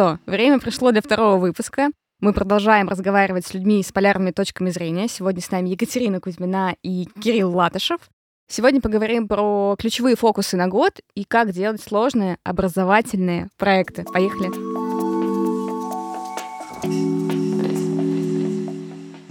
что, 0.00 0.18
время 0.24 0.58
пришло 0.58 0.92
для 0.92 1.02
второго 1.02 1.36
выпуска. 1.36 1.90
Мы 2.20 2.32
продолжаем 2.32 2.88
разговаривать 2.88 3.44
с 3.46 3.52
людьми 3.52 3.82
с 3.82 3.92
полярными 3.92 4.30
точками 4.30 4.70
зрения. 4.70 5.08
Сегодня 5.08 5.42
с 5.42 5.50
нами 5.50 5.68
Екатерина 5.68 6.20
Кузьмина 6.20 6.74
и 6.82 7.06
Кирилл 7.22 7.54
Латышев. 7.54 8.00
Сегодня 8.48 8.80
поговорим 8.80 9.28
про 9.28 9.76
ключевые 9.78 10.16
фокусы 10.16 10.56
на 10.56 10.68
год 10.68 11.00
и 11.14 11.24
как 11.24 11.52
делать 11.52 11.82
сложные 11.82 12.38
образовательные 12.44 13.50
проекты. 13.58 14.04
Поехали! 14.04 14.48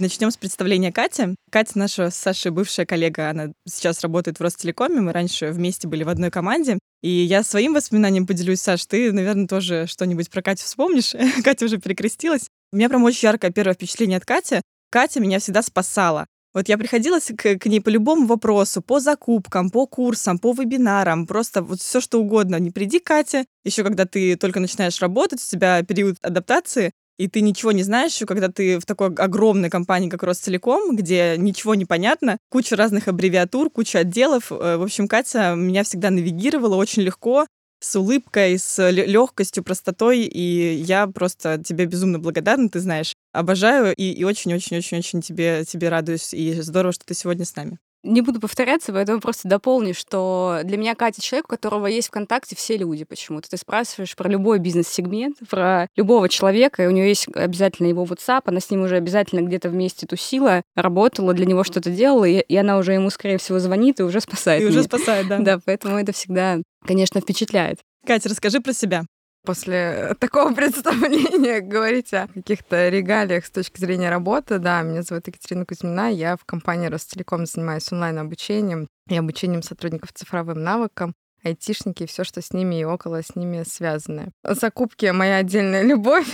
Начнем 0.00 0.30
с 0.30 0.38
представления 0.38 0.92
Кати. 0.92 1.34
Катя 1.50 1.78
наша 1.78 2.10
с 2.10 2.14
Сашей 2.14 2.50
бывшая 2.50 2.86
коллега, 2.86 3.28
она 3.28 3.52
сейчас 3.68 4.00
работает 4.00 4.38
в 4.38 4.42
Ростелекоме, 4.42 5.02
мы 5.02 5.12
раньше 5.12 5.50
вместе 5.50 5.88
были 5.88 6.04
в 6.04 6.08
одной 6.08 6.30
команде. 6.30 6.78
И 7.02 7.10
я 7.10 7.42
своим 7.42 7.74
воспоминанием 7.74 8.26
поделюсь, 8.26 8.62
Саш, 8.62 8.86
ты, 8.86 9.12
наверное, 9.12 9.46
тоже 9.46 9.86
что-нибудь 9.86 10.30
про 10.30 10.40
Катю 10.40 10.64
вспомнишь. 10.64 11.14
Катя 11.44 11.66
уже 11.66 11.76
перекрестилась. 11.76 12.48
У 12.72 12.76
меня 12.76 12.88
прям 12.88 13.04
очень 13.04 13.28
яркое 13.28 13.50
первое 13.50 13.74
впечатление 13.74 14.16
от 14.16 14.24
Кати. 14.24 14.62
Катя 14.90 15.20
меня 15.20 15.38
всегда 15.38 15.60
спасала. 15.62 16.26
Вот 16.54 16.70
я 16.70 16.78
приходила 16.78 17.18
к, 17.20 17.58
к 17.58 17.66
ней 17.66 17.80
по 17.80 17.90
любому 17.90 18.26
вопросу, 18.26 18.80
по 18.80 19.00
закупкам, 19.00 19.68
по 19.68 19.86
курсам, 19.86 20.38
по 20.38 20.52
вебинарам, 20.52 21.26
просто 21.26 21.62
вот 21.62 21.80
все 21.80 22.00
что 22.00 22.20
угодно. 22.20 22.56
Не 22.56 22.70
приди, 22.70 23.00
Катя, 23.00 23.44
еще 23.64 23.84
когда 23.84 24.06
ты 24.06 24.36
только 24.36 24.60
начинаешь 24.60 25.00
работать, 25.00 25.42
у 25.42 25.46
тебя 25.46 25.82
период 25.82 26.16
адаптации, 26.22 26.90
и 27.20 27.28
ты 27.28 27.42
ничего 27.42 27.70
не 27.72 27.82
знаешь, 27.82 28.18
когда 28.26 28.48
ты 28.48 28.78
в 28.78 28.86
такой 28.86 29.08
огромной 29.08 29.68
компании, 29.68 30.08
как 30.08 30.22
Ростелеком, 30.22 30.96
где 30.96 31.34
ничего 31.36 31.74
не 31.74 31.84
понятно, 31.84 32.38
куча 32.48 32.76
разных 32.76 33.08
аббревиатур, 33.08 33.68
куча 33.68 33.98
отделов. 33.98 34.50
Э, 34.50 34.78
в 34.78 34.82
общем, 34.82 35.06
Катя 35.06 35.54
меня 35.54 35.84
всегда 35.84 36.08
навигировала 36.08 36.76
очень 36.76 37.02
легко, 37.02 37.46
с 37.78 37.94
улыбкой, 37.96 38.58
с 38.58 38.90
легкостью, 38.90 39.62
простотой, 39.64 40.20
и 40.20 40.74
я 40.74 41.06
просто 41.08 41.62
тебе 41.62 41.84
безумно 41.84 42.18
благодарна, 42.18 42.70
ты 42.70 42.80
знаешь. 42.80 43.14
Обожаю 43.32 43.94
и 43.94 44.24
очень-очень-очень-очень 44.24 45.20
тебе, 45.20 45.64
тебе 45.66 45.90
радуюсь, 45.90 46.32
и 46.32 46.60
здорово, 46.62 46.92
что 46.92 47.04
ты 47.04 47.14
сегодня 47.14 47.44
с 47.44 47.54
нами. 47.54 47.78
Не 48.02 48.22
буду 48.22 48.40
повторяться, 48.40 48.92
поэтому 48.92 49.20
просто 49.20 49.48
дополню, 49.48 49.94
что 49.94 50.60
для 50.64 50.78
меня 50.78 50.94
Катя 50.94 51.20
человек, 51.20 51.46
у 51.46 51.50
которого 51.50 51.86
есть 51.86 52.08
ВКонтакте 52.08 52.56
все 52.56 52.76
люди 52.76 53.04
почему-то. 53.04 53.50
Ты 53.50 53.56
спрашиваешь 53.58 54.16
про 54.16 54.28
любой 54.28 54.58
бизнес-сегмент, 54.58 55.36
про 55.48 55.86
любого 55.96 56.28
человека, 56.28 56.82
и 56.82 56.86
у 56.86 56.90
нее 56.90 57.08
есть 57.08 57.28
обязательно 57.34 57.88
его 57.88 58.04
WhatsApp, 58.04 58.42
она 58.46 58.60
с 58.60 58.70
ним 58.70 58.82
уже 58.82 58.96
обязательно 58.96 59.40
где-то 59.40 59.68
вместе 59.68 60.06
тусила, 60.06 60.62
работала, 60.74 61.34
для 61.34 61.44
него 61.44 61.62
что-то 61.62 61.90
делала, 61.90 62.24
и, 62.24 62.40
и 62.40 62.56
она 62.56 62.78
уже 62.78 62.94
ему, 62.94 63.10
скорее 63.10 63.38
всего, 63.38 63.58
звонит 63.58 64.00
и 64.00 64.02
уже 64.02 64.20
спасает. 64.20 64.62
И 64.62 64.64
меня. 64.64 64.78
уже 64.78 64.82
спасает, 64.84 65.28
да. 65.28 65.38
Да, 65.50 65.58
поэтому 65.64 65.96
это 65.98 66.12
всегда, 66.12 66.58
конечно, 66.86 67.20
впечатляет. 67.20 67.80
Катя, 68.06 68.28
расскажи 68.28 68.60
про 68.60 68.72
себя 68.72 69.04
после 69.42 70.14
такого 70.18 70.54
представления 70.54 71.60
говорить 71.60 72.12
о 72.12 72.28
каких-то 72.28 72.88
регалиях 72.88 73.46
с 73.46 73.50
точки 73.50 73.80
зрения 73.80 74.10
работы. 74.10 74.58
Да, 74.58 74.82
меня 74.82 75.02
зовут 75.02 75.26
Екатерина 75.26 75.64
Кузьмина, 75.64 76.12
я 76.12 76.36
в 76.36 76.44
компании 76.44 76.88
Ростелеком 76.88 77.46
занимаюсь 77.46 77.90
онлайн-обучением 77.92 78.88
и 79.08 79.16
обучением 79.16 79.62
сотрудников 79.62 80.12
цифровым 80.12 80.62
навыкам 80.62 81.14
айтишники 81.42 82.02
и 82.02 82.06
все, 82.06 82.24
что 82.24 82.42
с 82.42 82.52
ними 82.52 82.80
и 82.80 82.84
около 82.84 83.22
с 83.22 83.34
ними 83.34 83.62
связано. 83.66 84.30
Закупки— 84.44 85.06
моя 85.12 85.36
отдельная 85.36 85.82
любовь, 85.86 86.30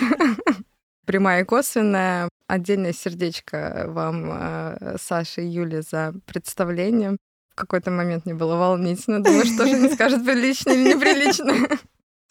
прямая 1.06 1.42
и 1.42 1.44
косвенная. 1.44 2.28
Отдельное 2.48 2.92
сердечко 2.92 3.86
вам, 3.88 4.30
э, 4.32 4.96
Саша 5.00 5.40
и 5.40 5.46
Юля, 5.46 5.82
за 5.82 6.14
представление. 6.26 7.16
В 7.50 7.56
какой-то 7.56 7.90
момент 7.90 8.24
мне 8.24 8.34
было 8.34 8.56
волнительно. 8.56 9.22
Думаю, 9.22 9.46
что 9.46 9.66
же 9.66 9.80
не 9.80 9.88
скажет 9.88 10.24
прилично 10.24 10.70
или 10.70 10.94
неприлично. 10.94 11.78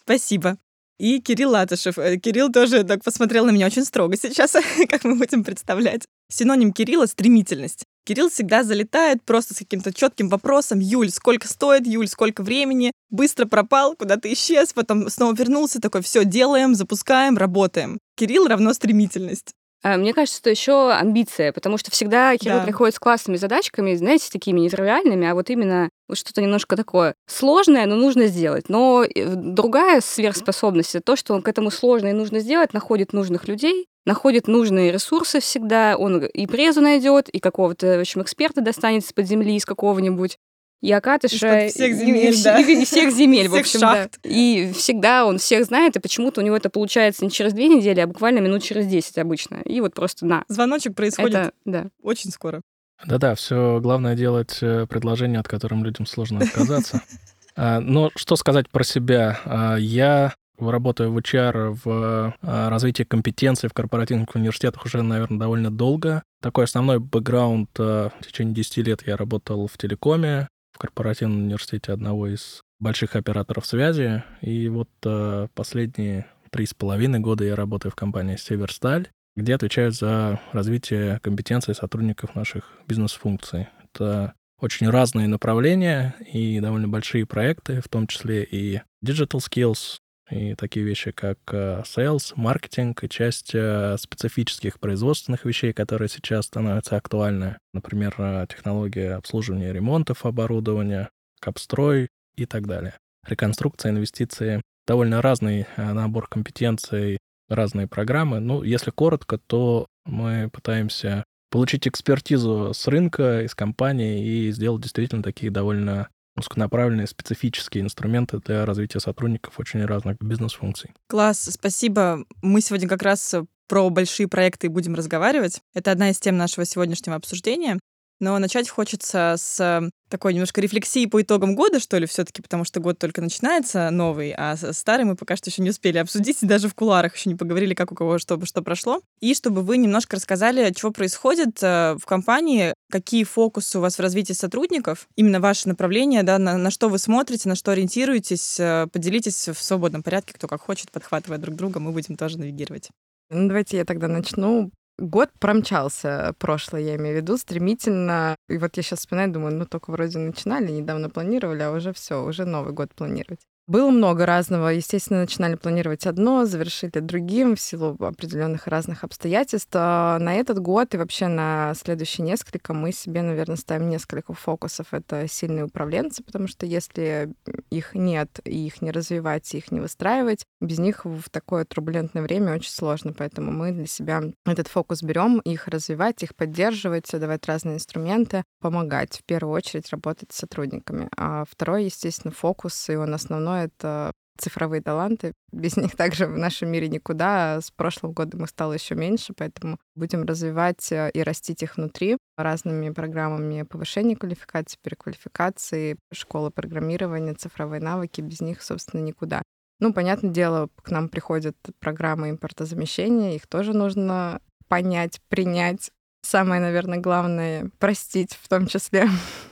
Спасибо 0.02 0.56
и 0.98 1.20
Кирилл 1.20 1.50
Латышев. 1.50 1.98
Э, 1.98 2.16
Кирилл 2.16 2.50
тоже 2.50 2.84
так 2.84 3.04
посмотрел 3.04 3.46
на 3.46 3.50
меня 3.50 3.66
очень 3.66 3.84
строго 3.84 4.16
сейчас, 4.16 4.52
как 4.88 5.04
мы 5.04 5.14
будем 5.16 5.44
представлять. 5.44 6.02
Синоним 6.30 6.72
Кирилла— 6.72 7.06
стремительность. 7.06 7.84
Кирилл 8.04 8.30
всегда 8.30 8.62
залетает 8.62 9.22
просто 9.24 9.54
с 9.54 9.58
каким-то 9.58 9.92
четким 9.92 10.28
вопросом. 10.28 10.78
Юль, 10.78 11.10
сколько 11.10 11.48
стоит? 11.48 11.86
Юль, 11.86 12.08
сколько 12.08 12.42
времени? 12.42 12.92
Быстро 13.10 13.46
пропал, 13.46 13.96
куда-то 13.96 14.32
исчез, 14.32 14.72
потом 14.72 15.10
снова 15.10 15.34
вернулся, 15.34 15.80
такой, 15.80 16.02
все, 16.02 16.24
делаем, 16.24 16.74
запускаем, 16.74 17.36
работаем. 17.36 17.98
Кирилл 18.16 18.46
равно 18.46 18.72
стремительность. 18.72 19.52
А, 19.86 19.96
мне 19.98 20.12
кажется, 20.12 20.38
что 20.38 20.50
еще 20.50 20.90
амбиция, 20.90 21.52
потому 21.52 21.78
что 21.78 21.92
всегда 21.92 22.36
Кирилл 22.36 22.58
да. 22.58 22.64
приходит 22.64 22.96
с 22.96 22.98
классными 22.98 23.36
задачками, 23.36 23.94
знаете, 23.94 24.28
такими 24.32 24.58
нетривиальными, 24.58 25.28
а 25.28 25.34
вот 25.34 25.48
именно 25.48 25.90
вот 26.08 26.18
что-то 26.18 26.42
немножко 26.42 26.74
такое 26.74 27.14
сложное, 27.28 27.86
но 27.86 27.94
нужно 27.94 28.26
сделать. 28.26 28.68
Но 28.68 29.04
э, 29.04 29.34
другая 29.36 30.00
сверхспособность— 30.00 30.94
это 30.96 31.04
то, 31.04 31.14
что 31.14 31.34
он 31.34 31.42
к 31.42 31.46
этому 31.46 31.70
сложно 31.70 32.08
и 32.08 32.14
нужно 32.14 32.40
сделать, 32.40 32.74
находит 32.74 33.12
нужных 33.12 33.46
людей, 33.46 33.86
находит 34.04 34.48
нужные 34.48 34.90
ресурсы 34.90 35.38
всегда, 35.38 35.96
он 35.96 36.24
и 36.24 36.46
презу 36.48 36.80
найдет, 36.80 37.28
и 37.28 37.38
какого-то, 37.38 37.98
в 37.98 38.00
общем, 38.00 38.22
эксперта 38.22 38.62
достанет 38.62 39.04
из-под 39.04 39.28
земли, 39.28 39.54
из 39.54 39.64
какого-нибудь, 39.64 40.36
и 40.82 40.92
Акатыша... 40.92 41.68
всех 41.68 41.96
земель, 41.96 42.34
и, 42.34 42.42
да. 42.42 42.60
И, 42.60 42.82
и 42.82 42.84
всех 42.84 43.12
земель, 43.14 43.48
в 43.48 43.54
общем, 43.54 43.80
шахт. 43.80 44.18
да. 44.22 44.30
И 44.30 44.72
всегда 44.72 45.26
он 45.26 45.38
всех 45.38 45.64
знает, 45.64 45.96
и 45.96 46.00
почему-то 46.00 46.40
у 46.40 46.44
него 46.44 46.56
это 46.56 46.70
получается 46.70 47.24
не 47.24 47.30
через 47.30 47.52
две 47.52 47.68
недели, 47.68 48.00
а 48.00 48.06
буквально 48.06 48.40
минут 48.40 48.62
через 48.62 48.86
десять 48.86 49.18
обычно. 49.18 49.56
И 49.64 49.80
вот 49.80 49.94
просто 49.94 50.26
на. 50.26 50.44
Звоночек 50.48 50.94
происходит 50.94 51.34
это, 51.34 51.52
да. 51.64 51.86
очень 52.02 52.30
скоро. 52.30 52.60
Да-да, 53.04 53.34
все 53.34 53.78
главное 53.82 54.14
делать 54.14 54.58
э, 54.62 54.86
предложение, 54.88 55.40
от 55.40 55.48
которым 55.48 55.84
людям 55.84 56.06
сложно 56.06 56.40
отказаться. 56.40 57.02
А, 57.58 57.80
но 57.80 58.10
что 58.14 58.36
сказать 58.36 58.68
про 58.68 58.84
себя? 58.84 59.40
А, 59.46 59.76
я 59.76 60.34
работаю 60.58 61.10
в 61.10 61.16
HR, 61.16 61.78
в 61.82 62.34
а, 62.42 62.68
развитии 62.68 63.02
компетенций 63.02 63.70
в 63.70 63.72
корпоративных 63.72 64.34
университетах 64.34 64.84
уже, 64.84 65.00
наверное, 65.00 65.38
довольно 65.38 65.70
долго. 65.70 66.22
Такой 66.42 66.64
основной 66.64 66.98
бэкграунд 66.98 67.70
в 67.78 68.12
течение 68.20 68.54
10 68.54 68.76
лет 68.86 69.06
я 69.06 69.16
работал 69.16 69.66
в 69.68 69.78
телекоме, 69.78 70.48
в 70.76 70.78
корпоративном 70.78 71.44
университете 71.44 71.92
одного 71.92 72.26
из 72.28 72.60
больших 72.80 73.16
операторов 73.16 73.64
связи. 73.64 74.22
И 74.42 74.68
вот 74.68 74.90
э, 75.06 75.48
последние 75.54 76.26
три 76.50 76.66
с 76.66 76.74
половиной 76.74 77.18
года 77.18 77.44
я 77.44 77.56
работаю 77.56 77.92
в 77.92 77.94
компании 77.94 78.36
«Северсталь», 78.36 79.08
где 79.36 79.54
отвечаю 79.54 79.90
за 79.90 80.38
развитие 80.52 81.18
компетенций 81.20 81.74
сотрудников 81.74 82.34
наших 82.34 82.72
бизнес-функций. 82.86 83.68
Это 83.84 84.34
очень 84.60 84.90
разные 84.90 85.28
направления 85.28 86.14
и 86.30 86.60
довольно 86.60 86.88
большие 86.88 87.24
проекты, 87.24 87.80
в 87.80 87.88
том 87.88 88.06
числе 88.06 88.44
и 88.44 88.82
digital 89.02 89.40
skills, 89.40 89.96
и 90.30 90.54
такие 90.54 90.84
вещи, 90.84 91.12
как 91.12 91.38
э, 91.52 91.82
sales, 91.84 92.32
маркетинг 92.34 93.04
и 93.04 93.08
часть 93.08 93.54
э, 93.54 93.96
специфических 93.98 94.80
производственных 94.80 95.44
вещей, 95.44 95.72
которые 95.72 96.08
сейчас 96.08 96.46
становятся 96.46 96.96
актуальны. 96.96 97.58
Например, 97.72 98.14
э, 98.18 98.46
технология 98.48 99.14
обслуживания 99.14 99.72
ремонтов 99.72 100.26
оборудования, 100.26 101.10
капстрой 101.40 102.08
и 102.36 102.44
так 102.44 102.66
далее. 102.66 102.94
Реконструкция, 103.26 103.92
инвестиции, 103.92 104.62
довольно 104.86 105.22
разный 105.22 105.66
набор 105.76 106.28
компетенций, 106.28 107.18
разные 107.48 107.86
программы. 107.86 108.40
Ну, 108.40 108.62
если 108.62 108.90
коротко, 108.90 109.38
то 109.38 109.86
мы 110.04 110.50
пытаемся 110.52 111.24
получить 111.50 111.86
экспертизу 111.86 112.72
с 112.74 112.86
рынка, 112.88 113.42
из 113.42 113.54
компании 113.54 114.26
и 114.26 114.52
сделать 114.52 114.82
действительно 114.82 115.22
такие 115.22 115.50
довольно 115.50 116.08
узконаправленные 116.36 117.06
специфические 117.06 117.82
инструменты 117.82 118.38
для 118.38 118.64
развития 118.66 119.00
сотрудников 119.00 119.58
очень 119.58 119.84
разных 119.84 120.16
бизнес-функций. 120.20 120.90
Класс, 121.08 121.48
спасибо. 121.50 122.24
Мы 122.42 122.60
сегодня 122.60 122.88
как 122.88 123.02
раз 123.02 123.34
про 123.68 123.90
большие 123.90 124.28
проекты 124.28 124.68
будем 124.68 124.94
разговаривать. 124.94 125.60
Это 125.74 125.90
одна 125.90 126.10
из 126.10 126.18
тем 126.20 126.36
нашего 126.36 126.64
сегодняшнего 126.64 127.16
обсуждения. 127.16 127.78
Но 128.18 128.38
начать 128.38 128.68
хочется 128.68 129.34
с 129.36 129.60
э, 129.60 129.90
такой 130.08 130.32
немножко 130.32 130.60
рефлексии 130.60 131.06
по 131.06 131.20
итогам 131.20 131.54
года, 131.54 131.80
что 131.80 131.98
ли, 131.98 132.06
все 132.06 132.24
таки 132.24 132.40
потому 132.40 132.64
что 132.64 132.80
год 132.80 132.98
только 132.98 133.20
начинается 133.20 133.90
новый, 133.90 134.32
а 134.36 134.56
старый 134.56 135.04
мы 135.04 135.16
пока 135.16 135.36
что 135.36 135.50
еще 135.50 135.62
не 135.62 135.70
успели 135.70 135.98
обсудить, 135.98 136.42
и 136.42 136.46
даже 136.46 136.68
в 136.68 136.74
куларах 136.74 137.16
еще 137.16 137.28
не 137.28 137.36
поговорили, 137.36 137.74
как 137.74 137.92
у 137.92 137.94
кого 137.94 138.18
что, 138.18 138.42
что 138.46 138.62
прошло. 138.62 139.00
И 139.20 139.34
чтобы 139.34 139.62
вы 139.62 139.76
немножко 139.76 140.16
рассказали, 140.16 140.72
что 140.76 140.90
происходит 140.92 141.62
э, 141.62 141.96
в 142.00 142.06
компании, 142.06 142.72
какие 142.90 143.24
фокусы 143.24 143.78
у 143.78 143.82
вас 143.82 143.96
в 143.96 144.00
развитии 144.00 144.32
сотрудников, 144.32 145.08
именно 145.16 145.40
ваше 145.40 145.68
направление, 145.68 146.22
да, 146.22 146.38
на, 146.38 146.56
на 146.56 146.70
что 146.70 146.88
вы 146.88 146.98
смотрите, 146.98 147.48
на 147.48 147.54
что 147.54 147.72
ориентируетесь, 147.72 148.58
э, 148.58 148.86
поделитесь 148.90 149.48
в 149.48 149.62
свободном 149.62 150.02
порядке, 150.02 150.32
кто 150.32 150.48
как 150.48 150.62
хочет, 150.62 150.90
подхватывая 150.90 151.38
друг 151.38 151.54
друга, 151.54 151.80
мы 151.80 151.92
будем 151.92 152.16
тоже 152.16 152.38
навигировать. 152.38 152.88
Ну, 153.28 153.48
давайте 153.48 153.76
я 153.76 153.84
тогда 153.84 154.08
начну. 154.08 154.70
Год 154.98 155.30
промчался, 155.38 156.34
прошлый, 156.38 156.84
я 156.84 156.96
имею 156.96 157.18
в 157.18 157.20
виду, 157.20 157.36
стремительно. 157.36 158.36
И 158.48 158.56
вот 158.56 158.76
я 158.78 158.82
сейчас 158.82 159.00
вспоминаю, 159.00 159.32
думаю, 159.32 159.54
ну 159.54 159.66
только 159.66 159.90
вроде 159.90 160.18
начинали, 160.18 160.72
недавно 160.72 161.10
планировали, 161.10 161.62
а 161.62 161.70
уже 161.72 161.92
все, 161.92 162.24
уже 162.24 162.46
Новый 162.46 162.72
год 162.72 162.94
планировать. 162.94 163.40
Было 163.68 163.90
много 163.90 164.26
разного. 164.26 164.68
Естественно, 164.68 165.22
начинали 165.22 165.56
планировать 165.56 166.06
одно, 166.06 166.44
завершили 166.44 167.00
другим 167.00 167.56
в 167.56 167.60
силу 167.60 167.96
определенных 167.98 168.68
разных 168.68 169.02
обстоятельств. 169.02 169.72
А 169.74 170.20
на 170.20 170.34
этот 170.34 170.60
год 170.60 170.94
и 170.94 170.98
вообще 170.98 171.26
на 171.26 171.74
следующие 171.74 172.24
несколько 172.24 172.74
мы 172.74 172.92
себе, 172.92 173.22
наверное, 173.22 173.56
ставим 173.56 173.88
несколько 173.88 174.34
фокусов. 174.34 174.94
Это 174.94 175.26
сильные 175.26 175.64
управленцы, 175.64 176.22
потому 176.22 176.46
что 176.46 176.64
если 176.64 177.34
их 177.70 177.94
нет, 177.94 178.38
и 178.44 178.66
их 178.66 178.82
не 178.82 178.92
развивать, 178.92 179.52
и 179.52 179.58
их 179.58 179.72
не 179.72 179.80
выстраивать, 179.80 180.44
без 180.60 180.78
них 180.78 181.04
в 181.04 181.28
такое 181.28 181.64
турбулентное 181.64 182.22
время 182.22 182.54
очень 182.54 182.70
сложно. 182.70 183.12
Поэтому 183.14 183.50
мы 183.50 183.72
для 183.72 183.86
себя 183.86 184.22
этот 184.44 184.68
фокус 184.68 185.02
берем, 185.02 185.40
их 185.40 185.66
развивать, 185.66 186.22
их 186.22 186.36
поддерживать, 186.36 187.10
давать 187.10 187.44
разные 187.46 187.74
инструменты, 187.74 188.44
помогать 188.60 189.18
в 189.18 189.24
первую 189.24 189.54
очередь 189.56 189.90
работать 189.90 190.30
с 190.30 190.36
сотрудниками. 190.36 191.08
А 191.16 191.42
второй, 191.50 191.86
естественно, 191.86 192.32
фокус, 192.32 192.88
и 192.90 192.94
он 192.94 193.12
основной 193.12 193.55
это 193.64 194.12
цифровые 194.38 194.82
таланты. 194.82 195.32
Без 195.52 195.76
них 195.76 195.96
также 195.96 196.26
в 196.26 196.36
нашем 196.36 196.70
мире 196.70 196.88
никуда. 196.88 197.60
С 197.60 197.70
прошлого 197.70 198.12
года 198.12 198.36
их 198.36 198.48
стало 198.48 198.72
еще 198.72 198.94
меньше, 198.94 199.32
поэтому 199.36 199.78
будем 199.94 200.24
развивать 200.24 200.92
э, 200.92 201.10
и 201.12 201.22
растить 201.22 201.62
их 201.62 201.76
внутри 201.76 202.18
разными 202.36 202.90
программами 202.90 203.62
повышения 203.62 204.16
квалификации, 204.16 204.78
переквалификации, 204.82 205.96
школы 206.12 206.50
программирования, 206.50 207.34
цифровые 207.34 207.80
навыки. 207.80 208.20
Без 208.20 208.40
них, 208.40 208.62
собственно, 208.62 209.00
никуда. 209.00 209.42
Ну, 209.78 209.92
понятное 209.92 210.30
дело, 210.30 210.68
к 210.82 210.90
нам 210.90 211.08
приходят 211.08 211.56
программы 211.80 212.30
импортозамещения, 212.30 213.34
их 213.34 213.46
тоже 213.46 213.74
нужно 213.74 214.40
понять, 214.68 215.20
принять. 215.28 215.90
Самое, 216.22 216.60
наверное, 216.60 216.98
главное— 216.98 217.70
простить 217.78 218.32
в 218.32 218.48
том 218.48 218.66
числе 218.66 219.08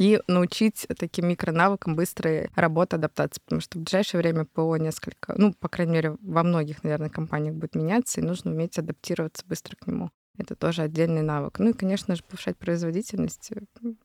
и 0.00 0.18
научить 0.28 0.86
таким 0.98 1.28
микронавыкам 1.28 1.94
быстрой 1.94 2.48
работы, 2.56 2.96
адаптации, 2.96 3.42
потому 3.44 3.60
что 3.60 3.78
в 3.78 3.82
ближайшее 3.82 4.22
время 4.22 4.46
ПО 4.46 4.78
несколько, 4.78 5.34
ну, 5.36 5.52
по 5.52 5.68
крайней 5.68 5.92
мере, 5.92 6.16
во 6.22 6.42
многих, 6.42 6.82
наверное, 6.82 7.10
компаниях 7.10 7.54
будет 7.54 7.74
меняться, 7.74 8.20
и 8.20 8.24
нужно 8.24 8.50
уметь 8.50 8.78
адаптироваться 8.78 9.44
быстро 9.46 9.76
к 9.76 9.86
нему. 9.86 10.10
Это 10.38 10.56
тоже 10.56 10.80
отдельный 10.80 11.20
навык. 11.20 11.58
Ну 11.58 11.70
и, 11.70 11.74
конечно 11.74 12.16
же, 12.16 12.22
повышать 12.22 12.56
производительность. 12.56 13.50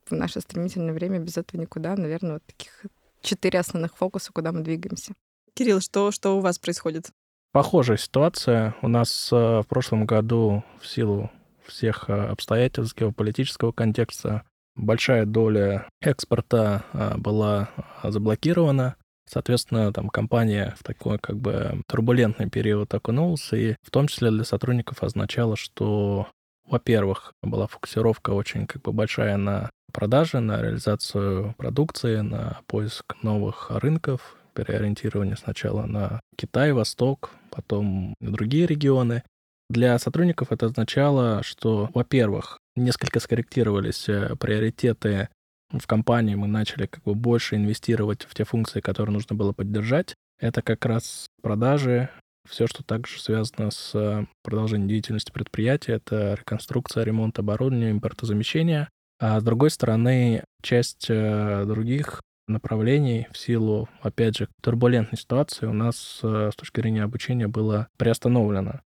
В 0.06 0.12
наше 0.12 0.42
стремительное 0.42 0.94
время 0.94 1.20
без 1.20 1.38
этого 1.38 1.62
никуда. 1.62 1.96
Наверное, 1.96 2.34
вот 2.34 2.44
таких 2.46 2.88
четыре 3.22 3.60
основных 3.60 3.96
фокуса, 3.96 4.34
куда 4.34 4.52
мы 4.52 4.64
двигаемся. 4.64 5.14
Кирилл, 5.54 5.80
что, 5.80 6.12
что 6.12 6.38
у 6.38 6.42
вас 6.42 6.60
происходит? 6.60 7.12
Похожая 7.54 7.96
ситуация. 7.96 8.76
У 8.82 8.90
нас 8.90 9.32
э, 9.32 9.36
в 9.36 9.66
прошлом 9.70 10.06
году 10.06 10.66
в 10.82 10.88
силу 10.88 11.32
всех 11.66 12.10
э, 12.10 12.14
обстоятельств 12.14 13.00
геополитического 13.00 13.72
контекста 13.72 14.44
большая 14.76 15.26
доля 15.26 15.88
экспорта 16.02 16.84
а, 16.94 17.18
была 17.18 17.70
а, 18.02 18.12
заблокирована. 18.12 18.96
Соответственно, 19.28 19.92
там 19.92 20.10
компания 20.10 20.76
в 20.78 20.84
такой 20.84 21.18
как 21.18 21.38
бы 21.38 21.82
турбулентный 21.88 22.50
период 22.50 22.94
окунулась, 22.94 23.52
и 23.54 23.76
в 23.82 23.90
том 23.90 24.08
числе 24.08 24.30
для 24.30 24.44
сотрудников 24.44 25.02
означало, 25.02 25.56
что, 25.56 26.28
во-первых, 26.68 27.34
была 27.42 27.66
фокусировка 27.66 28.32
очень 28.32 28.68
как 28.68 28.84
бы 28.84 28.92
большая 28.92 29.38
на 29.38 29.72
продажи, 29.92 30.40
на 30.40 30.62
реализацию 30.62 31.56
продукции, 31.58 32.18
на 32.20 32.60
поиск 32.68 33.16
новых 33.24 33.72
рынков, 33.72 34.38
переориентирование 34.54 35.38
сначала 35.38 35.86
на 35.86 36.20
Китай, 36.38 36.72
Восток, 36.72 37.32
потом 37.50 38.14
на 38.20 38.32
другие 38.32 38.68
регионы. 38.68 39.24
Для 39.70 39.98
сотрудников 39.98 40.52
это 40.52 40.68
означало, 40.68 41.42
что, 41.44 41.90
во-первых, 41.94 42.60
несколько 42.76 43.20
скорректировались 43.20 44.08
э, 44.10 44.36
приоритеты 44.36 45.30
в 45.72 45.86
компании, 45.88 46.36
мы 46.36 46.48
начали 46.48 46.86
как 46.86 47.04
бы 47.04 47.16
больше 47.16 47.56
инвестировать 47.56 48.24
в 48.24 48.36
те 48.36 48.44
функции, 48.44 48.82
которые 48.82 49.14
нужно 49.14 49.36
было 49.36 49.52
поддержать. 49.52 50.16
Это 50.40 50.62
как 50.62 50.86
раз 50.86 51.28
продажи, 51.42 52.10
все, 52.48 52.68
что 52.68 52.84
также 52.84 53.20
связано 53.22 53.72
с 53.72 53.96
э, 53.96 54.26
продолжением 54.44 54.90
деятельности 54.90 55.32
предприятия, 55.32 55.94
это 55.94 56.36
реконструкция, 56.36 57.04
ремонт 57.04 57.40
оборудования, 57.40 57.92
импортозамещение. 57.92 58.90
А 59.20 59.40
с 59.40 59.44
другой 59.44 59.72
стороны, 59.72 60.44
часть 60.62 61.08
э, 61.10 61.64
других 61.66 62.22
направлений 62.48 63.28
в 63.32 63.38
силу, 63.38 63.90
опять 64.02 64.38
же, 64.38 64.48
турбулентной 64.62 65.18
ситуации 65.18 65.66
у 65.66 65.74
нас 65.74 66.20
с 66.22 66.52
точки 66.56 66.80
зрения 66.80 67.04
обучения 67.04 67.48
было 67.48 67.88
приостановлено. 67.98 68.82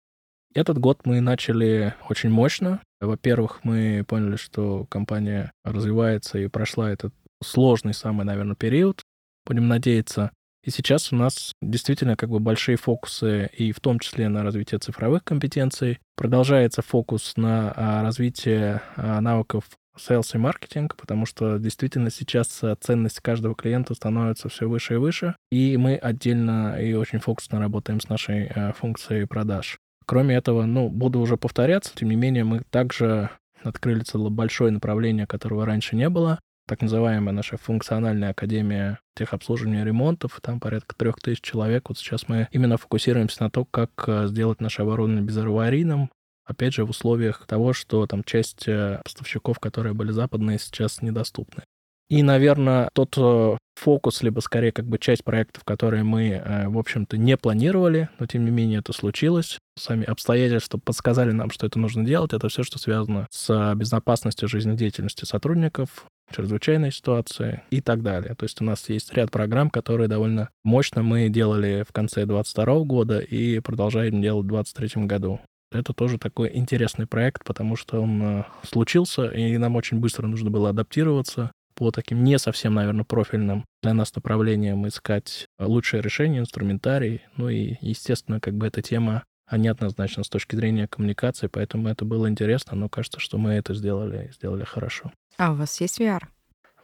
Этот 0.54 0.78
год 0.78 1.00
мы 1.04 1.20
начали 1.20 1.94
очень 2.08 2.30
мощно. 2.30 2.80
Во-первых, 3.00 3.60
мы 3.64 4.04
поняли, 4.06 4.36
что 4.36 4.86
компания 4.86 5.52
развивается 5.64 6.38
и 6.38 6.48
прошла 6.48 6.90
этот 6.90 7.14
сложный 7.42 7.94
самый, 7.94 8.24
наверное, 8.24 8.56
период. 8.56 9.02
Будем 9.46 9.68
надеяться. 9.68 10.32
И 10.64 10.70
сейчас 10.70 11.12
у 11.12 11.16
нас 11.16 11.52
действительно 11.62 12.16
как 12.16 12.28
бы 12.28 12.40
большие 12.40 12.76
фокусы 12.76 13.48
и 13.56 13.72
в 13.72 13.80
том 13.80 13.98
числе 14.00 14.28
на 14.28 14.42
развитие 14.42 14.78
цифровых 14.80 15.24
компетенций. 15.24 15.98
Продолжается 16.16 16.82
фокус 16.82 17.34
на 17.36 17.72
а, 17.74 18.02
развитие 18.02 18.82
а, 18.96 19.20
навыков 19.20 19.64
sales 19.96 20.30
и 20.34 20.38
маркетинг, 20.38 20.96
потому 20.96 21.26
что 21.26 21.58
действительно 21.58 22.10
сейчас 22.10 22.60
ценность 22.80 23.20
каждого 23.20 23.54
клиента 23.54 23.94
становится 23.94 24.48
все 24.48 24.68
выше 24.68 24.94
и 24.94 24.98
выше, 24.98 25.36
и 25.50 25.76
мы 25.76 25.96
отдельно 25.96 26.80
и 26.80 26.92
очень 26.94 27.18
фокусно 27.18 27.60
работаем 27.60 28.00
с 28.00 28.08
нашей 28.08 28.48
а, 28.48 28.72
функцией 28.72 29.26
продаж. 29.26 29.78
Кроме 30.08 30.36
этого, 30.36 30.64
ну, 30.64 30.88
буду 30.88 31.20
уже 31.20 31.36
повторяться, 31.36 31.92
тем 31.94 32.08
не 32.08 32.16
менее, 32.16 32.42
мы 32.42 32.62
также 32.70 33.28
открыли 33.62 34.00
целое 34.00 34.30
большое 34.30 34.70
направление, 34.70 35.26
которого 35.26 35.66
раньше 35.66 35.96
не 35.96 36.08
было, 36.08 36.40
так 36.66 36.80
называемая 36.80 37.34
наша 37.34 37.58
функциональная 37.58 38.30
академия 38.30 39.00
техобслуживания 39.14 39.84
ремонтов. 39.84 40.40
Там 40.42 40.60
порядка 40.60 40.96
трех 40.96 41.20
тысяч 41.20 41.42
человек. 41.42 41.90
Вот 41.90 41.98
сейчас 41.98 42.26
мы 42.26 42.48
именно 42.52 42.78
фокусируемся 42.78 43.42
на 43.42 43.50
том, 43.50 43.66
как 43.70 43.90
э, 44.06 44.28
сделать 44.28 44.62
наше 44.62 44.80
оборудование 44.80 45.22
безаварийным. 45.22 46.10
Опять 46.46 46.72
же, 46.72 46.86
в 46.86 46.90
условиях 46.90 47.44
того, 47.46 47.74
что 47.74 48.06
там 48.06 48.24
часть 48.24 48.66
э, 48.66 49.02
поставщиков, 49.04 49.58
которые 49.58 49.92
были 49.92 50.10
западные, 50.10 50.58
сейчас 50.58 51.02
недоступны. 51.02 51.64
И, 52.10 52.22
наверное, 52.22 52.88
тот 52.94 53.14
э, 53.18 53.56
фокус, 53.76 54.22
либо 54.22 54.40
скорее 54.40 54.72
как 54.72 54.86
бы 54.86 54.98
часть 54.98 55.24
проектов, 55.24 55.64
которые 55.64 56.04
мы, 56.04 56.30
э, 56.30 56.68
в 56.68 56.78
общем-то, 56.78 57.18
не 57.18 57.36
планировали, 57.36 58.08
но 58.18 58.26
тем 58.26 58.46
не 58.46 58.50
менее 58.50 58.78
это 58.78 58.94
случилось. 58.94 59.58
Сами 59.78 60.04
обстоятельства 60.04 60.78
подсказали 60.78 61.32
нам, 61.32 61.50
что 61.50 61.66
это 61.66 61.78
нужно 61.78 62.04
делать. 62.04 62.32
Это 62.32 62.48
все, 62.48 62.62
что 62.62 62.78
связано 62.78 63.26
с 63.30 63.74
безопасностью 63.74 64.48
жизнедеятельности 64.48 65.26
сотрудников, 65.26 66.06
чрезвычайной 66.34 66.92
ситуации 66.92 67.62
и 67.70 67.82
так 67.82 68.02
далее. 68.02 68.34
То 68.34 68.44
есть 68.44 68.60
у 68.62 68.64
нас 68.64 68.88
есть 68.88 69.12
ряд 69.12 69.30
программ, 69.30 69.68
которые 69.68 70.08
довольно 70.08 70.48
мощно 70.64 71.02
мы 71.02 71.28
делали 71.28 71.84
в 71.86 71.92
конце 71.92 72.24
2022 72.24 72.84
года 72.84 73.18
и 73.18 73.60
продолжаем 73.60 74.22
делать 74.22 74.46
в 74.46 74.48
2023 74.48 75.04
году. 75.04 75.40
Это 75.70 75.92
тоже 75.92 76.16
такой 76.16 76.50
интересный 76.54 77.06
проект, 77.06 77.44
потому 77.44 77.76
что 77.76 78.00
он 78.00 78.22
э, 78.22 78.44
случился, 78.62 79.26
и 79.26 79.58
нам 79.58 79.76
очень 79.76 80.00
быстро 80.00 80.26
нужно 80.26 80.50
было 80.50 80.70
адаптироваться 80.70 81.50
по 81.78 81.92
таким 81.92 82.24
не 82.24 82.40
совсем, 82.40 82.74
наверное, 82.74 83.04
профильным 83.04 83.64
для 83.84 83.94
нас 83.94 84.12
направлениям 84.16 84.88
искать 84.88 85.46
лучшее 85.60 86.02
решение, 86.02 86.40
инструментарий. 86.40 87.22
Ну 87.36 87.48
и, 87.48 87.76
естественно, 87.80 88.40
как 88.40 88.54
бы 88.54 88.66
эта 88.66 88.82
тема 88.82 89.22
а 89.46 89.56
неоднозначно 89.56 90.24
с 90.24 90.28
точки 90.28 90.56
зрения 90.56 90.86
коммуникации, 90.88 91.46
поэтому 91.46 91.88
это 91.88 92.04
было 92.04 92.28
интересно, 92.28 92.76
но 92.76 92.90
кажется, 92.90 93.18
что 93.18 93.38
мы 93.38 93.52
это 93.52 93.72
сделали, 93.72 94.30
сделали 94.34 94.64
хорошо. 94.64 95.10
А 95.38 95.52
у 95.52 95.54
вас 95.54 95.80
есть 95.80 95.98
VR? 96.00 96.24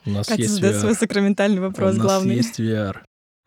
У 0.07 0.11
нас 0.11 0.29
Катя 0.29 0.43
есть 0.43 0.63
VR. 0.63 0.73
свой 0.73 0.95
сакраментальный 0.95 1.61
вопрос 1.61 1.95
у 1.95 1.99
нас 1.99 2.03
главный. 2.03 2.37
есть 2.37 2.59
VR. 2.59 3.01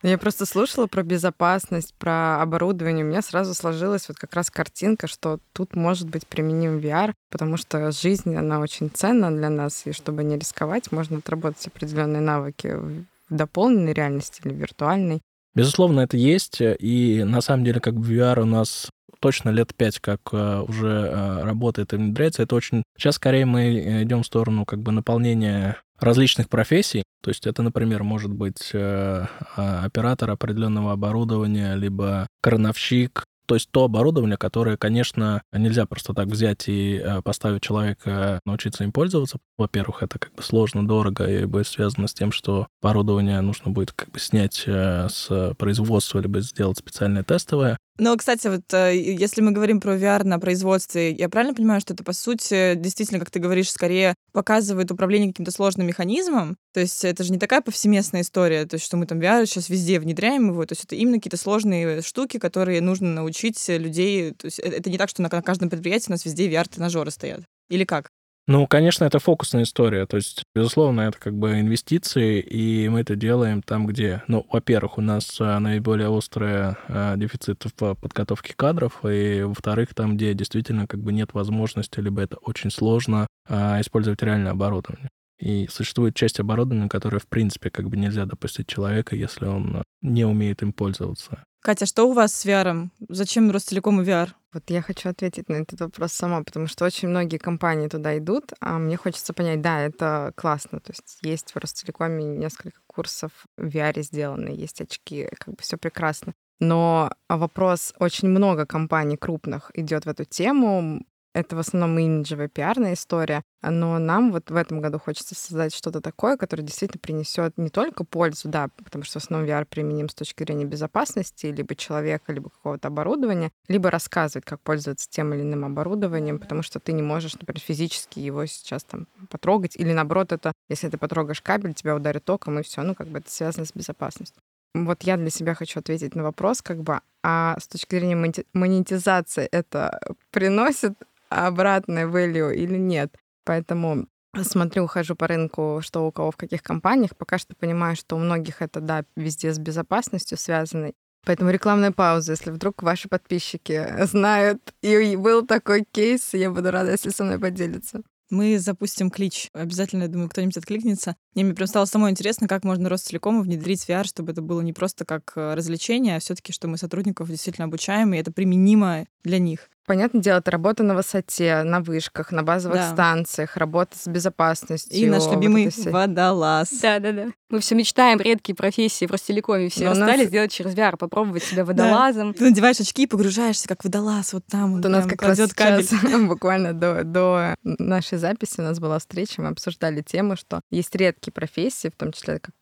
Я 0.03 0.17
просто 0.19 0.45
слушала 0.45 0.85
про 0.85 1.01
безопасность, 1.01 1.95
про 1.95 2.41
оборудование. 2.41 3.03
У 3.03 3.07
меня 3.07 3.23
сразу 3.23 3.55
сложилась 3.55 4.07
вот 4.07 4.17
как 4.17 4.35
раз 4.35 4.51
картинка, 4.51 5.07
что 5.07 5.39
тут 5.53 5.75
может 5.75 6.07
быть 6.07 6.27
применим 6.27 6.77
VR, 6.77 7.13
потому 7.31 7.57
что 7.57 7.91
жизнь, 7.91 8.35
она 8.35 8.59
очень 8.59 8.91
ценна 8.91 9.35
для 9.35 9.49
нас, 9.49 9.83
и 9.85 9.93
чтобы 9.93 10.23
не 10.23 10.37
рисковать, 10.37 10.91
можно 10.91 11.17
отработать 11.17 11.65
определенные 11.67 12.21
навыки 12.21 12.75
в 12.75 13.05
дополненной 13.29 13.93
реальности 13.93 14.41
или 14.43 14.53
виртуальной. 14.53 15.21
Безусловно, 15.55 16.01
это 16.01 16.15
есть, 16.15 16.57
и 16.61 17.23
на 17.23 17.41
самом 17.41 17.65
деле 17.65 17.79
как 17.79 17.95
бы 17.95 18.05
VR 18.07 18.41
у 18.41 18.45
нас 18.45 18.89
точно 19.19 19.49
лет 19.49 19.73
пять, 19.75 19.99
как 19.99 20.21
э, 20.31 20.61
уже 20.67 20.87
э, 20.87 21.43
работает 21.43 21.93
и 21.93 21.95
внедряется. 21.95 22.43
Это 22.43 22.53
очень... 22.53 22.83
Сейчас 22.95 23.15
скорее 23.15 23.45
мы 23.45 24.03
идем 24.03 24.21
в 24.21 24.27
сторону 24.27 24.65
как 24.65 24.79
бы 24.79 24.91
наполнения 24.91 25.81
различных 25.99 26.49
профессий. 26.49 27.03
То 27.21 27.29
есть 27.29 27.47
это, 27.47 27.61
например, 27.63 28.03
может 28.03 28.31
быть 28.31 28.69
э, 28.73 29.25
а, 29.55 29.83
оператор 29.83 30.31
определенного 30.31 30.93
оборудования, 30.93 31.75
либо 31.75 32.27
крановщик, 32.41 33.25
то 33.47 33.55
есть 33.55 33.69
то 33.71 33.85
оборудование, 33.85 34.37
которое, 34.37 34.75
конечно, 34.75 35.41
нельзя 35.53 35.85
просто 35.85 36.13
так 36.13 36.27
взять 36.27 36.67
и 36.67 37.01
э, 37.01 37.21
поставить 37.21 37.63
человека 37.63 38.41
научиться 38.45 38.83
им 38.83 38.91
пользоваться. 38.91 39.37
Во-первых, 39.57 40.03
это 40.03 40.19
как 40.19 40.33
бы 40.35 40.43
сложно, 40.43 40.85
дорого 40.85 41.25
и 41.25 41.45
будет 41.45 41.67
связано 41.67 42.07
с 42.07 42.13
тем, 42.13 42.33
что 42.33 42.67
оборудование 42.81 43.39
нужно 43.39 43.71
будет 43.71 43.93
как 43.93 44.11
бы 44.11 44.19
снять 44.19 44.63
э, 44.67 45.07
с 45.09 45.55
производства, 45.57 46.19
либо 46.19 46.41
сделать 46.41 46.77
специальное 46.77 47.23
тестовое. 47.23 47.77
Ну, 47.99 48.15
кстати, 48.15 48.47
вот 48.47 48.71
э, 48.73 48.95
если 48.95 49.41
мы 49.41 49.51
говорим 49.51 49.79
про 49.79 49.95
VR 49.97 50.23
на 50.23 50.37
производстве, 50.37 51.11
я 51.11 51.29
правильно 51.29 51.55
понимаю, 51.55 51.81
что 51.81 51.95
это, 51.95 52.03
по 52.03 52.13
сути, 52.13 52.75
действительно, 52.75 53.19
как 53.19 53.31
ты 53.31 53.39
говоришь, 53.39 53.71
скорее 53.71 54.13
показывает 54.33 54.91
управление 54.91 55.29
каким-то 55.29 55.51
сложным 55.51 55.87
механизмом? 55.87 56.57
То 56.73 56.79
есть 56.79 57.03
это 57.03 57.23
же 57.23 57.31
не 57.31 57.39
такая 57.39 57.61
повсеместная 57.61 58.21
история, 58.21 58.65
то 58.67 58.75
есть 58.75 58.85
что 58.85 58.97
мы 58.97 59.07
там 59.07 59.19
VR 59.19 59.47
сейчас 59.47 59.69
везде 59.69 59.99
внедряем 59.99 60.49
его, 60.49 60.63
то 60.67 60.73
есть 60.73 60.83
это 60.83 60.95
именно 60.95 61.17
какие-то 61.17 61.37
сложные 61.37 62.03
штуки, 62.03 62.37
которые 62.37 62.81
нужно 62.81 63.11
научить 63.11 63.67
людей. 63.67 64.31
То 64.33 64.45
есть 64.45 64.59
э, 64.59 64.67
это 64.69 64.91
не 64.91 64.99
так, 64.99 65.09
что 65.09 65.23
на 65.23 65.29
каждом 65.29 65.71
предприятии 65.71 66.09
у 66.09 66.11
нас 66.11 66.23
везде 66.23 66.47
VR-тренажеры 66.47 67.09
стоят. 67.09 67.41
Или 67.69 67.83
как? 67.83 68.09
Ну, 68.49 68.65
конечно, 68.65 69.03
это 69.03 69.19
фокусная 69.19 69.63
история. 69.63 70.05
То 70.05 70.15
есть, 70.15 70.43
безусловно, 70.55 71.01
это 71.01 71.19
как 71.19 71.37
бы 71.37 71.59
инвестиции, 71.59 72.39
и 72.39 72.87
мы 72.87 73.01
это 73.01 73.17
делаем 73.17 73.61
там, 73.61 73.85
где, 73.85 74.23
ну, 74.29 74.45
во-первых, 74.49 74.97
у 74.97 75.01
нас 75.01 75.35
а, 75.41 75.59
наиболее 75.59 76.07
острый 76.07 76.75
а, 76.87 77.17
дефицит 77.17 77.65
в 77.65 77.95
подготовке 77.95 78.53
кадров, 78.55 79.03
и, 79.03 79.41
во-вторых, 79.43 79.93
там, 79.93 80.15
где 80.15 80.33
действительно 80.33 80.87
как 80.87 81.01
бы 81.01 81.11
нет 81.11 81.33
возможности, 81.33 81.99
либо 81.99 82.21
это 82.21 82.37
очень 82.37 82.71
сложно 82.71 83.27
а, 83.49 83.81
использовать 83.81 84.23
реальное 84.23 84.53
оборудование. 84.53 85.09
И 85.39 85.67
существует 85.69 86.15
часть 86.15 86.39
оборудования, 86.39 86.87
которое, 86.87 87.19
в 87.19 87.27
принципе, 87.27 87.69
как 87.69 87.89
бы 87.89 87.97
нельзя 87.97 88.25
допустить 88.25 88.67
человека, 88.67 89.17
если 89.17 89.45
он 89.45 89.83
не 90.01 90.23
умеет 90.23 90.61
им 90.61 90.71
пользоваться. 90.71 91.43
Катя, 91.61 91.85
что 91.85 92.05
у 92.05 92.13
вас 92.13 92.33
с 92.33 92.45
VR? 92.45 92.87
Зачем 93.09 93.51
Ростелекому 93.51 94.03
VR? 94.03 94.29
Вот 94.53 94.69
я 94.69 94.81
хочу 94.81 95.09
ответить 95.09 95.49
на 95.49 95.55
этот 95.55 95.81
вопрос 95.81 96.13
сама, 96.13 96.41
потому 96.43 96.67
что 96.67 96.85
очень 96.85 97.09
многие 97.09 97.37
компании 97.37 97.89
туда 97.89 98.17
идут, 98.17 98.53
а 98.61 98.77
мне 98.79 98.95
хочется 98.95 99.33
понять, 99.33 99.61
да, 99.61 99.81
это 99.81 100.31
классно, 100.35 100.79
то 100.79 100.91
есть 100.91 101.19
есть 101.21 101.51
в 101.51 101.57
Ростелекоме 101.57 102.23
несколько 102.23 102.79
курсов 102.87 103.31
в 103.57 103.67
VR 103.67 104.01
сделаны, 104.01 104.49
есть 104.49 104.81
очки, 104.81 105.29
как 105.37 105.55
бы 105.55 105.61
все 105.61 105.77
прекрасно. 105.77 106.33
Но 106.59 107.11
вопрос, 107.29 107.93
очень 107.99 108.29
много 108.29 108.65
компаний 108.65 109.17
крупных 109.17 109.69
идет 109.75 110.05
в 110.05 110.09
эту 110.09 110.25
тему, 110.25 111.05
это 111.37 111.55
в 111.55 111.59
основном 111.59 111.99
имиджевая 111.99 112.47
пиарная 112.47 112.95
история, 112.95 113.43
но 113.61 113.99
нам 113.99 114.31
вот 114.31 114.49
в 114.49 114.55
этом 114.55 114.81
году 114.81 114.97
хочется 114.97 115.35
создать 115.35 115.73
что-то 115.73 116.01
такое, 116.01 116.35
которое 116.35 116.63
действительно 116.63 116.99
принесет 116.99 117.55
не 117.57 117.69
только 117.69 118.03
пользу, 118.03 118.49
да, 118.49 118.69
потому 118.83 119.03
что 119.03 119.19
в 119.19 119.23
основном 119.23 119.47
VR 119.47 119.65
применим 119.65 120.09
с 120.09 120.15
точки 120.15 120.43
зрения 120.43 120.65
безопасности 120.65 121.45
либо 121.45 121.75
человека, 121.75 122.33
либо 122.33 122.49
какого-то 122.49 122.87
оборудования, 122.87 123.51
либо 123.67 123.91
рассказывать, 123.91 124.45
как 124.45 124.61
пользоваться 124.61 125.07
тем 125.11 125.31
или 125.35 125.41
иным 125.41 125.63
оборудованием, 125.63 126.39
потому 126.39 126.63
что 126.63 126.79
ты 126.79 126.91
не 126.91 127.03
можешь, 127.03 127.35
например, 127.35 127.61
физически 127.61 128.19
его 128.19 128.43
сейчас 128.47 128.83
там 128.83 129.07
потрогать, 129.29 129.75
или 129.75 129.93
наоборот, 129.93 130.31
это, 130.31 130.53
если 130.69 130.89
ты 130.89 130.97
потрогаешь 130.97 131.41
кабель, 131.41 131.75
тебя 131.75 131.95
ударит 131.95 132.25
током, 132.25 132.57
и 132.57 132.63
все, 132.63 132.81
ну, 132.81 132.95
как 132.95 133.09
бы 133.09 133.19
это 133.19 133.29
связано 133.29 133.67
с 133.67 133.73
безопасностью. 133.73 134.41
Вот 134.73 135.03
я 135.03 135.17
для 135.17 135.29
себя 135.29 135.53
хочу 135.53 135.79
ответить 135.79 136.15
на 136.15 136.23
вопрос, 136.23 136.63
как 136.63 136.81
бы, 136.81 136.99
а 137.23 137.57
с 137.59 137.67
точки 137.67 137.95
зрения 137.95 138.33
монетизации 138.53 139.47
это 139.51 139.99
приносит 140.31 140.93
обратное 141.29 142.07
value 142.07 142.53
или 142.53 142.77
нет. 142.77 143.15
Поэтому 143.45 144.07
смотрю, 144.43 144.87
хожу 144.87 145.15
по 145.15 145.27
рынку, 145.27 145.79
что 145.81 146.07
у 146.07 146.11
кого 146.11 146.31
в 146.31 146.37
каких 146.37 146.61
компаниях. 146.63 147.15
Пока 147.15 147.37
что 147.37 147.55
понимаю, 147.55 147.95
что 147.95 148.15
у 148.15 148.19
многих 148.19 148.61
это, 148.61 148.79
да, 148.79 149.03
везде 149.15 149.53
с 149.53 149.59
безопасностью 149.59 150.37
связано. 150.37 150.91
Поэтому 151.25 151.49
рекламная 151.49 151.91
пауза. 151.91 152.33
Если 152.33 152.51
вдруг 152.51 152.83
ваши 152.83 153.09
подписчики 153.09 153.85
знают, 154.05 154.73
и 154.81 155.15
был 155.15 155.45
такой 155.45 155.83
кейс, 155.83 156.33
я 156.33 156.51
буду 156.51 156.71
рада, 156.71 156.91
если 156.91 157.09
со 157.09 157.23
мной 157.23 157.39
поделятся. 157.39 158.01
Мы 158.29 158.59
запустим 158.59 159.09
клич. 159.09 159.49
Обязательно, 159.53 160.03
я 160.03 160.09
думаю, 160.09 160.29
кто-нибудь 160.29 160.57
откликнется. 160.57 161.15
Мне, 161.37 161.43
мне 161.43 161.53
прям 161.53 161.67
стало 161.67 161.85
самое 161.85 162.09
интересно, 162.09 162.47
как 162.47 162.63
можно 162.63 162.89
Ростелекому 162.89 163.43
внедрить 163.43 163.87
VR, 163.87 164.07
чтобы 164.07 164.31
это 164.31 164.41
было 164.41 164.61
не 164.61 164.73
просто 164.73 165.05
как 165.05 165.33
э, 165.35 165.53
развлечение, 165.53 166.15
а 166.15 166.19
все 166.19 166.33
таки 166.33 166.51
что 166.51 166.67
мы 166.67 166.79
сотрудников 166.79 167.29
действительно 167.29 167.65
обучаем, 167.65 168.11
и 168.15 168.17
это 168.17 168.31
применимо 168.31 169.05
для 169.23 169.37
них. 169.37 169.69
Понятное 169.87 170.21
дело, 170.21 170.39
это 170.39 170.51
работа 170.51 170.83
на 170.83 170.95
высоте, 170.95 171.63
на 171.63 171.79
вышках, 171.79 172.33
на 172.33 172.43
базовых 172.43 172.77
да. 172.77 172.91
станциях, 172.91 173.55
работа 173.55 173.97
с 173.97 174.05
безопасностью. 174.05 174.99
И 174.99 175.05
наш 175.09 175.31
любимый 175.31 175.69
вот 175.73 175.93
водолаз. 175.93 176.71
Да-да-да. 176.81 177.27
Мы 177.49 177.61
все 177.61 177.75
мечтаем, 177.75 178.19
редкие 178.19 178.53
профессии 178.53 179.05
в 179.05 179.11
Ростелекоме 179.11 179.69
все 179.69 179.95
стали 179.95 180.23
нас... 180.23 180.27
сделать 180.27 180.51
через 180.51 180.75
VR, 180.75 180.97
попробовать 180.97 181.43
себя 181.43 181.63
водолазом. 181.63 182.33
Да. 182.33 182.39
Ты 182.39 182.43
надеваешь 182.49 182.81
очки 182.81 183.03
и 183.03 183.07
погружаешься, 183.07 183.69
как 183.69 183.85
водолаз, 183.85 184.33
вот 184.33 184.45
там. 184.47 184.75
Вот 184.75 184.85
у 184.85 184.89
нас 184.89 185.05
как 185.05 185.21
раз 185.21 185.37
кабель. 185.53 185.85
сейчас, 185.85 186.21
буквально 186.27 186.73
до, 186.73 187.05
до 187.05 187.55
нашей 187.63 188.17
записи 188.17 188.55
у 188.57 188.63
нас 188.63 188.81
была 188.81 188.99
встреча, 188.99 189.41
мы 189.41 189.47
обсуждали 189.47 190.01
тему, 190.01 190.35
что 190.35 190.59
есть 190.69 190.93
редкие 190.95 191.26
профессии, 191.31 191.89
в 191.89 191.95
том 191.95 192.11
числе 192.11 192.39
как 192.39 192.53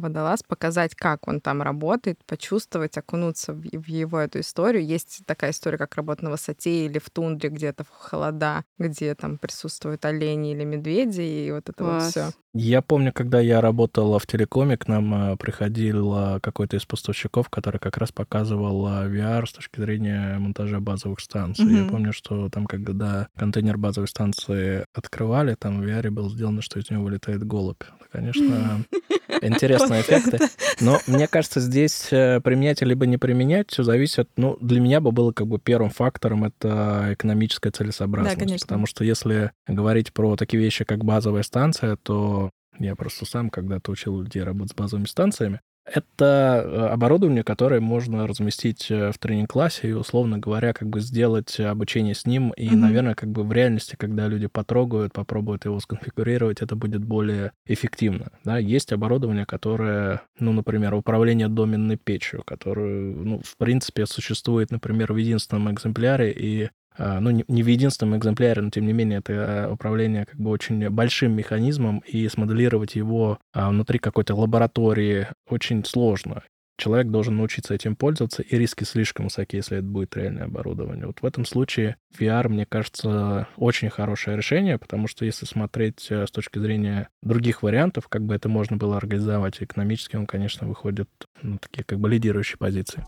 водолаз, 0.00 0.42
показать, 0.42 0.94
как 0.96 1.28
он 1.28 1.40
там 1.40 1.62
работает, 1.62 2.24
почувствовать, 2.26 2.96
окунуться 2.98 3.52
в 3.52 3.62
его 3.64 4.18
эту 4.18 4.40
историю. 4.40 4.84
Есть 4.84 5.20
такая 5.26 5.52
история, 5.52 5.78
как 5.78 5.94
работа 5.94 6.24
на 6.24 6.30
высоте 6.30 6.86
или 6.86 6.98
в 6.98 7.08
тундре 7.10 7.50
где-то 7.50 7.84
в 7.84 7.88
холода, 7.90 8.64
где 8.78 9.14
там 9.14 9.38
присутствуют 9.38 10.04
олени 10.04 10.52
или 10.52 10.64
медведи, 10.64 11.20
и 11.20 11.52
вот 11.52 11.68
это 11.68 11.84
Класс. 11.84 11.84
вот 11.84 12.02
все. 12.02 12.32
Я 12.52 12.82
помню, 12.82 13.12
когда 13.12 13.40
я 13.40 13.60
работал 13.60 14.18
в 14.18 14.26
телекоме, 14.26 14.76
к 14.76 14.88
нам 14.88 15.32
э, 15.32 15.36
приходил 15.36 16.40
какой-то 16.42 16.76
из 16.76 16.84
поставщиков, 16.84 17.48
который 17.48 17.78
как 17.78 17.96
раз 17.96 18.10
показывал 18.10 18.86
VR 18.86 19.46
с 19.46 19.52
точки 19.52 19.80
зрения 19.80 20.36
монтажа 20.38 20.80
базовых 20.80 21.20
станций. 21.20 21.64
Mm-hmm. 21.64 21.84
Я 21.84 21.90
помню, 21.90 22.12
что 22.12 22.48
там, 22.48 22.66
когда 22.66 23.28
контейнер 23.36 23.78
базовой 23.78 24.08
станции 24.08 24.84
открывали, 24.94 25.54
там 25.54 25.80
в 25.80 25.84
VR 25.84 26.10
был 26.10 26.28
сделано, 26.30 26.60
что 26.62 26.80
из 26.80 26.90
него 26.90 27.04
вылетает 27.04 27.44
голубь. 27.44 27.82
Конечно, 28.10 28.84
интересные 29.42 30.00
эффекты. 30.00 30.38
Но 30.80 30.98
мне 31.06 31.28
кажется, 31.28 31.60
здесь 31.60 32.08
э, 32.10 32.40
применять 32.40 32.82
либо 32.82 33.06
не 33.06 33.18
применять, 33.18 33.70
все 33.70 33.84
зависит. 33.84 34.28
Ну, 34.36 34.56
для 34.60 34.80
меня 34.80 35.00
бы 35.00 35.12
было 35.12 35.32
как 35.32 35.46
бы 35.46 35.60
первым 35.60 35.90
фактором 35.90 36.44
это 36.44 37.10
экономическая 37.12 37.70
целесообразность. 37.70 38.36
Да, 38.36 38.44
конечно. 38.44 38.66
Потому 38.66 38.86
что 38.86 39.04
если 39.04 39.52
говорить 39.68 40.12
про 40.12 40.36
такие 40.36 40.60
вещи, 40.60 40.84
как 40.84 41.04
базовая 41.04 41.42
станция, 41.42 41.96
то 41.96 42.39
я 42.86 42.96
просто 42.96 43.24
сам 43.24 43.50
когда-то 43.50 43.92
учил 43.92 44.20
людей 44.20 44.42
работать 44.42 44.72
с 44.72 44.76
базовыми 44.76 45.06
станциями. 45.06 45.60
Это 45.86 46.62
э, 46.64 46.86
оборудование, 46.88 47.42
которое 47.42 47.80
можно 47.80 48.26
разместить 48.26 48.90
э, 48.90 49.10
в 49.12 49.18
тренинг-классе 49.18 49.88
и, 49.88 49.92
условно 49.92 50.38
говоря, 50.38 50.72
как 50.72 50.88
бы 50.88 51.00
сделать 51.00 51.58
обучение 51.58 52.14
с 52.14 52.26
ним. 52.26 52.50
И, 52.50 52.68
mm-hmm. 52.68 52.76
наверное, 52.76 53.14
как 53.14 53.30
бы 53.30 53.42
в 53.42 53.52
реальности, 53.52 53.96
когда 53.98 54.28
люди 54.28 54.46
потрогают, 54.46 55.12
попробуют 55.12 55.64
его 55.64 55.80
сконфигурировать, 55.80 56.60
это 56.60 56.76
будет 56.76 57.04
более 57.04 57.52
эффективно. 57.66 58.30
Да? 58.44 58.58
Есть 58.58 58.92
оборудование, 58.92 59.46
которое, 59.46 60.22
ну, 60.38 60.52
например, 60.52 60.94
управление 60.94 61.48
доменной 61.48 61.96
печью, 61.96 62.42
которое, 62.44 63.14
ну, 63.14 63.40
в 63.42 63.56
принципе, 63.56 64.06
существует, 64.06 64.70
например, 64.70 65.12
в 65.12 65.16
единственном 65.16 65.72
экземпляре, 65.72 66.30
и 66.30 66.70
ну, 67.00 67.30
не 67.30 67.62
в 67.62 67.66
единственном 67.66 68.18
экземпляре, 68.18 68.60
но 68.60 68.70
тем 68.70 68.86
не 68.86 68.92
менее 68.92 69.20
это 69.20 69.32
а, 69.66 69.72
управление 69.72 70.26
как 70.26 70.38
бы 70.38 70.50
очень 70.50 70.88
большим 70.90 71.32
механизмом, 71.32 72.02
и 72.06 72.28
смоделировать 72.28 72.94
его 72.94 73.38
а, 73.54 73.70
внутри 73.70 73.98
какой-то 73.98 74.34
лаборатории 74.34 75.28
очень 75.48 75.84
сложно. 75.84 76.42
Человек 76.76 77.08
должен 77.08 77.36
научиться 77.36 77.74
этим 77.74 77.94
пользоваться, 77.94 78.42
и 78.42 78.56
риски 78.56 78.84
слишком 78.84 79.26
высоки, 79.26 79.56
если 79.56 79.78
это 79.78 79.86
будет 79.86 80.16
реальное 80.16 80.44
оборудование. 80.44 81.06
Вот 81.06 81.20
в 81.20 81.26
этом 81.26 81.44
случае 81.44 81.96
VR, 82.18 82.48
мне 82.48 82.64
кажется, 82.64 83.48
очень 83.56 83.90
хорошее 83.90 84.38
решение, 84.38 84.78
потому 84.78 85.06
что 85.06 85.26
если 85.26 85.44
смотреть 85.44 86.10
с 86.10 86.30
точки 86.30 86.58
зрения 86.58 87.08
других 87.22 87.62
вариантов, 87.62 88.08
как 88.08 88.24
бы 88.24 88.34
это 88.34 88.48
можно 88.48 88.78
было 88.78 88.96
организовать 88.96 89.62
экономически, 89.62 90.16
он, 90.16 90.26
конечно, 90.26 90.66
выходит 90.66 91.08
на 91.42 91.58
такие 91.58 91.84
как 91.84 92.00
бы 92.00 92.08
лидирующие 92.08 92.56
позиции. 92.56 93.04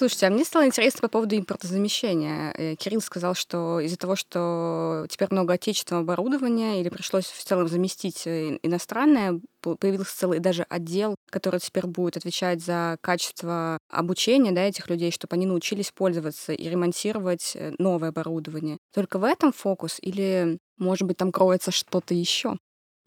Слушайте, 0.00 0.28
а 0.28 0.30
мне 0.30 0.46
стало 0.46 0.64
интересно 0.64 1.02
по 1.02 1.08
поводу 1.08 1.36
импортозамещения. 1.36 2.54
Э, 2.56 2.74
Кирилл 2.74 3.02
сказал, 3.02 3.34
что 3.34 3.80
из-за 3.80 3.98
того, 3.98 4.16
что 4.16 5.04
теперь 5.10 5.28
много 5.30 5.52
отечественного 5.52 6.04
оборудования 6.04 6.80
или 6.80 6.88
пришлось 6.88 7.26
в 7.26 7.44
целом 7.44 7.68
заместить 7.68 8.26
э, 8.26 8.58
иностранное, 8.62 9.38
появился 9.60 10.16
целый 10.16 10.38
даже 10.38 10.62
отдел, 10.62 11.16
который 11.28 11.60
теперь 11.60 11.86
будет 11.86 12.16
отвечать 12.16 12.62
за 12.62 12.96
качество 13.02 13.76
обучения 13.90 14.52
да, 14.52 14.62
этих 14.62 14.88
людей, 14.88 15.10
чтобы 15.12 15.34
они 15.34 15.44
научились 15.44 15.92
пользоваться 15.94 16.54
и 16.54 16.66
ремонтировать 16.66 17.52
э, 17.54 17.74
новое 17.76 18.08
оборудование. 18.08 18.78
Только 18.94 19.18
в 19.18 19.24
этом 19.24 19.52
фокус 19.52 19.98
или, 20.00 20.56
может 20.78 21.06
быть, 21.06 21.18
там 21.18 21.30
кроется 21.30 21.72
что-то 21.72 22.14
еще? 22.14 22.56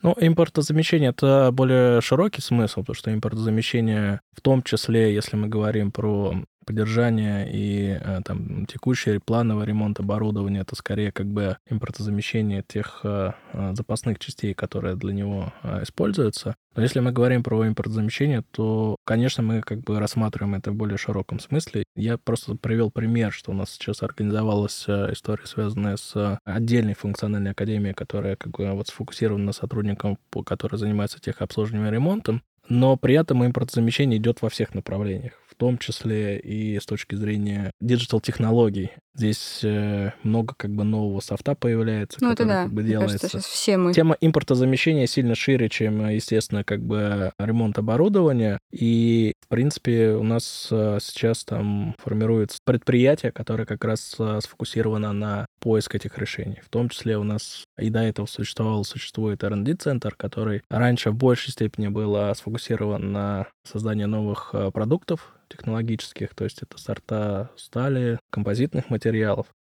Ну, 0.03 0.13
импортозамещение— 0.19 1.09
это 1.17 1.49
более 1.51 2.01
широкий 2.01 2.41
смысл, 2.41 2.81
потому 2.81 2.93
что 2.93 3.11
импортозамещение, 3.11 4.21
в 4.33 4.41
том 4.41 4.61
числе, 4.61 5.11
если 5.11 5.37
мы 5.37 5.47
говорим 5.47 5.91
про 5.91 6.35
поддержание 6.63 7.49
и 7.51 7.99
э, 7.99 8.21
там 8.23 8.65
текущий 8.65 9.19
плановый 9.19 9.65
ремонт 9.65 9.99
оборудования 9.99 10.61
это 10.61 10.75
скорее 10.75 11.11
как 11.11 11.27
бы 11.27 11.57
импортозамещение 11.69 12.63
тех 12.67 13.01
э, 13.03 13.31
э, 13.53 13.73
запасных 13.75 14.19
частей, 14.19 14.53
которые 14.53 14.95
для 14.95 15.13
него 15.13 15.53
используются. 15.81 16.55
Но 16.75 16.81
если 16.81 16.99
мы 16.99 17.11
говорим 17.11 17.43
про 17.43 17.67
импортозамещение, 17.67 18.43
то, 18.51 18.95
конечно, 19.05 19.43
мы 19.43 19.61
как 19.61 19.81
бы 19.81 19.99
рассматриваем 19.99 20.55
это 20.55 20.71
в 20.71 20.75
более 20.75 20.97
широком 20.97 21.39
смысле. 21.39 21.83
Я 21.95 22.17
просто 22.17 22.55
привел 22.55 22.89
пример, 22.89 23.31
что 23.31 23.51
у 23.51 23.53
нас 23.53 23.69
сейчас 23.71 24.01
организовалась 24.01 24.85
история, 24.87 25.45
связанная 25.45 25.97
с 25.97 26.39
отдельной 26.43 26.95
функциональной 26.95 27.51
академией, 27.51 27.93
которая 27.93 28.35
как 28.35 28.53
бы 28.53 28.71
вот 28.71 28.87
сфокусирована 28.87 29.45
на 29.45 29.53
сотрудниках, 29.53 30.17
которые 30.45 30.79
занимаются 30.79 31.19
техобслуживанием 31.19 31.89
и 31.89 31.91
ремонтом. 31.91 32.41
Но 32.69 32.97
при 32.97 33.15
этом 33.15 33.45
импортозамещение 33.45 34.17
идет 34.17 34.41
во 34.41 34.49
всех 34.49 34.73
направлениях 34.73 35.33
том 35.63 35.77
числе 35.77 36.39
и 36.39 36.77
с 36.77 36.85
точки 36.85 37.15
зрения 37.15 37.71
диджитал-технологий. 37.79 38.91
Здесь 39.15 39.59
э, 39.63 40.11
много 40.23 40.55
как 40.57 40.71
бы 40.71 40.83
нового 40.83 41.19
софта 41.19 41.53
появляется, 41.53 42.17
ну, 42.21 42.31
который 42.31 42.47
да. 42.47 42.63
как 42.63 42.73
бы 42.73 42.83
делается. 42.83 43.19
Кажется, 43.19 43.47
все 43.47 43.77
мы. 43.77 43.93
Тема 43.93 44.17
импортозамещения 44.19 45.05
сильно 45.05 45.35
шире, 45.35 45.69
чем, 45.69 46.09
естественно, 46.09 46.63
как 46.63 46.81
бы 46.81 47.31
ремонт 47.37 47.77
оборудования. 47.77 48.57
И, 48.71 49.33
в 49.41 49.47
принципе, 49.49 50.11
у 50.11 50.23
нас 50.23 50.67
э, 50.71 50.97
сейчас 50.99 51.43
там 51.43 51.95
формируется 51.99 52.57
предприятие, 52.65 53.31
которое 53.31 53.65
как 53.65 53.83
раз 53.85 54.15
э, 54.17 54.39
сфокусировано 54.41 55.13
на 55.13 55.45
поиск 55.59 55.93
этих 55.93 56.17
решений. 56.17 56.59
В 56.63 56.69
том 56.69 56.89
числе 56.89 57.17
у 57.17 57.23
нас 57.23 57.65
и 57.77 57.91
до 57.91 57.99
этого 57.99 58.25
существовал, 58.25 58.83
существует 58.83 59.43
R&D-центр, 59.43 60.15
который 60.15 60.63
раньше 60.69 61.11
в 61.11 61.15
большей 61.15 61.51
степени 61.51 61.87
был 61.87 62.33
сфокусирован 62.33 63.11
на 63.11 63.47
создание 63.63 64.07
новых 64.07 64.49
э, 64.53 64.71
продуктов 64.71 65.35
технологических, 65.49 66.33
то 66.33 66.43
есть 66.43 66.63
это 66.63 66.77
сорта 66.77 67.51
стали, 67.55 68.19
композитных 68.31 68.89
материалов. 68.89 69.02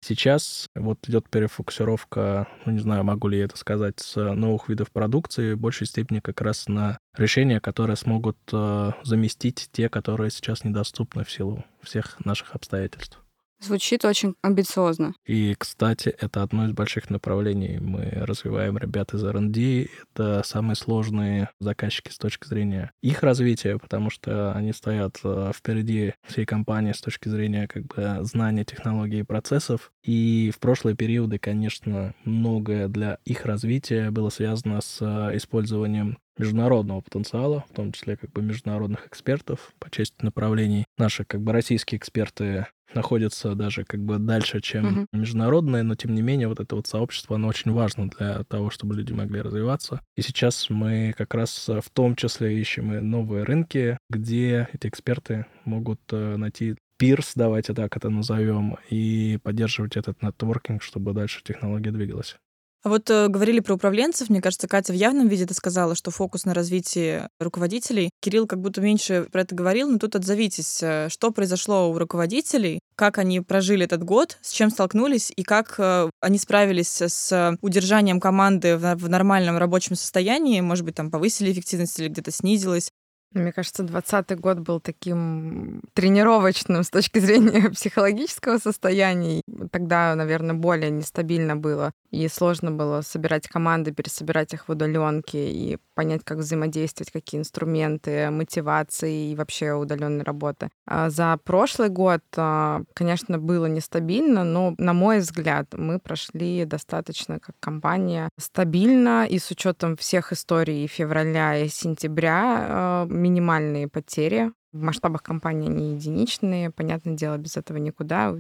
Сейчас 0.03 0.67
вот 0.75 0.99
идет 1.09 1.29
перефокусировка, 1.29 2.49
ну 2.65 2.73
не 2.73 2.79
знаю, 2.79 3.05
могу 3.05 3.29
ли 3.29 3.39
я 3.39 3.45
это 3.45 3.59
сказать, 3.59 4.01
с 4.01 4.17
новых 4.17 4.71
видов 4.71 4.91
продукции, 4.91 5.53
в 5.53 5.59
большей 5.59 5.87
степени 5.87 6.21
как 6.21 6.41
раз 6.41 6.69
на 6.69 6.99
решения, 7.17 7.61
которые 7.61 7.97
смогут 7.97 8.39
э, 8.51 8.93
заместить 9.03 9.69
те, 9.73 9.91
которые 9.91 10.31
сейчас 10.31 10.65
недоступны 10.65 11.25
в 11.25 11.31
силу 11.31 11.65
всех 11.83 12.19
наших 12.25 12.55
обстоятельств. 12.55 13.20
Звучит 13.61 14.05
очень 14.07 14.35
амбициозно. 14.43 15.15
И, 15.27 15.55
кстати, 15.59 16.09
это 16.09 16.43
одно 16.43 16.67
из 16.67 16.73
больших 16.73 17.11
направлений. 17.11 17.79
Мы 17.79 18.11
развиваем 18.11 18.79
ребят 18.79 19.13
из 19.13 19.23
R&D. 19.23 19.89
Это 20.15 20.43
самые 20.45 20.77
сложные 20.77 21.51
заказчики 21.61 22.11
с 22.11 22.17
точки 22.19 22.47
зрения 22.47 22.91
их 23.03 23.23
развития, 23.23 23.79
потому 23.79 24.09
что 24.09 24.53
они 24.53 24.73
стоят 24.73 25.19
э, 25.25 25.53
впереди 25.55 26.15
всей 26.27 26.47
компании 26.47 26.93
с 26.93 27.03
точки 27.03 27.29
зрения 27.29 27.69
как 27.69 27.85
бы 27.87 28.19
знания 28.23 28.65
технологий 28.65 29.21
и 29.21 29.25
процессов. 29.25 29.93
И 30.03 30.51
в 30.55 30.59
прошлые 30.59 30.97
периоды, 30.97 31.39
конечно, 31.39 32.15
многое 32.25 32.89
для 32.89 33.19
их 33.27 33.45
развития 33.45 34.11
было 34.11 34.31
связано 34.31 34.81
с 34.81 34.99
э, 35.03 35.37
использованием 35.37 36.19
международного 36.39 37.03
потенциала, 37.03 37.65
в 37.69 37.75
том 37.75 37.93
числе 37.93 38.17
как 38.17 38.33
бы 38.33 38.43
международных 38.43 39.07
экспертов 39.07 39.73
по 39.79 39.91
части 39.91 40.17
направлений. 40.25 40.87
Наши 40.97 41.25
как 41.25 41.43
бы 41.43 41.53
российские 41.53 41.99
эксперты 41.99 42.67
находятся 42.95 43.55
даже 43.55 43.85
как 43.85 44.01
бы 44.01 44.19
дальше, 44.19 44.61
чем 44.61 44.87
uh-huh. 44.87 45.07
международные, 45.13 45.83
но 45.83 45.95
тем 45.95 46.15
не 46.15 46.23
менее 46.23 46.49
вот 46.49 46.61
это 46.61 46.77
вот 46.77 46.87
сообщество, 46.87 47.37
оно 47.37 47.49
очень 47.49 47.73
важно 47.73 48.09
для 48.09 48.45
того, 48.45 48.71
чтобы 48.71 48.95
люди 48.95 49.13
могли 49.13 49.41
развиваться. 49.41 50.01
И 50.17 50.23
сейчас 50.23 50.69
мы 50.71 51.15
как 51.17 51.35
раз 51.35 51.69
в 51.69 51.91
том 51.93 52.17
числе 52.17 52.59
ищем 52.59 52.93
и 52.95 53.01
новые 53.01 53.45
рынки, 53.45 53.99
где 54.09 54.69
эти 54.73 54.87
эксперты 54.87 55.47
могут 55.65 56.01
э, 56.13 56.37
найти 56.37 56.77
пирс, 56.99 57.33
давайте 57.35 57.73
так 57.73 57.97
это 57.97 58.11
назовем, 58.11 58.77
и 58.91 59.39
поддерживать 59.43 59.97
этот 59.97 60.23
нетворкинг, 60.23 60.83
чтобы 60.83 61.15
дальше 61.15 61.43
технология 61.43 61.93
двигалась. 61.93 62.37
А 62.83 62.89
вот 62.89 63.11
э, 63.11 63.29
говорили 63.29 63.61
про 63.61 63.75
управленцев. 63.75 64.31
Мне 64.31 64.41
кажется, 64.41 64.67
Катя 64.67 64.93
в 64.93 64.97
явном 64.97 65.29
виде 65.29 65.45
это 65.45 65.53
сказала, 65.53 65.95
что 65.95 66.11
фокус 66.11 66.47
на 66.47 66.55
развитии 66.55 67.29
руководителей. 67.39 68.11
Кирилл 68.21 68.47
как 68.47 68.61
будто 68.61 68.81
меньше 68.81 69.27
про 69.31 69.43
это 69.43 69.55
говорил, 69.55 69.91
но 69.91 69.99
тут 69.99 70.17
отзовитесь. 70.17 70.83
Э, 70.83 71.09
что 71.11 71.31
произошло 71.31 71.91
у 71.91 71.99
руководителей? 71.99 72.81
Как 72.97 73.19
они 73.19 73.41
прожили 73.41 73.85
этот 73.85 74.03
год? 74.03 74.39
С 74.41 74.53
чем 74.53 74.71
столкнулись? 74.71 75.31
И 75.37 75.43
как 75.43 75.75
э, 75.79 76.09
они 76.21 76.39
справились 76.39 77.03
с 77.03 77.59
удержанием 77.61 78.19
команды 78.19 78.79
в, 78.79 78.95
в 78.95 79.09
нормальном 79.11 79.59
рабочем 79.59 79.95
состоянии? 79.95 80.61
Может 80.63 80.87
быть, 80.87 80.95
там 80.95 81.11
повысили 81.11 81.53
эффективность 81.53 81.99
или 81.99 82.09
где-то 82.09 82.31
снизилась? 82.31 82.91
Мне 83.33 83.53
кажется, 83.53 83.85
двадцатый 83.85 84.37
год 84.37 84.59
был 84.59 84.81
таким 84.81 85.83
тренировочным 85.95 86.83
с 86.83 86.91
точки 86.91 87.21
зрения 87.21 87.71
психологического 87.71 88.59
состояния. 88.59 89.43
Тогда, 89.71 90.17
наверное, 90.17 90.55
более 90.55 90.91
нестабильно 90.91 91.55
было. 91.55 91.93
И 92.11 92.27
сложно 92.27 92.73
было 92.73 93.03
собирать 93.03 93.47
команды, 93.47 93.93
пересобирать 93.93 94.53
их 94.53 94.67
в 94.67 94.73
удаленке 94.73 95.53
и 95.53 95.79
понять, 95.95 96.23
как 96.25 96.39
взаимодействовать, 96.39 97.13
какие 97.13 97.41
инструменты, 97.41 98.31
мотивации 98.31 99.31
и 99.31 99.37
вообще 99.37 99.75
удаленной 99.75 100.25
работы. 100.25 100.71
А 100.87 101.09
за 101.09 101.39
прошлый 101.45 101.89
год, 101.89 102.23
а, 102.37 102.83
конечно, 102.95 103.39
было 103.39 103.67
нестабильно, 103.67 104.43
но, 104.43 104.75
на 104.77 104.93
мой 104.93 105.21
взгляд, 105.21 105.69
мы 105.75 106.01
прошли 106.01 106.65
достаточно 106.65 107.39
как 107.39 107.55
компания 107.61 108.29
стабильно 108.39 109.25
и 109.25 109.39
с 109.39 109.51
учетом 109.53 109.97
всех 109.97 110.33
историй 110.33 110.89
февраля 110.89 111.59
и 111.59 111.69
сентября 111.69 112.67
а, 112.69 113.07
минимальные 113.21 113.89
потери. 113.89 114.53
В 114.73 114.81
масштабах 114.81 115.23
компании 115.23 115.69
они 115.69 115.95
единичные. 115.95 116.71
Понятное 116.71 117.15
дело, 117.15 117.37
без 117.39 117.57
этого 117.57 117.77
никуда. 117.79 118.35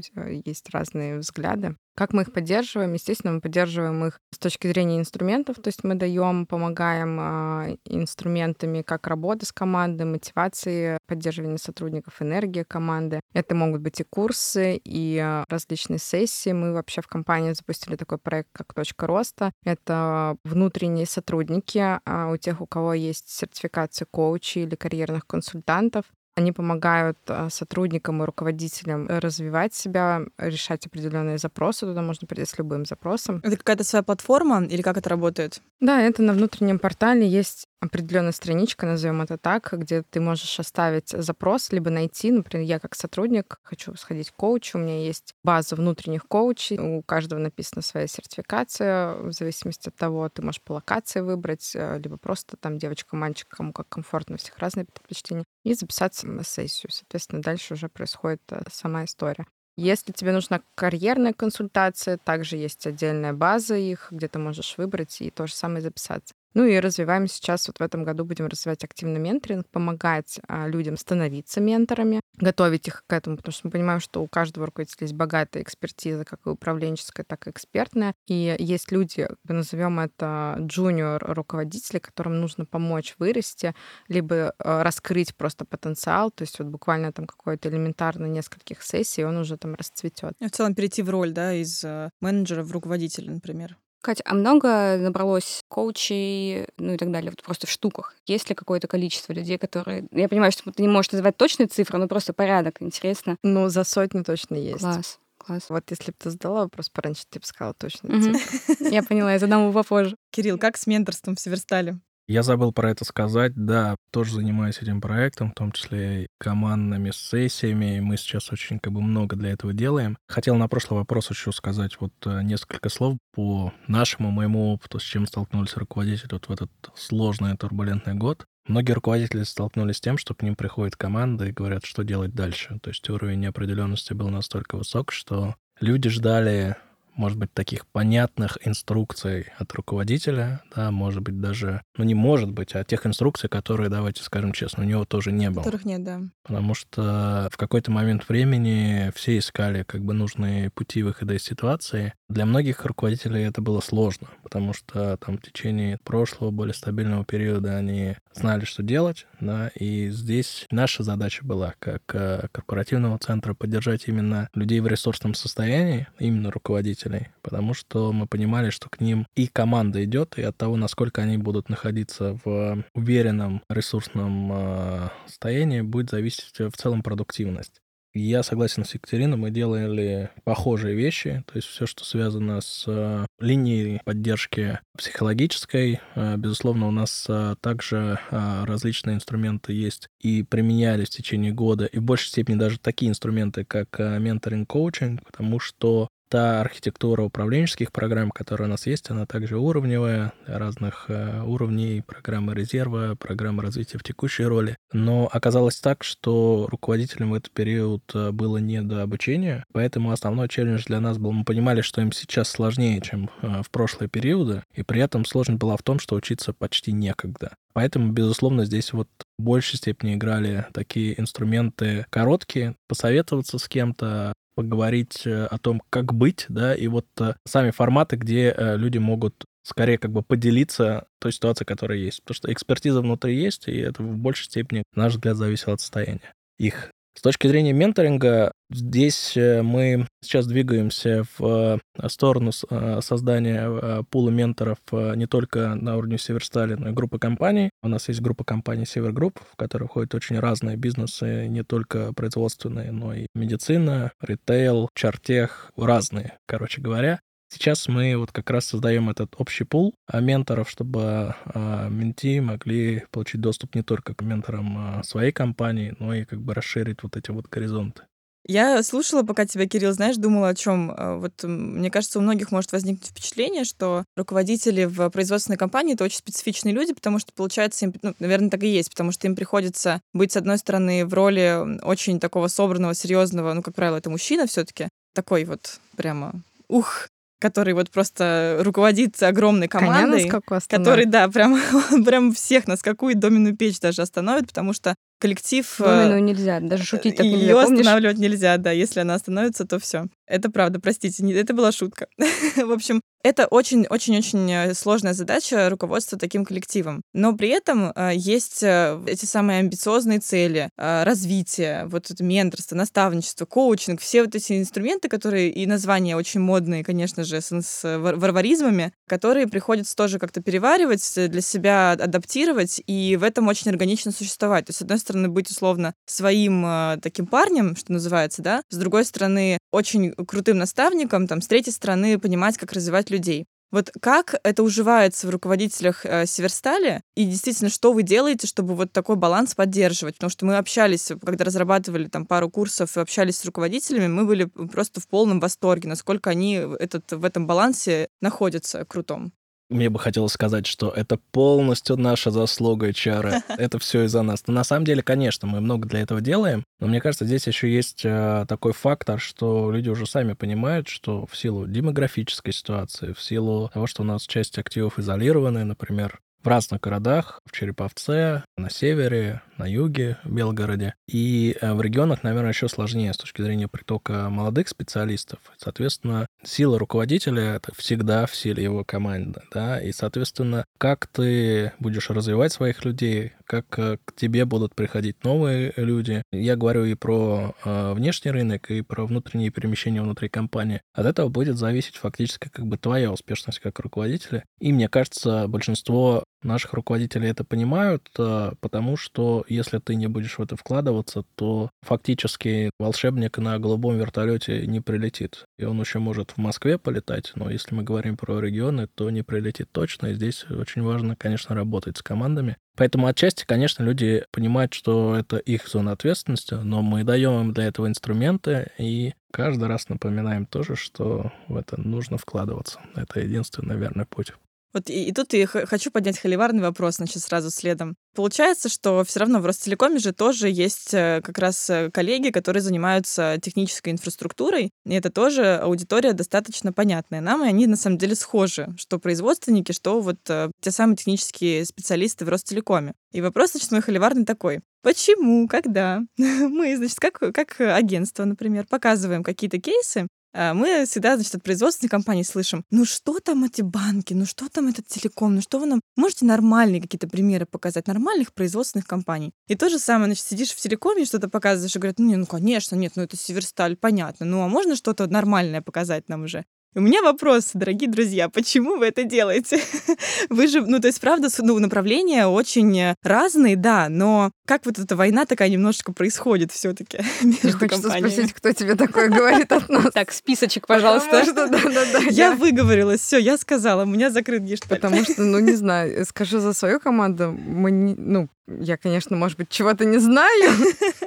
Есть 0.44 0.70
разные 0.70 1.18
взгляды. 1.18 1.76
Как 2.00 2.14
мы 2.14 2.22
их 2.22 2.32
поддерживаем? 2.32 2.94
Естественно, 2.94 3.34
мы 3.34 3.40
поддерживаем 3.42 4.06
их 4.06 4.20
с 4.30 4.38
точки 4.38 4.68
зрения 4.68 4.98
инструментов, 4.98 5.56
то 5.56 5.68
есть 5.68 5.84
мы 5.84 5.96
даем, 5.96 6.46
помогаем 6.46 7.20
э, 7.20 7.76
инструментами 7.84 8.80
как 8.80 9.06
работы 9.06 9.44
с 9.44 9.52
командой, 9.52 10.04
мотивации, 10.04 10.96
поддерживания 11.06 11.58
сотрудников, 11.58 12.22
энергии 12.22 12.62
команды. 12.62 13.20
Это 13.34 13.54
могут 13.54 13.82
быть 13.82 14.00
и 14.00 14.04
курсы, 14.04 14.80
и 14.82 15.22
э, 15.22 15.44
различные 15.50 15.98
сессии. 15.98 16.52
Мы 16.52 16.72
вообще 16.72 17.02
в 17.02 17.06
компании 17.06 17.52
запустили 17.52 17.96
такой 17.96 18.16
проект, 18.16 18.48
как 18.54 18.72
«Точка 18.72 19.06
роста». 19.06 19.52
Это 19.62 20.38
внутренние 20.42 21.04
сотрудники 21.04 22.00
э, 22.02 22.32
у 22.32 22.38
тех, 22.38 22.62
у 22.62 22.66
кого 22.66 22.94
есть 22.94 23.28
сертификация 23.28 24.06
коучей 24.10 24.62
или 24.62 24.74
карьерных 24.74 25.26
консультантов. 25.26 26.06
Они 26.36 26.52
помогают 26.52 27.18
а, 27.26 27.50
сотрудникам 27.50 28.22
и 28.22 28.26
руководителям 28.26 29.06
развивать 29.08 29.74
себя, 29.74 30.22
решать 30.38 30.86
определенные 30.86 31.38
запросы. 31.38 31.86
Туда 31.86 32.02
можно 32.02 32.26
прийти 32.26 32.46
с 32.46 32.58
любым 32.58 32.84
запросом. 32.86 33.40
Это 33.42 33.56
какая-то 33.56 33.84
своя 33.84 34.02
платформа 34.02 34.64
или 34.64 34.82
как 34.82 34.96
это 34.96 35.08
работает? 35.08 35.60
Да, 35.80 36.00
это 36.00 36.22
на 36.22 36.32
внутреннем 36.32 36.78
портале 36.78 37.26
есть 37.26 37.66
определенная 37.80 38.32
страничка, 38.32 38.86
назовем 38.86 39.22
это 39.22 39.38
так, 39.38 39.72
где 39.72 40.02
ты 40.02 40.20
можешь 40.20 40.60
оставить 40.60 41.08
запрос, 41.08 41.72
либо 41.72 41.90
найти, 41.90 42.30
например, 42.30 42.66
я 42.66 42.78
как 42.78 42.94
сотрудник 42.94 43.58
хочу 43.62 43.94
сходить 43.96 44.30
к 44.30 44.36
коучу, 44.36 44.78
у 44.78 44.80
меня 44.80 45.02
есть 45.02 45.34
база 45.42 45.76
внутренних 45.76 46.26
коучей, 46.28 46.78
у 46.78 47.02
каждого 47.02 47.38
написана 47.38 47.82
своя 47.82 48.06
сертификация, 48.06 49.14
в 49.14 49.32
зависимости 49.32 49.88
от 49.88 49.96
того, 49.96 50.28
ты 50.28 50.42
можешь 50.42 50.62
по 50.62 50.72
локации 50.72 51.20
выбрать, 51.20 51.72
э, 51.74 51.98
либо 51.98 52.18
просто 52.18 52.56
там 52.56 52.78
девочка, 52.78 53.16
мальчик, 53.16 53.48
кому 53.48 53.72
как 53.72 53.88
комфортно, 53.88 54.34
у 54.34 54.38
всех 54.38 54.58
разные 54.58 54.84
предпочтения, 54.84 55.44
и 55.64 55.74
записаться 55.74 56.28
на 56.28 56.44
сессию. 56.44 56.90
Соответственно, 56.92 57.42
дальше 57.42 57.74
уже 57.74 57.88
происходит 57.88 58.42
э, 58.50 58.62
сама 58.70 59.04
история. 59.04 59.46
Если 59.76 60.12
тебе 60.12 60.32
нужна 60.32 60.60
карьерная 60.74 61.32
консультация, 61.32 62.18
также 62.18 62.56
есть 62.56 62.86
отдельная 62.86 63.32
база 63.32 63.76
их, 63.76 64.08
где 64.10 64.28
ты 64.28 64.38
можешь 64.38 64.76
выбрать 64.76 65.22
и 65.22 65.30
то 65.30 65.46
же 65.46 65.54
самое 65.54 65.80
записаться. 65.80 66.34
Ну 66.54 66.64
и 66.64 66.78
развиваем 66.78 67.28
сейчас, 67.28 67.68
вот 67.68 67.78
в 67.78 67.82
этом 67.82 68.02
году 68.02 68.24
будем 68.24 68.46
развивать 68.46 68.82
активно 68.82 69.18
менторинг, 69.18 69.68
помогать 69.68 70.40
а, 70.48 70.66
людям 70.66 70.96
становиться 70.96 71.60
менторами, 71.60 72.20
готовить 72.36 72.88
их 72.88 73.04
к 73.06 73.12
этому, 73.12 73.36
потому 73.36 73.52
что 73.52 73.68
мы 73.68 73.70
понимаем, 73.70 74.00
что 74.00 74.22
у 74.22 74.26
каждого 74.26 74.66
руководителя 74.66 75.04
есть 75.04 75.14
богатая 75.14 75.62
экспертиза, 75.62 76.24
как 76.24 76.40
и 76.46 76.50
управленческая, 76.50 77.24
так 77.24 77.46
и 77.46 77.50
экспертная. 77.50 78.14
И 78.26 78.56
есть 78.58 78.90
люди, 78.90 79.28
назовем 79.44 80.00
это 80.00 80.56
джуниор 80.58 81.22
руководители, 81.34 81.98
которым 81.98 82.40
нужно 82.40 82.64
помочь 82.64 83.14
вырасти, 83.18 83.74
либо 84.08 84.54
а, 84.58 84.82
раскрыть 84.82 85.36
просто 85.36 85.64
потенциал, 85.64 86.30
то 86.30 86.42
есть 86.42 86.58
вот 86.58 86.68
буквально 86.68 87.12
там 87.12 87.26
какое-то 87.26 87.68
элементарно 87.68 88.26
нескольких 88.26 88.82
сессий, 88.82 89.24
он 89.24 89.36
уже 89.36 89.56
там 89.56 89.74
расцветет. 89.74 90.34
В 90.40 90.50
целом 90.50 90.74
перейти 90.74 91.02
в 91.02 91.10
роль, 91.10 91.32
да, 91.32 91.52
из 91.52 91.84
э, 91.84 92.10
менеджера 92.20 92.62
в 92.62 92.72
руководителя, 92.72 93.30
например. 93.30 93.76
Катя, 94.00 94.22
а 94.24 94.34
много 94.34 94.96
набралось 94.98 95.62
коучей, 95.68 96.66
ну 96.78 96.94
и 96.94 96.96
так 96.96 97.10
далее, 97.10 97.30
вот 97.30 97.42
просто 97.42 97.66
в 97.66 97.70
штуках? 97.70 98.14
Есть 98.26 98.48
ли 98.48 98.54
какое-то 98.54 98.88
количество 98.88 99.32
людей, 99.32 99.58
которые... 99.58 100.06
Я 100.10 100.28
понимаю, 100.28 100.52
что 100.52 100.70
ты 100.72 100.82
не 100.82 100.88
можешь 100.88 101.12
называть 101.12 101.36
точные 101.36 101.66
цифры, 101.66 101.98
но 101.98 102.08
просто 102.08 102.32
порядок, 102.32 102.76
интересно. 102.80 103.36
Ну, 103.42 103.68
за 103.68 103.84
сотню 103.84 104.24
точно 104.24 104.56
есть. 104.56 104.80
Класс. 104.80 105.18
Класс. 105.38 105.66
Вот 105.68 105.84
если 105.90 106.10
бы 106.10 106.16
ты 106.18 106.30
задала 106.30 106.62
вопрос 106.62 106.88
пораньше, 106.88 107.24
ты 107.28 107.40
бы 107.40 107.46
сказала 107.46 107.74
точно. 107.74 108.10
Я 108.80 109.02
поняла, 109.02 109.32
я 109.32 109.38
задам 109.38 109.62
его 109.62 109.72
попозже. 109.72 110.16
Кирилл, 110.30 110.58
как 110.58 110.76
с 110.76 110.86
менторством 110.86 111.36
в 111.36 111.40
Северстале? 111.40 111.98
Я 112.30 112.44
забыл 112.44 112.72
про 112.72 112.92
это 112.92 113.04
сказать. 113.04 113.54
Да, 113.56 113.96
тоже 114.12 114.36
занимаюсь 114.36 114.78
этим 114.80 115.00
проектом, 115.00 115.50
в 115.50 115.54
том 115.54 115.72
числе 115.72 116.22
и 116.22 116.26
командными 116.38 117.10
сессиями. 117.10 117.96
И 117.96 118.00
мы 118.00 118.16
сейчас 118.16 118.52
очень 118.52 118.78
как 118.78 118.92
бы 118.92 119.02
много 119.02 119.34
для 119.34 119.50
этого 119.50 119.72
делаем. 119.72 120.16
Хотел 120.28 120.54
на 120.54 120.68
прошлый 120.68 121.00
вопрос 121.00 121.28
еще 121.30 121.50
сказать 121.50 121.96
вот 121.98 122.12
э, 122.26 122.42
несколько 122.42 122.88
слов 122.88 123.18
по 123.34 123.72
нашему, 123.88 124.30
моему 124.30 124.72
опыту, 124.72 125.00
с 125.00 125.02
чем 125.02 125.26
столкнулись 125.26 125.76
руководители 125.76 126.28
вот 126.30 126.46
в 126.46 126.52
этот 126.52 126.70
сложный, 126.94 127.56
турбулентный 127.56 128.14
год. 128.14 128.44
Многие 128.68 128.92
руководители 128.92 129.42
столкнулись 129.42 129.96
с 129.96 130.00
тем, 130.00 130.16
что 130.16 130.32
к 130.32 130.42
ним 130.44 130.54
приходит 130.54 130.94
команда 130.94 131.46
и 131.46 131.52
говорят, 131.52 131.84
что 131.84 132.04
делать 132.04 132.32
дальше. 132.32 132.78
То 132.80 132.90
есть 132.90 133.10
уровень 133.10 133.40
неопределенности 133.40 134.12
был 134.12 134.28
настолько 134.28 134.76
высок, 134.76 135.10
что 135.10 135.56
люди 135.80 136.08
ждали 136.08 136.76
может 137.20 137.36
быть, 137.36 137.52
таких 137.52 137.86
понятных 137.86 138.56
инструкций 138.66 139.48
от 139.58 139.70
руководителя, 139.74 140.62
да, 140.74 140.90
может 140.90 141.22
быть, 141.22 141.38
даже, 141.38 141.82
ну 141.98 142.04
не 142.04 142.14
может 142.14 142.50
быть, 142.50 142.74
а 142.74 142.82
тех 142.82 143.06
инструкций, 143.06 143.50
которые, 143.50 143.90
давайте 143.90 144.22
скажем 144.22 144.52
честно, 144.52 144.84
у 144.84 144.86
него 144.86 145.04
тоже 145.04 145.30
не 145.30 145.50
было. 145.50 145.62
Которых 145.62 145.84
нет, 145.84 146.02
да. 146.02 146.22
Потому 146.44 146.72
что 146.72 147.50
в 147.52 147.58
какой-то 147.58 147.90
момент 147.90 148.26
времени 148.26 149.12
все 149.14 149.36
искали 149.36 149.82
как 149.82 150.02
бы 150.02 150.14
нужные 150.14 150.70
пути 150.70 151.02
выхода 151.02 151.34
из 151.34 151.42
ситуации. 151.42 152.14
Для 152.30 152.46
многих 152.46 152.86
руководителей 152.86 153.42
это 153.42 153.60
было 153.60 153.80
сложно, 153.80 154.28
потому 154.42 154.72
что 154.72 155.18
там 155.18 155.36
в 155.36 155.42
течение 155.42 155.98
прошлого, 156.02 156.50
более 156.50 156.74
стабильного 156.74 157.26
периода 157.26 157.76
они 157.76 158.16
знали, 158.32 158.64
что 158.64 158.82
делать, 158.82 159.26
да, 159.40 159.68
и 159.74 160.08
здесь 160.10 160.66
наша 160.70 161.02
задача 161.02 161.44
была 161.44 161.74
как 161.78 162.02
э, 162.14 162.48
корпоративного 162.52 163.18
центра 163.18 163.54
поддержать 163.54 164.08
именно 164.08 164.48
людей 164.54 164.80
в 164.80 164.86
ресурсном 164.86 165.34
состоянии, 165.34 166.06
именно 166.18 166.50
руководителей, 166.50 167.28
потому 167.42 167.74
что 167.74 168.12
мы 168.12 168.26
понимали, 168.26 168.70
что 168.70 168.88
к 168.88 169.00
ним 169.00 169.26
и 169.34 169.46
команда 169.46 170.04
идет, 170.04 170.38
и 170.38 170.42
от 170.42 170.56
того, 170.56 170.76
насколько 170.76 171.22
они 171.22 171.38
будут 171.38 171.68
находиться 171.68 172.38
в 172.44 172.84
уверенном 172.94 173.62
ресурсном 173.68 174.52
э, 174.52 175.08
состоянии, 175.26 175.80
будет 175.80 176.10
зависеть 176.10 176.58
в 176.58 176.72
целом 176.72 177.02
продуктивность. 177.02 177.80
Я 178.12 178.42
согласен 178.42 178.84
с 178.84 178.94
Екатериной, 178.94 179.36
мы 179.36 179.50
делали 179.52 180.30
похожие 180.42 180.96
вещи, 180.96 181.44
то 181.46 181.54
есть 181.54 181.68
все, 181.68 181.86
что 181.86 182.04
связано 182.04 182.60
с 182.60 182.84
э, 182.88 183.24
линией 183.38 184.00
поддержки 184.04 184.80
психологической. 184.98 186.00
Э, 186.16 186.36
безусловно, 186.36 186.88
у 186.88 186.90
нас 186.90 187.26
э, 187.28 187.54
также 187.60 188.18
различные 188.30 189.14
инструменты 189.14 189.74
есть 189.74 190.08
и 190.20 190.42
применялись 190.42 191.06
в 191.06 191.12
течение 191.12 191.52
года, 191.52 191.84
и 191.84 191.98
в 191.98 192.02
большей 192.02 192.30
степени 192.30 192.56
даже 192.56 192.80
такие 192.80 193.10
инструменты, 193.10 193.64
как 193.64 194.00
менторинг-коучинг, 194.00 195.24
потому 195.24 195.60
что 195.60 196.08
та 196.30 196.60
архитектура 196.60 197.22
управленческих 197.22 197.90
программ, 197.90 198.30
которая 198.30 198.68
у 198.68 198.70
нас 198.70 198.86
есть, 198.86 199.10
она 199.10 199.26
также 199.26 199.58
уровневая, 199.58 200.32
разных 200.46 201.06
э, 201.08 201.42
уровней, 201.42 202.02
программы 202.06 202.54
резерва, 202.54 203.16
программы 203.16 203.62
развития 203.62 203.98
в 203.98 204.04
текущей 204.04 204.44
роли. 204.44 204.76
Но 204.92 205.28
оказалось 205.30 205.80
так, 205.80 206.04
что 206.04 206.68
руководителям 206.70 207.32
в 207.32 207.34
этот 207.34 207.50
период 207.50 208.02
э, 208.14 208.30
было 208.30 208.58
не 208.58 208.80
до 208.80 209.02
обучения, 209.02 209.64
поэтому 209.72 210.12
основной 210.12 210.48
челлендж 210.48 210.84
для 210.86 211.00
нас 211.00 211.18
был, 211.18 211.32
мы 211.32 211.44
понимали, 211.44 211.80
что 211.80 212.00
им 212.00 212.12
сейчас 212.12 212.48
сложнее, 212.48 213.00
чем 213.00 213.28
э, 213.42 213.62
в 213.64 213.70
прошлые 213.70 214.08
периоды, 214.08 214.62
и 214.72 214.84
при 214.84 215.00
этом 215.02 215.24
сложность 215.24 215.58
была 215.58 215.76
в 215.76 215.82
том, 215.82 215.98
что 215.98 216.14
учиться 216.14 216.52
почти 216.52 216.92
некогда. 216.92 217.54
Поэтому, 217.72 218.12
безусловно, 218.12 218.64
здесь 218.64 218.92
вот 218.92 219.08
в 219.38 219.42
большей 219.42 219.78
степени 219.78 220.14
играли 220.14 220.66
такие 220.72 221.18
инструменты 221.20 222.06
короткие, 222.10 222.76
посоветоваться 222.88 223.58
с 223.58 223.68
кем-то, 223.68 224.32
поговорить 224.54 225.26
э, 225.26 225.46
о 225.46 225.58
том, 225.58 225.82
как 225.90 226.12
быть, 226.12 226.46
да, 226.48 226.74
и 226.74 226.86
вот 226.88 227.06
э, 227.20 227.34
сами 227.46 227.70
форматы, 227.70 228.16
где 228.16 228.54
э, 228.56 228.76
люди 228.76 228.98
могут 228.98 229.44
скорее 229.62 229.98
как 229.98 230.12
бы 230.12 230.22
поделиться 230.22 231.06
той 231.18 231.32
ситуацией, 231.32 231.66
которая 231.66 231.98
есть. 231.98 232.22
Потому 232.22 232.34
что 232.34 232.52
экспертиза 232.52 233.00
внутри 233.00 233.40
есть, 233.40 233.68
и 233.68 233.76
это 233.76 234.02
в 234.02 234.16
большей 234.16 234.46
степени, 234.46 234.82
на 234.94 235.04
наш 235.04 235.14
взгляд, 235.14 235.36
зависит 235.36 235.68
от 235.68 235.80
состояния 235.80 236.34
их. 236.58 236.90
С 237.20 237.22
точки 237.22 237.48
зрения 237.48 237.74
менторинга, 237.74 238.54
здесь 238.70 239.36
э, 239.36 239.60
мы 239.60 240.06
сейчас 240.22 240.46
двигаемся 240.46 241.24
в 241.36 241.78
э, 241.98 242.08
сторону 242.08 242.50
э, 242.70 243.00
создания 243.02 244.02
пула 244.08 244.30
менторов 244.30 244.78
не 244.90 245.26
только 245.26 245.74
на 245.74 245.98
уровне 245.98 246.16
Северстали, 246.16 246.76
но 246.76 246.88
и 246.88 246.92
группы 246.92 247.18
компаний. 247.18 247.68
У 247.82 247.88
нас 247.88 248.08
есть 248.08 248.22
группа 248.22 248.42
компаний 248.42 248.86
Север 248.86 249.12
Групп, 249.12 249.38
в 249.52 249.56
которой 249.56 249.84
входят 249.84 250.14
очень 250.14 250.38
разные 250.38 250.78
бизнесы, 250.78 251.46
не 251.46 251.62
только 251.62 252.14
производственные, 252.14 252.90
но 252.90 253.12
и 253.12 253.26
медицина, 253.34 254.12
ритейл, 254.22 254.88
HR 254.94 255.17
Tech, 255.17 255.72
разные, 255.76 256.38
короче 256.46 256.80
говоря. 256.80 257.20
Сейчас 257.52 257.88
мы 257.88 258.16
вот 258.16 258.30
как 258.30 258.48
раз 258.50 258.66
создаем 258.66 259.10
этот 259.10 259.34
общий 259.36 259.64
пул 259.64 259.94
а, 260.06 260.20
менторов, 260.20 260.70
чтобы 260.70 261.34
а, 261.44 261.88
менти 261.88 262.38
могли 262.38 263.04
получить 263.10 263.40
доступ 263.40 263.74
не 263.74 263.82
только 263.82 264.14
к 264.14 264.22
менторам 264.22 264.76
а, 264.78 265.02
своей 265.02 265.32
компании, 265.32 265.96
но 265.98 266.14
и 266.14 266.24
как 266.24 266.40
бы 266.40 266.54
расширить 266.54 267.02
вот 267.02 267.16
эти 267.16 267.32
вот 267.32 267.48
горизонты. 267.48 268.02
Я 268.46 268.82
слушала, 268.84 269.22
пока 269.22 269.46
тебя, 269.46 269.66
Кирилл, 269.66 269.92
знаешь, 269.92 270.16
думала 270.16 270.48
о 270.48 270.54
чем. 270.54 270.94
Вот 271.20 271.42
мне 271.42 271.90
кажется, 271.90 272.18
у 272.18 272.22
многих 272.22 272.50
может 272.50 272.72
возникнуть 272.72 273.10
впечатление, 273.10 273.64
что 273.64 274.04
руководители 274.16 274.86
в 274.86 275.10
производственной 275.10 275.58
компании 275.58 275.92
это 275.94 276.04
очень 276.04 276.18
специфичные 276.18 276.74
люди, 276.74 276.94
потому 276.94 277.18
что 277.18 277.32
получается 277.34 277.84
им, 277.84 277.94
ну, 278.00 278.14
наверное, 278.18 278.48
так 278.48 278.62
и 278.62 278.68
есть, 278.68 278.90
потому 278.90 279.12
что 279.12 279.26
им 279.26 279.36
приходится 279.36 280.00
быть, 280.14 280.32
с 280.32 280.36
одной 280.36 280.56
стороны, 280.56 281.04
в 281.04 281.12
роли 281.12 281.82
очень 281.82 282.18
такого 282.18 282.48
собранного, 282.48 282.94
серьезного, 282.94 283.52
ну, 283.52 283.62
как 283.62 283.74
правило, 283.74 283.98
это 283.98 284.08
мужчина 284.08 284.46
все-таки, 284.46 284.88
такой 285.14 285.44
вот 285.44 285.78
прямо 285.96 286.42
ух, 286.66 287.08
который 287.40 287.74
вот 287.74 287.90
просто 287.90 288.58
руководит 288.60 289.20
огромной 289.22 289.66
командой, 289.66 290.30
который, 290.68 291.06
да, 291.06 291.28
прям, 291.28 291.58
прям 292.04 292.32
всех 292.32 292.68
на 292.68 292.76
скаку 292.76 293.08
и 293.08 293.14
доменную 293.14 293.56
печь 293.56 293.80
даже 293.80 294.02
остановит, 294.02 294.46
потому 294.46 294.72
что 294.72 294.94
коллектив... 295.20 295.72
Доменную 295.78 296.18
э, 296.18 296.22
нельзя, 296.22 296.60
даже 296.60 296.84
шутить 296.84 297.16
так 297.16 297.26
нельзя, 297.26 297.40
Ее 297.40 297.60
останавливать 297.60 298.18
нельзя, 298.18 298.56
да, 298.56 298.72
если 298.72 299.00
она 299.00 299.14
остановится, 299.14 299.66
то 299.66 299.78
все. 299.78 300.06
Это 300.26 300.50
правда, 300.50 300.80
простите, 300.80 301.30
это 301.32 301.54
была 301.54 301.70
шутка. 301.70 302.06
В 302.56 302.72
общем, 302.72 303.00
это 303.22 303.46
очень-очень-очень 303.46 304.50
э, 304.50 304.74
сложная 304.74 305.12
задача 305.12 305.68
руководства 305.68 306.18
таким 306.18 306.44
коллективом. 306.44 307.02
Но 307.12 307.36
при 307.36 307.48
этом 307.48 307.92
э, 307.94 308.12
есть 308.14 308.62
эти 308.62 309.26
самые 309.26 309.60
амбициозные 309.60 310.20
цели, 310.20 310.70
развитие, 310.76 311.84
вот 311.86 312.10
это 312.10 312.24
менторство, 312.24 312.74
наставничество, 312.74 313.44
коучинг, 313.44 314.00
все 314.00 314.24
вот 314.24 314.34
эти 314.34 314.58
инструменты, 314.58 315.08
которые 315.08 315.50
и 315.50 315.66
названия 315.66 316.16
очень 316.16 316.40
модные, 316.40 316.82
конечно 316.82 317.24
же, 317.24 317.40
с, 317.40 317.50
с 317.50 317.98
варваризмами, 317.98 318.92
которые 319.06 319.46
приходится 319.46 319.94
тоже 319.94 320.18
как-то 320.18 320.40
переваривать, 320.40 321.12
для 321.14 321.40
себя 321.42 321.92
адаптировать 321.92 322.80
и 322.86 323.16
в 323.16 323.22
этом 323.22 323.48
очень 323.48 323.70
органично 323.70 324.12
существовать. 324.12 324.66
То 324.66 324.70
есть, 324.70 324.78
с 324.78 324.82
одной 324.82 324.98
стороны, 324.98 325.09
быть 325.12 325.50
условно 325.50 325.94
своим 326.06 327.00
таким 327.00 327.26
парнем, 327.26 327.76
что 327.76 327.92
называется, 327.92 328.42
да, 328.42 328.62
с 328.70 328.76
другой 328.76 329.04
стороны, 329.04 329.58
очень 329.72 330.12
крутым 330.12 330.58
наставником, 330.58 331.26
там, 331.26 331.40
с 331.40 331.46
третьей 331.46 331.72
стороны, 331.72 332.18
понимать, 332.18 332.58
как 332.58 332.72
развивать 332.72 333.10
людей. 333.10 333.46
Вот 333.70 333.92
как 334.00 334.34
это 334.42 334.64
уживается 334.64 335.28
в 335.28 335.30
руководителях 335.30 336.04
э, 336.04 336.26
Северстали? 336.26 337.02
И 337.14 337.24
действительно, 337.24 337.70
что 337.70 337.92
вы 337.92 338.02
делаете, 338.02 338.48
чтобы 338.48 338.74
вот 338.74 338.92
такой 338.92 339.14
баланс 339.14 339.54
поддерживать? 339.54 340.16
Потому 340.16 340.30
что 340.30 340.44
мы 340.44 340.56
общались, 340.56 341.12
когда 341.24 341.44
разрабатывали 341.44 342.08
там 342.08 342.26
пару 342.26 342.50
курсов 342.50 342.96
и 342.96 343.00
общались 343.00 343.36
с 343.36 343.44
руководителями, 343.44 344.08
мы 344.08 344.24
были 344.24 344.44
просто 344.44 345.00
в 345.00 345.06
полном 345.06 345.38
восторге, 345.38 345.88
насколько 345.88 346.30
они 346.30 346.54
этот, 346.54 347.12
в 347.12 347.24
этом 347.24 347.46
балансе 347.46 348.08
находятся 348.20 348.84
крутом. 348.84 349.32
Мне 349.70 349.88
бы 349.88 350.00
хотелось 350.00 350.32
сказать, 350.32 350.66
что 350.66 350.90
это 350.90 351.16
полностью 351.30 351.96
наша 351.96 352.32
заслуга 352.32 352.90
HR. 352.90 353.42
Это 353.56 353.78
все 353.78 354.02
из-за 354.04 354.22
нас. 354.22 354.42
Но 354.48 354.52
на 354.52 354.64
самом 354.64 354.84
деле, 354.84 355.00
конечно, 355.00 355.46
мы 355.46 355.60
много 355.60 355.88
для 355.88 356.00
этого 356.00 356.20
делаем. 356.20 356.64
Но 356.80 356.88
мне 356.88 357.00
кажется, 357.00 357.24
здесь 357.24 357.46
еще 357.46 357.72
есть 357.72 358.02
э, 358.04 358.46
такой 358.48 358.72
фактор, 358.72 359.20
что 359.20 359.70
люди 359.70 359.88
уже 359.88 360.06
сами 360.06 360.32
понимают, 360.32 360.88
что 360.88 361.24
в 361.26 361.36
силу 361.36 361.68
демографической 361.68 362.52
ситуации, 362.52 363.12
в 363.12 363.22
силу 363.22 363.70
того, 363.72 363.86
что 363.86 364.02
у 364.02 364.04
нас 364.04 364.26
часть 364.26 364.58
активов 364.58 364.98
изолированы, 364.98 365.62
например, 365.62 366.18
в 366.42 366.48
разных 366.48 366.80
городах, 366.80 367.40
в 367.44 367.52
Череповце, 367.52 368.44
на 368.56 368.70
севере, 368.70 369.42
на 369.60 369.66
юге, 369.66 370.16
в 370.24 370.32
Белгороде. 370.32 370.94
И 371.06 371.56
э, 371.60 371.74
в 371.74 371.80
регионах, 371.82 372.22
наверное, 372.22 372.50
еще 372.50 372.68
сложнее 372.68 373.12
с 373.12 373.18
точки 373.18 373.42
зрения 373.42 373.68
притока 373.68 374.28
молодых 374.30 374.68
специалистов. 374.68 375.38
Соответственно, 375.58 376.26
сила 376.42 376.78
руководителя— 376.78 377.42
это 377.56 377.74
всегда 377.74 378.26
в 378.26 378.34
силе 378.34 378.62
его 378.62 378.84
команды, 378.84 379.42
да, 379.52 379.80
и, 379.80 379.92
соответственно, 379.92 380.64
как 380.78 381.06
ты 381.08 381.72
будешь 381.78 382.08
развивать 382.10 382.52
своих 382.52 382.84
людей, 382.84 383.32
как 383.44 383.78
э, 383.78 383.98
к 384.04 384.14
тебе 384.14 384.44
будут 384.46 384.74
приходить 384.74 385.22
новые 385.24 385.72
люди. 385.76 386.22
Я 386.32 386.56
говорю 386.56 386.84
и 386.84 386.94
про 386.94 387.54
э, 387.64 387.92
внешний 387.92 388.30
рынок, 388.30 388.70
и 388.70 388.80
про 388.80 389.04
внутренние 389.04 389.50
перемещения 389.50 390.00
внутри 390.00 390.28
компании. 390.28 390.80
От 390.94 391.04
этого 391.04 391.28
будет 391.28 391.58
зависеть 391.58 391.96
фактически 391.96 392.48
как 392.48 392.66
бы 392.66 392.78
твоя 392.78 393.12
успешность 393.12 393.58
как 393.58 393.78
руководителя. 393.80 394.44
И 394.58 394.72
мне 394.72 394.88
кажется, 394.88 395.46
большинство 395.48 396.24
наших 396.42 396.72
руководителей 396.74 397.28
это 397.28 397.44
понимают, 397.44 398.08
э, 398.18 398.52
потому 398.60 398.96
что 398.96 399.44
если 399.48 399.78
ты 399.78 399.94
не 399.94 400.06
будешь 400.06 400.38
в 400.38 400.42
это 400.42 400.56
вкладываться, 400.56 401.24
то 401.34 401.70
фактически 401.82 402.70
волшебник 402.78 403.38
на 403.38 403.58
голубом 403.58 403.96
вертолете 403.96 404.66
не 404.66 404.80
прилетит. 404.80 405.44
И 405.58 405.64
он 405.64 405.80
еще 405.80 405.98
может 405.98 406.32
в 406.32 406.38
Москве 406.38 406.78
полетать, 406.78 407.32
но 407.34 407.50
если 407.50 407.74
мы 407.74 407.82
говорим 407.82 408.16
про 408.16 408.40
регионы, 408.40 408.86
то 408.86 409.10
не 409.10 409.22
прилетит 409.22 409.68
точно. 409.72 410.08
И 410.08 410.14
здесь 410.14 410.44
очень 410.50 410.82
важно, 410.82 411.16
конечно, 411.16 411.54
работать 411.54 411.98
с 411.98 412.02
командами. 412.02 412.56
Поэтому 412.76 413.06
отчасти, 413.06 413.44
конечно, 413.44 413.82
люди 413.82 414.24
понимают, 414.30 414.72
что 414.72 415.14
это 415.14 415.36
их 415.36 415.68
зона 415.68 415.92
ответственности, 415.92 416.54
но 416.54 416.80
мы 416.80 417.04
даем 417.04 417.40
им 417.40 417.52
для 417.52 417.64
этого 417.64 417.86
инструменты 417.86 418.70
и 418.78 419.12
каждый 419.30 419.68
раз 419.68 419.88
напоминаем 419.88 420.46
тоже, 420.46 420.76
что 420.76 421.32
в 421.48 421.56
это 421.56 421.78
нужно 421.80 422.16
вкладываться. 422.16 422.80
Это 422.94 423.20
единственный 423.20 423.76
верный 423.76 424.06
путь. 424.06 424.32
Вот 424.72 424.88
и, 424.88 425.04
и 425.04 425.12
тут 425.12 425.32
я 425.32 425.46
хочу 425.46 425.90
поднять 425.90 426.18
холиварный 426.18 426.62
вопрос, 426.62 426.96
значит, 426.96 427.22
сразу 427.22 427.50
следом. 427.50 427.96
Получается, 428.14 428.68
что 428.68 429.04
все 429.04 429.20
равно 429.20 429.40
в 429.40 429.46
Ростелекоме 429.46 429.98
же 429.98 430.12
тоже 430.12 430.48
есть 430.48 430.94
э, 430.94 431.20
как 431.24 431.38
раз 431.38 431.70
э, 431.70 431.90
коллеги, 431.92 432.30
которые 432.30 432.62
занимаются 432.62 433.38
технической 433.42 433.92
инфраструктурой, 433.92 434.70
и 434.84 434.94
это 434.94 435.10
тоже 435.10 435.56
аудитория 435.56 436.12
достаточно 436.12 436.72
понятная 436.72 437.20
нам, 437.20 437.44
и 437.44 437.48
они 437.48 437.66
на 437.66 437.76
самом 437.76 437.98
деле 437.98 438.14
схожи, 438.14 438.68
что 438.76 438.98
производственники, 438.98 439.72
что 439.72 440.00
вот 440.00 440.18
э, 440.28 440.50
те 440.60 440.70
самые 440.70 440.96
технические 440.96 441.64
специалисты 441.64 442.24
в 442.24 442.28
Ростелекоме. 442.28 442.94
И 443.12 443.20
вопрос, 443.20 443.52
значит, 443.52 443.70
мой 443.72 443.80
холиварный 443.80 444.24
такой. 444.24 444.60
Почему, 444.82 445.46
когда 445.48 446.00
мы, 446.16 446.76
значит, 446.76 446.98
как, 446.98 447.18
как 447.18 447.60
агентство, 447.60 448.24
например, 448.24 448.66
показываем 448.68 449.22
какие-то 449.22 449.60
кейсы, 449.60 450.06
мы 450.32 450.84
всегда, 450.86 451.16
значит, 451.16 451.34
от 451.34 451.42
производственной 451.42 451.88
компании 451.88 452.22
слышим, 452.22 452.64
ну 452.70 452.84
что 452.84 453.18
там 453.20 453.44
эти 453.44 453.62
банки, 453.62 454.14
ну 454.14 454.26
что 454.26 454.48
там 454.48 454.68
этот 454.68 454.86
телеком, 454.86 455.34
ну 455.34 455.40
что 455.40 455.58
вы 455.58 455.66
нам... 455.66 455.80
Можете 455.96 456.24
нормальные 456.24 456.80
какие-то 456.80 457.08
примеры 457.08 457.46
показать, 457.46 457.86
нормальных 457.86 458.32
производственных 458.32 458.86
компаний? 458.86 459.32
И 459.48 459.54
то 459.54 459.68
же 459.68 459.78
самое, 459.78 460.06
значит, 460.06 460.26
сидишь 460.26 460.52
в 460.52 460.56
телекоме, 460.56 461.04
что-то 461.04 461.28
показываешь 461.28 461.74
и 461.74 461.78
говорят, 461.78 461.98
ну, 461.98 462.06
не, 462.06 462.16
ну 462.16 462.26
конечно, 462.26 462.76
нет, 462.76 462.92
ну 462.96 463.02
это 463.02 463.16
Северсталь, 463.16 463.76
понятно, 463.76 464.26
ну 464.26 464.42
а 464.42 464.48
можно 464.48 464.76
что-то 464.76 465.06
нормальное 465.06 465.62
показать 465.62 466.08
нам 466.08 466.24
уже? 466.24 466.44
У 466.72 466.80
меня 466.80 467.02
вопрос, 467.02 467.50
дорогие 467.52 467.90
друзья, 467.90 468.28
почему 468.28 468.76
вы 468.76 468.86
это 468.86 469.02
делаете? 469.02 469.58
Вы 470.30 470.46
же, 470.46 470.60
ну, 470.60 470.78
то 470.78 470.86
есть, 470.86 471.00
правда, 471.00 471.26
ну, 471.40 471.58
направления 471.58 472.28
очень 472.28 472.94
разные, 473.02 473.56
да, 473.56 473.88
но 473.88 474.30
как 474.50 474.66
вот 474.66 474.80
эта 474.80 474.96
война 474.96 475.26
такая 475.26 475.48
немножечко 475.48 475.92
происходит 475.92 476.50
все 476.50 476.72
таки 476.72 476.98
между 477.22 477.56
Хочется 477.56 477.82
компаниями? 477.82 478.10
спросить, 478.10 478.32
кто 478.32 478.50
тебе 478.50 478.74
такое 478.74 479.08
говорит 479.08 479.52
от 479.52 479.68
нас. 479.68 479.92
Так, 479.94 480.10
списочек, 480.10 480.66
пожалуйста. 480.66 481.22
да, 481.32 481.46
да, 481.46 481.60
да. 481.70 481.98
Я 482.10 482.32
выговорилась, 482.32 483.00
все, 483.00 483.18
я 483.18 483.38
сказала, 483.38 483.84
у 483.84 483.86
меня 483.86 484.10
закрыт 484.10 484.42
гештальт. 484.42 484.82
Потому 484.82 485.04
что, 485.04 485.22
ну, 485.22 485.38
не 485.38 485.52
знаю, 485.52 486.04
скажу 486.04 486.40
за 486.40 486.52
свою 486.52 486.80
команду, 486.80 487.30
мы, 487.30 487.70
ну, 487.70 488.28
я, 488.48 488.76
конечно, 488.76 489.16
может 489.16 489.38
быть, 489.38 489.50
чего-то 489.50 489.84
не 489.84 489.98
знаю. 489.98 490.52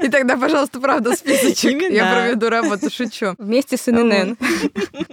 И 0.01 0.07
тогда, 0.07 0.37
пожалуйста, 0.37 0.79
правда, 0.79 1.13
списочек. 1.13 1.81
Я 1.91 2.13
проведу 2.13 2.47
работу, 2.47 2.89
шучу. 2.89 3.35
Вместе 3.37 3.75
с 3.75 3.87
ННН. 3.87 4.37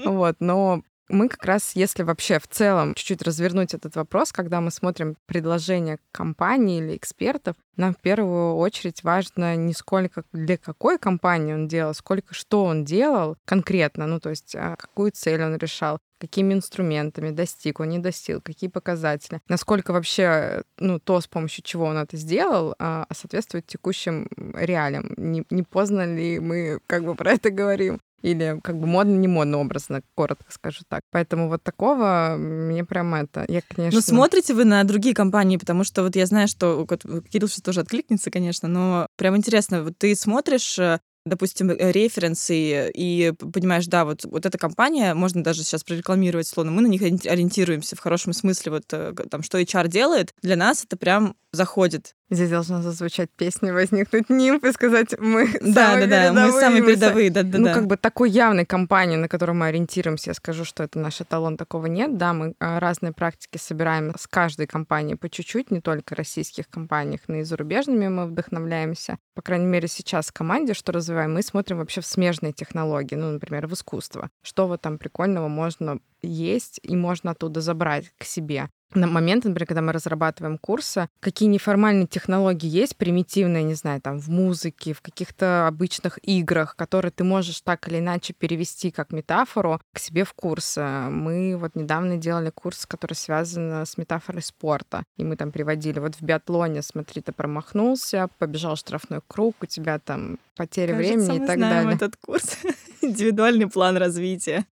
Вот, 0.04 0.36
но 0.38 0.84
мы 1.10 1.28
как 1.28 1.44
раз, 1.44 1.72
если 1.74 2.02
вообще 2.02 2.38
в 2.38 2.48
целом 2.48 2.94
чуть-чуть 2.94 3.22
развернуть 3.22 3.74
этот 3.74 3.96
вопрос, 3.96 4.32
когда 4.32 4.60
мы 4.60 4.70
смотрим 4.70 5.16
предложения 5.26 5.98
компании 6.12 6.78
или 6.78 6.96
экспертов, 6.96 7.56
нам 7.76 7.94
в 7.94 8.00
первую 8.00 8.56
очередь 8.56 9.02
важно 9.02 9.56
не 9.56 9.72
сколько 9.72 10.24
для 10.32 10.56
какой 10.56 10.98
компании 10.98 11.54
он 11.54 11.68
делал, 11.68 11.94
сколько 11.94 12.34
что 12.34 12.64
он 12.64 12.84
делал 12.84 13.36
конкретно, 13.44 14.06
ну 14.06 14.20
то 14.20 14.30
есть 14.30 14.54
а, 14.54 14.76
какую 14.76 15.12
цель 15.12 15.42
он 15.42 15.56
решал, 15.56 15.98
какими 16.20 16.52
инструментами 16.52 17.30
достиг 17.30 17.80
он, 17.80 17.88
не 17.88 17.98
достиг, 17.98 18.42
какие 18.42 18.68
показатели, 18.68 19.40
насколько 19.48 19.92
вообще 19.92 20.62
ну, 20.78 21.00
то, 21.00 21.20
с 21.20 21.26
помощью 21.26 21.64
чего 21.64 21.86
он 21.86 21.96
это 21.96 22.16
сделал, 22.16 22.74
а, 22.78 23.06
соответствует 23.12 23.66
текущим 23.66 24.28
реалиям. 24.54 25.14
Не, 25.16 25.44
не 25.50 25.62
поздно 25.62 26.04
ли 26.14 26.38
мы 26.38 26.80
как 26.86 27.04
бы 27.04 27.14
про 27.14 27.32
это 27.32 27.50
говорим? 27.50 28.00
Или 28.22 28.60
как 28.62 28.78
бы 28.78 28.86
модно, 28.86 29.16
не 29.16 29.28
модно, 29.28 29.58
образно, 29.58 30.02
коротко 30.14 30.50
скажу 30.50 30.82
так. 30.88 31.02
Поэтому 31.10 31.48
вот 31.48 31.62
такого 31.62 32.36
мне 32.38 32.84
прям 32.84 33.14
это... 33.14 33.44
Я, 33.48 33.62
конечно... 33.66 33.96
Ну, 33.96 34.02
смотрите 34.02 34.54
вы 34.54 34.64
на 34.64 34.84
другие 34.84 35.14
компании, 35.14 35.56
потому 35.56 35.84
что 35.84 36.02
вот 36.02 36.16
я 36.16 36.26
знаю, 36.26 36.48
что... 36.48 36.86
Кирилл 37.30 37.48
сейчас 37.48 37.62
тоже 37.62 37.80
откликнется, 37.80 38.30
конечно, 38.30 38.68
но 38.68 39.06
прям 39.16 39.36
интересно, 39.36 39.82
вот 39.82 39.96
ты 39.98 40.14
смотришь 40.14 40.78
э, 40.78 40.98
допустим, 41.24 41.70
э, 41.70 41.92
референсы, 41.92 42.90
и 42.94 43.32
понимаешь, 43.52 43.86
да, 43.86 44.04
вот, 44.04 44.24
вот 44.24 44.46
эта 44.46 44.58
компания, 44.58 45.14
можно 45.14 45.42
даже 45.42 45.62
сейчас 45.62 45.84
прорекламировать, 45.84 46.46
словно 46.46 46.72
мы 46.72 46.82
на 46.82 46.86
них 46.86 47.02
ориентируемся 47.02 47.96
в 47.96 48.00
хорошем 48.00 48.32
смысле, 48.32 48.72
вот 48.72 48.84
э, 48.92 49.14
там, 49.30 49.42
что 49.42 49.60
HR 49.60 49.88
делает, 49.88 50.34
для 50.42 50.56
нас 50.56 50.84
это 50.84 50.96
прям 50.96 51.36
заходит. 51.52 52.14
Здесь 52.30 52.50
должна 52.50 52.80
зазвучать 52.80 53.28
песня, 53.30 53.72
возникнуть 53.72 54.30
нимф 54.30 54.62
и 54.62 54.72
сказать, 54.72 55.18
мы 55.18 55.48
да, 55.60 55.90
самые 55.90 56.06
да, 56.06 56.32
да, 56.32 56.46
мы 56.46 56.52
самые 56.52 56.82
передовые, 56.82 57.30
да, 57.30 57.42
да, 57.42 57.58
Ну, 57.58 57.64
да. 57.64 57.74
как 57.74 57.88
бы 57.88 57.96
такой 57.96 58.30
явной 58.30 58.64
компании, 58.64 59.16
на 59.16 59.28
которую 59.28 59.56
мы 59.56 59.66
ориентируемся, 59.66 60.30
я 60.30 60.34
скажу, 60.34 60.64
что 60.64 60.84
это 60.84 61.00
наш 61.00 61.20
эталон, 61.20 61.56
такого 61.56 61.86
нет. 61.86 62.16
Да, 62.16 62.32
мы 62.32 62.54
а, 62.60 62.78
разные 62.78 63.12
практики 63.12 63.58
собираем 63.58 64.14
с 64.16 64.28
каждой 64.28 64.68
компанией 64.68 65.16
по 65.16 65.28
чуть-чуть, 65.28 65.72
не 65.72 65.80
только 65.80 66.14
российских 66.14 66.68
компаниях, 66.68 67.22
но 67.26 67.36
и 67.36 67.42
зарубежными 67.42 68.06
мы 68.06 68.26
вдохновляемся. 68.26 69.18
По 69.34 69.42
крайней 69.42 69.66
мере, 69.66 69.88
сейчас 69.88 70.28
в 70.28 70.32
команде, 70.32 70.74
что 70.74 70.92
развиваем, 70.92 71.34
мы 71.34 71.42
смотрим 71.42 71.78
вообще 71.78 72.00
в 72.00 72.06
смежные 72.06 72.52
технологии, 72.52 73.16
ну, 73.16 73.32
например, 73.32 73.66
в 73.66 73.72
искусство. 73.72 74.30
Что 74.42 74.68
вот 74.68 74.80
там 74.80 74.98
прикольного 74.98 75.48
можно 75.48 75.98
есть 76.22 76.78
и 76.82 76.94
можно 76.94 77.32
оттуда 77.32 77.60
забрать 77.60 78.12
к 78.18 78.24
себе 78.24 78.68
на 78.94 79.06
момент, 79.06 79.44
например, 79.44 79.66
когда 79.66 79.82
мы 79.82 79.92
разрабатываем 79.92 80.58
курсы, 80.58 81.08
какие 81.20 81.48
неформальные 81.48 82.06
технологии 82.06 82.68
есть, 82.68 82.96
примитивные, 82.96 83.62
не 83.62 83.74
знаю, 83.74 84.00
там, 84.00 84.18
в 84.20 84.28
музыке, 84.28 84.92
в 84.92 85.00
каких-то 85.00 85.66
обычных 85.66 86.18
играх, 86.22 86.76
которые 86.76 87.12
ты 87.12 87.24
можешь 87.24 87.60
так 87.60 87.88
или 87.88 87.98
иначе 87.98 88.32
перевести 88.32 88.90
как 88.90 89.12
метафору 89.12 89.80
к 89.92 89.98
себе 89.98 90.24
в 90.24 90.32
курс. 90.34 90.76
Мы 90.76 91.56
вот 91.56 91.74
недавно 91.74 92.16
делали 92.16 92.50
курс, 92.50 92.86
который 92.86 93.14
связан 93.14 93.86
с 93.86 93.96
метафорой 93.96 94.42
спорта, 94.42 95.04
и 95.16 95.24
мы 95.24 95.36
там 95.36 95.52
приводили, 95.52 95.98
вот 95.98 96.16
в 96.16 96.22
биатлоне, 96.22 96.82
смотри, 96.82 97.22
ты 97.22 97.32
промахнулся, 97.32 98.28
побежал 98.38 98.76
штрафной 98.76 99.20
круг, 99.26 99.56
у 99.60 99.66
тебя 99.66 99.98
там 99.98 100.38
потеря 100.56 100.94
Кажется, 100.94 101.14
времени 101.14 101.36
и 101.36 101.46
так 101.46 101.56
знаем 101.56 101.84
далее. 101.84 101.96
этот 101.96 102.16
курс. 102.16 102.58
Индивидуальный 103.02 103.66
план 103.66 103.96
развития. 103.96 104.66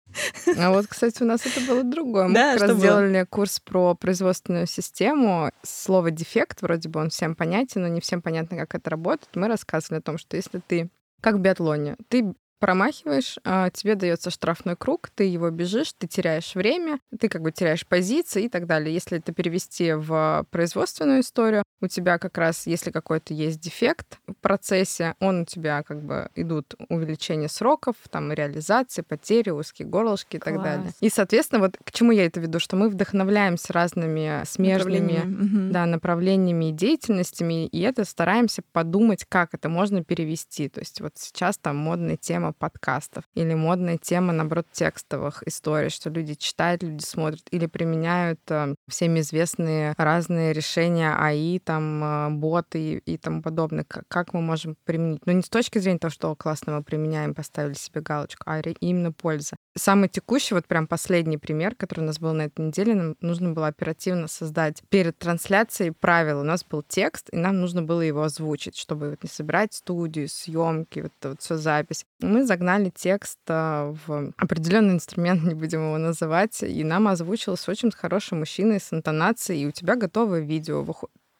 А 0.57 0.71
вот, 0.71 0.87
кстати, 0.87 1.23
у 1.23 1.25
нас 1.25 1.45
это 1.45 1.61
было 1.61 1.83
другое. 1.83 2.27
Мы 2.27 2.33
да, 2.33 2.53
как 2.53 2.69
раз 2.69 2.77
сделали 2.77 3.25
курс 3.29 3.59
про 3.59 3.95
производственную 3.95 4.67
систему. 4.67 5.51
Слово 5.63 6.11
«дефект», 6.11 6.61
вроде 6.61 6.89
бы 6.89 6.99
он 6.99 7.09
всем 7.09 7.35
понятен, 7.35 7.81
но 7.81 7.87
не 7.87 8.01
всем 8.01 8.21
понятно, 8.21 8.57
как 8.57 8.75
это 8.75 8.89
работает. 8.89 9.29
Мы 9.35 9.47
рассказывали 9.47 9.99
о 9.99 10.03
том, 10.03 10.17
что 10.17 10.35
если 10.35 10.59
ты 10.65 10.89
как 11.21 11.35
в 11.35 11.39
биатлоне. 11.39 11.95
Ты 12.07 12.35
промахиваешь, 12.59 13.37
а, 13.43 13.69
тебе 13.69 13.95
дается 13.95 14.29
штрафной 14.29 14.75
круг, 14.75 15.09
ты 15.13 15.25
его 15.25 15.49
бежишь, 15.49 15.93
ты 15.97 16.07
теряешь 16.07 16.55
время, 16.55 16.99
ты 17.19 17.29
как 17.29 17.41
бы 17.41 17.51
теряешь 17.51 17.85
позиции 17.85 18.45
и 18.45 18.49
так 18.49 18.65
далее. 18.65 18.93
Если 18.93 19.17
это 19.19 19.33
перевести 19.33 19.93
в 19.93 20.45
производственную 20.51 21.21
историю, 21.21 21.63
у 21.81 21.87
тебя 21.87 22.17
как 22.17 22.37
раз, 22.37 22.67
если 22.67 22.91
какой-то 22.91 23.33
есть 23.33 23.59
дефект 23.59 24.19
в 24.27 24.33
процессе, 24.33 25.15
он 25.19 25.41
у 25.41 25.45
тебя 25.45 25.83
как 25.83 26.01
бы 26.01 26.29
идут 26.35 26.75
увеличение 26.89 27.49
сроков, 27.49 27.95
там 28.09 28.31
реализации, 28.31 29.01
потери, 29.01 29.49
узкие 29.49 29.87
горлышки 29.87 30.37
и 30.37 30.39
Класс. 30.39 30.55
так 30.55 30.63
далее. 30.63 30.91
И, 31.01 31.09
соответственно, 31.09 31.61
вот 31.61 31.77
к 31.83 31.91
чему 31.91 32.11
я 32.11 32.25
это 32.25 32.39
веду, 32.39 32.59
что 32.59 32.75
мы 32.75 32.89
вдохновляемся 32.89 33.73
разными 33.73 34.43
смежными 34.45 35.15
направлениями, 35.15 35.71
да, 35.71 35.85
направлениями 35.85 36.69
и 36.69 36.71
деятельностями, 36.71 37.67
и 37.67 37.81
это 37.81 38.05
стараемся 38.05 38.61
подумать, 38.71 39.25
как 39.27 39.53
это 39.53 39.69
можно 39.69 40.03
перевести. 40.03 40.69
То 40.69 40.79
есть 40.79 41.01
вот 41.01 41.13
сейчас 41.17 41.57
там 41.57 41.77
модная 41.77 42.17
тема 42.17 42.44
тема 42.45 42.53
подкастов 42.53 43.23
или 43.35 43.53
модная 43.53 43.97
тема, 43.97 44.33
наоборот, 44.33 44.67
текстовых 44.71 45.43
историй, 45.47 45.89
что 45.89 46.09
люди 46.09 46.35
читают, 46.35 46.83
люди 46.83 47.03
смотрят 47.03 47.43
или 47.51 47.65
применяют 47.65 48.39
э, 48.49 48.75
всеми 48.87 49.19
известные 49.19 49.93
разные 49.97 50.53
решения 50.53 51.15
АИ, 51.15 51.59
там, 51.59 52.03
э, 52.03 52.29
боты 52.29 52.79
и, 52.79 53.13
и 53.13 53.17
тому 53.17 53.41
подобное. 53.41 53.85
Как, 54.07 54.33
мы 54.33 54.41
можем 54.41 54.75
применить? 54.85 55.25
Ну, 55.25 55.33
не 55.33 55.41
с 55.41 55.49
точки 55.49 55.79
зрения 55.79 55.99
того, 55.99 56.11
что 56.11 56.35
классно 56.35 56.77
мы 56.77 56.83
применяем, 56.83 57.33
поставили 57.33 57.73
себе 57.73 58.01
галочку, 58.01 58.43
а 58.45 58.59
именно 58.59 59.11
польза. 59.11 59.55
Самый 59.77 60.09
текущий, 60.09 60.55
вот 60.55 60.65
прям 60.65 60.87
последний 60.87 61.37
пример, 61.37 61.75
который 61.75 62.01
у 62.01 62.07
нас 62.07 62.19
был 62.19 62.33
на 62.33 62.43
этой 62.43 62.67
неделе, 62.67 62.95
нам 62.95 63.15
нужно 63.21 63.51
было 63.51 63.67
оперативно 63.67 64.27
создать 64.27 64.81
перед 64.89 65.17
трансляцией 65.17 65.91
правила. 65.91 66.41
У 66.41 66.45
нас 66.45 66.63
был 66.63 66.83
текст, 66.87 67.29
и 67.31 67.37
нам 67.37 67.59
нужно 67.59 67.81
было 67.81 68.01
его 68.01 68.23
озвучить, 68.23 68.77
чтобы 68.77 69.09
вот 69.09 69.23
не 69.23 69.29
собирать 69.29 69.73
студию, 69.73 70.29
съемки, 70.29 71.01
вот, 71.01 71.11
вот 71.23 71.41
все 71.41 71.57
запись 71.57 72.05
загнали 72.43 72.91
текст 72.93 73.39
а, 73.47 73.93
в 74.05 74.33
определенный 74.37 74.95
инструмент, 74.95 75.43
не 75.45 75.53
будем 75.53 75.81
его 75.81 75.97
называть, 75.97 76.63
и 76.63 76.83
нам 76.83 77.07
озвучился 77.07 77.71
очень 77.71 77.91
хороший 77.91 78.37
мужчина 78.37 78.79
с 78.79 78.91
интонацией, 78.91 79.63
и 79.63 79.67
у 79.67 79.71
тебя 79.71 79.95
готовое 79.95 80.41
видео. 80.41 80.85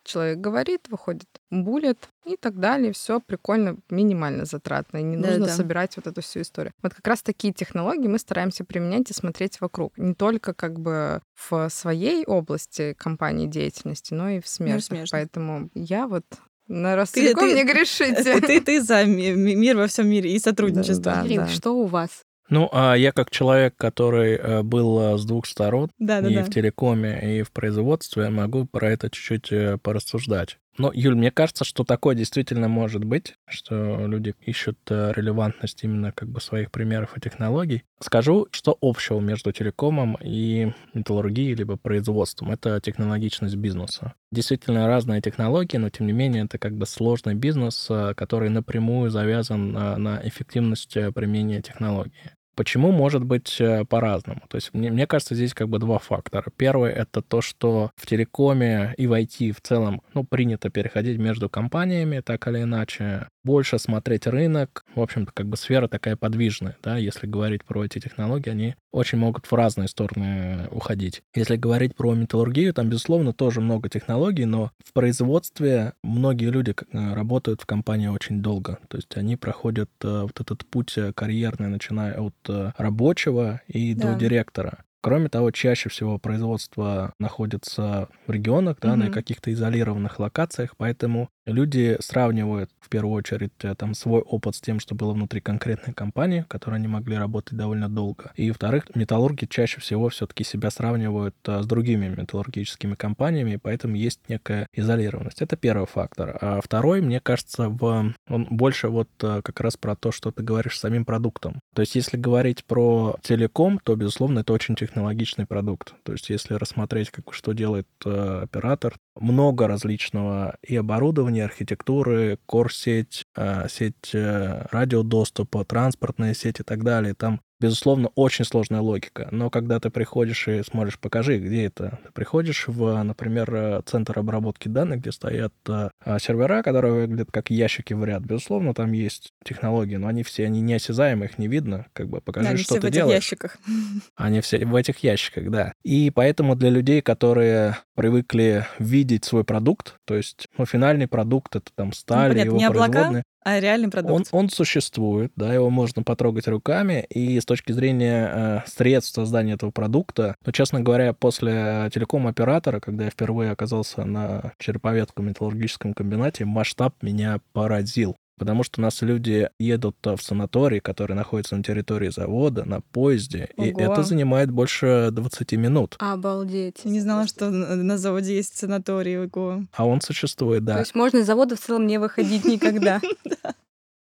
Человек 0.04 0.38
говорит, 0.38 0.82
выходит 0.88 1.28
буллет 1.50 2.10
и 2.26 2.38
так 2.38 2.60
далее. 2.60 2.94
Все 2.94 3.20
прикольно, 3.20 3.78
минимально 3.90 4.46
затратно. 4.46 5.00
И 5.00 5.04
не 5.04 5.18
да, 5.18 5.30
нужно 5.30 5.48
да. 5.48 5.52
собирать 5.52 5.96
вот 5.96 6.06
эту 6.06 6.22
всю 6.22 6.42
историю. 6.42 6.74
Вот 6.84 6.94
как 6.94 7.08
раз 7.08 7.24
такие 7.24 7.52
технологии 7.52 8.08
мы 8.08 8.20
стараемся 8.20 8.64
применять 8.64 9.10
и 9.10 9.14
смотреть 9.14 9.60
вокруг. 9.62 9.98
Не 9.98 10.14
только 10.14 10.54
как 10.54 10.80
бы 10.80 11.22
в 11.34 11.70
своей 11.70 12.24
области 12.24 12.94
компании 12.94 13.48
деятельности, 13.48 14.14
но 14.14 14.30
и 14.30 14.42
в 14.42 14.48
смежных. 14.48 15.10
Поэтому 15.12 15.70
я 15.74 16.06
вот 16.08 16.26
на 16.68 16.96
Ростелеком 16.96 17.54
не 17.54 17.64
грешите. 17.64 18.40
Ты, 18.42 18.62
ты 18.62 18.82
за 18.82 19.06
мир 19.06 19.78
во 19.78 19.88
всем 19.88 20.08
мире 20.08 20.32
и 20.32 20.40
сотрудничество. 20.40 21.12
Да, 21.12 21.24
да, 21.24 21.36
да. 21.36 21.48
Что 21.48 21.72
у 21.72 21.86
вас? 21.86 22.24
Ну, 22.50 22.70
а 22.72 22.96
я 22.96 23.12
как 23.12 23.32
человек, 23.32 23.76
который 23.76 24.36
э, 24.36 24.62
был 24.62 25.00
э, 25.00 25.18
с 25.18 25.26
двух 25.26 25.48
сторон, 25.48 25.90
да, 25.98 26.22
да, 26.22 26.30
и 26.30 26.36
да. 26.36 26.44
в 26.44 26.50
телекоме, 26.50 27.40
и 27.40 27.42
в 27.42 27.52
производстве, 27.52 28.30
могу 28.30 28.66
про 28.66 28.92
это 28.92 29.10
чуть-чуть 29.10 29.52
э, 29.52 29.78
порассуждать. 29.82 30.60
Ну, 30.78 30.92
Юль, 30.94 31.16
мне 31.16 31.32
кажется, 31.32 31.64
что 31.64 31.86
такое 31.86 32.16
действительно 32.16 32.68
может 32.68 33.04
быть, 33.06 33.36
что 33.48 34.06
люди 34.08 34.36
ищут 34.42 34.78
э, 34.90 35.14
релевантность 35.16 35.84
именно 35.84 36.12
как 36.12 36.28
бы 36.28 36.42
своих 36.42 36.70
примеров 36.70 37.16
и 37.16 37.22
технологий. 37.22 37.84
Скажу, 38.02 38.48
что 38.52 38.78
общего 38.82 39.22
между 39.22 39.54
телекомом 39.54 40.18
и 40.22 40.74
металлургией 40.94 41.56
либо 41.56 41.78
производством. 41.78 42.52
Это 42.52 42.82
технологичность 42.82 43.56
бизнеса. 43.56 44.16
Действительно 44.34 44.88
разные 44.88 45.22
технологии, 45.22 45.78
но 45.78 45.90
тем 45.90 46.08
не 46.08 46.14
менее 46.14 46.44
это 46.44 46.58
как 46.58 46.76
бы 46.76 46.86
сложный 46.86 47.36
бизнес, 47.36 47.88
э, 47.90 48.14
который 48.14 48.50
напрямую 48.50 49.10
завязан 49.10 49.72
на 49.72 50.20
эффективность 50.26 50.98
э, 50.98 51.12
применения 51.14 51.62
технологии. 51.62 52.34
Почему 52.56 52.92
может 52.92 53.24
быть 53.24 53.60
э, 53.60 53.84
по-разному? 53.86 54.42
То 54.48 54.56
есть 54.56 54.74
мне, 54.74 54.90
мне 54.90 55.06
кажется, 55.08 55.36
здесь 55.36 55.54
как 55.54 55.68
бы 55.68 55.78
два 55.78 56.00
фактора. 56.00 56.46
Первый— 56.56 56.92
это 56.94 57.22
то, 57.22 57.42
что 57.42 57.92
в 57.96 58.06
телекоме 58.06 58.94
и 58.98 59.08
в 59.08 59.14
IT 59.14 59.52
в 59.52 59.62
целом 59.62 60.02
ну, 60.14 60.24
принято 60.24 60.70
переходить 60.70 61.18
между 61.18 61.50
компаниями 61.50 62.22
так 62.22 62.48
или 62.48 62.64
иначе 62.64 63.28
больше 63.44 63.78
смотреть 63.78 64.26
рынок. 64.26 64.86
В 64.96 65.02
общем-то, 65.02 65.32
как 65.34 65.48
бы 65.48 65.58
сфера 65.58 65.88
такая 65.88 66.16
подвижная, 66.16 66.78
да, 66.82 66.98
если 66.98 67.28
говорить 67.28 67.64
про 67.66 67.86
эти 67.86 68.00
технологии, 68.00 68.50
они 68.50 68.76
очень 68.96 69.18
могут 69.18 69.46
в 69.46 69.54
разные 69.54 69.88
стороны 69.90 70.68
уходить. 70.72 71.22
Если 71.36 71.58
говорить 71.58 71.96
про 71.96 72.14
металлургию, 72.14 72.74
там, 72.74 72.90
безусловно, 72.90 73.34
тоже 73.34 73.60
много 73.60 73.90
технологий, 73.90 74.46
но 74.46 74.72
в 74.84 74.94
производстве 74.94 75.94
многие 76.02 76.50
люди 76.50 76.74
э, 76.74 77.14
работают 77.14 77.62
в 77.62 77.66
компании 77.66 78.08
очень 78.08 78.42
долго. 78.42 78.80
То 78.88 78.98
есть 78.98 79.16
они 79.18 79.36
проходят 79.36 79.90
э, 80.02 80.22
вот 80.22 80.40
этот 80.40 80.66
путь 80.66 80.98
э, 80.98 81.12
карьерный, 81.14 81.68
начиная 81.68 82.20
от 82.20 82.36
рабочего 82.78 83.62
и 83.68 83.94
да. 83.94 84.14
до 84.14 84.20
директора. 84.20 84.86
Кроме 85.02 85.30
того, 85.30 85.52
чаще 85.52 85.90
всего 85.90 86.18
производство 86.18 87.14
находится 87.20 88.10
в 88.26 88.32
регионах, 88.32 88.78
да, 88.82 88.94
mm-hmm. 88.94 88.96
на 88.96 89.12
каких-то 89.12 89.54
изолированных 89.54 90.20
локациях, 90.20 90.76
поэтому 90.78 91.30
люди 91.46 91.98
сравнивают 92.00 92.72
в 92.80 92.90
первую 92.90 93.16
очередь 93.16 93.52
э, 93.64 93.76
там 93.76 93.94
свой 93.94 94.22
опыт 94.22 94.56
с 94.56 94.62
тем, 94.62 94.80
что 94.80 94.96
было 94.96 95.14
внутри 95.14 95.42
конкретной 95.42 95.94
компании, 95.94 96.42
в 96.42 96.48
которой 96.48 96.76
они 96.76 96.88
могли 96.88 97.18
работать 97.18 97.58
довольно 97.58 97.90
долго. 97.90 98.32
И, 98.36 98.50
во-вторых, 98.50 98.86
металлурги 98.96 99.46
чаще 99.46 99.82
всего 99.82 100.10
все-таки 100.10 100.44
себя 100.44 100.70
сравнивают 100.70 101.36
э, 101.48 101.62
с 101.62 101.66
другими 101.66 102.08
металлургическими 102.08 102.96
компаниями, 102.96 103.60
поэтому 103.62 103.96
есть 103.96 104.20
некая 104.28 104.68
изолированность. 104.74 105.42
Это 105.42 105.58
первый 105.58 105.88
фактор. 105.88 106.38
А 106.42 106.62
второй, 106.62 107.02
мне 107.02 107.20
кажется, 107.20 107.70
в... 107.70 108.14
он 108.30 108.48
больше 108.50 108.90
вот 108.90 109.10
э, 109.22 109.42
как 109.44 109.60
раз 109.62 109.78
про 109.78 109.96
то, 109.96 110.12
что 110.12 110.32
ты 110.32 110.44
говоришь 110.44 110.80
самим 110.80 111.06
продуктом. 111.06 111.60
То 111.74 111.82
есть 111.82 111.96
если 111.96 112.18
говорить 112.18 112.66
про 112.66 113.18
телеком, 113.22 113.80
то, 113.84 113.96
безусловно, 113.96 114.40
это 114.40 114.54
очень 114.54 114.76
технологичный 114.76 115.46
продукт. 115.46 115.94
То 116.04 116.12
есть 116.12 116.30
если 116.30 116.54
рассмотреть, 116.54 117.10
как, 117.10 117.34
что 117.34 117.54
делает 117.54 117.88
оператор, 118.06 118.96
много 119.16 119.68
различного 119.68 120.58
и 120.62 120.76
оборудования, 120.76 121.46
архитектуры, 121.46 122.40
кор-сеть, 122.46 123.26
э, 123.36 123.68
сеть 123.70 124.12
э, 124.14 124.66
радиодоступа, 124.72 125.64
транспортная 125.66 126.34
сеть 126.34 126.60
и 126.60 126.64
так 126.64 126.84
далее. 126.84 127.14
Там 127.14 127.42
безусловно, 127.66 128.10
очень 128.14 128.46
сложная 128.46 128.82
логика. 128.82 129.28
Но 129.32 129.50
когда 129.50 129.80
ты 129.80 129.90
приходишь 129.90 130.48
и 130.48 130.62
смотришь, 130.62 131.00
покажи, 131.00 131.40
где 131.40 131.66
это. 131.66 132.00
Ты 132.06 132.12
приходишь 132.12 132.68
в, 132.68 133.02
например, 133.02 133.82
центр 133.86 134.20
обработки 134.20 134.68
данных, 134.68 135.00
где 135.00 135.12
стоят 135.12 135.54
а, 135.68 135.90
сервера, 136.20 136.62
которые 136.62 136.94
выглядят 136.94 137.32
как 137.32 137.50
ящики 137.50 137.94
в 137.94 138.04
ряд. 138.06 138.22
Безусловно, 138.22 138.76
там 138.76 138.92
есть 138.92 139.34
технологии, 139.44 139.96
но 139.96 140.08
они 140.08 140.22
все, 140.22 140.46
они 140.46 140.62
неосязаемы, 140.62 141.26
их 141.26 141.40
не 141.40 141.48
видно. 141.48 141.88
Как 141.94 142.08
бы 142.08 142.22
покажи, 142.22 142.52
да, 142.52 142.58
что 142.58 142.80
ты 142.80 142.92
делаешь. 142.92 143.08
в 143.08 143.34
этих 143.34 143.42
ящиках. 143.42 143.58
Они 144.16 144.42
все 144.42 144.64
в 144.64 144.76
этих 144.76 145.00
ящиках, 145.00 145.50
да. 145.50 145.74
И 145.84 146.12
поэтому 146.12 146.56
для 146.56 146.70
людей, 146.70 147.02
которые 147.02 147.78
привыкли 147.96 148.68
видеть 148.78 149.26
свой 149.26 149.44
продукт, 149.44 149.96
то 150.06 150.16
есть, 150.16 150.48
ну, 150.58 150.66
финальный 150.66 151.08
продукт— 151.08 151.56
это 151.58 151.72
там 151.74 151.94
сталь, 151.94 152.30
ну, 152.30 152.34
понятно, 152.34 152.50
его 152.50 152.58
не 152.58 152.66
облака, 152.66 153.24
а 153.46 153.60
реальный 153.60 153.90
продукт. 153.90 154.30
Он, 154.32 154.40
он 154.46 154.50
существует, 154.50 155.32
да, 155.36 155.54
его 155.54 155.70
можно 155.70 156.02
потрогать 156.02 156.48
руками, 156.48 157.06
и 157.10 157.40
с 157.40 157.46
точки 157.46 157.72
зрения 157.72 158.32
э, 158.34 158.60
средств 158.66 159.14
создания 159.14 159.54
этого 159.54 159.70
продукта, 159.70 160.36
но, 160.44 160.52
честно 160.52 160.82
говоря, 160.82 161.14
после 161.14 161.90
телеком-оператора, 161.94 162.80
когда 162.80 163.06
я 163.06 163.12
впервые 163.12 163.52
оказался 163.52 164.04
на 164.04 164.54
Череповецком 164.58 165.28
металлургическом 165.28 165.94
комбинате, 165.94 166.44
масштаб 166.46 166.96
меня 167.04 167.40
поразил. 167.54 168.16
Потому 168.38 168.64
что 168.64 168.82
у 168.82 168.84
нас 168.84 169.02
люди 169.02 169.50
едут 169.60 169.98
в 170.04 170.18
санаторий, 170.18 170.80
который 170.80 171.16
находится 171.16 171.56
на 171.56 171.64
территории 171.64 172.10
завода, 172.10 172.66
на 172.66 172.82
поезде, 172.82 173.50
Ого. 173.56 173.68
и 173.68 173.72
это 173.72 174.04
занимает 174.04 174.52
больше 174.52 175.10
20 175.12 175.54
минут. 175.54 175.96
Обалдеть. 176.00 176.82
Я 176.84 176.92
не 176.92 177.00
знала, 177.00 177.28
что 177.28 177.50
на 177.50 177.98
заводе 177.98 178.36
есть 178.36 178.58
санаторий. 178.58 179.26
Ого. 179.26 179.64
А 179.74 179.86
он 179.86 180.02
существует, 180.02 180.66
да. 180.66 180.74
То 180.74 180.80
есть 180.80 180.96
можно 180.96 181.18
из 181.20 181.26
завода 181.26 181.56
в 181.56 181.60
целом 181.60 181.88
не 181.88 181.98
выходить 181.98 182.46
никогда. 182.46 183.02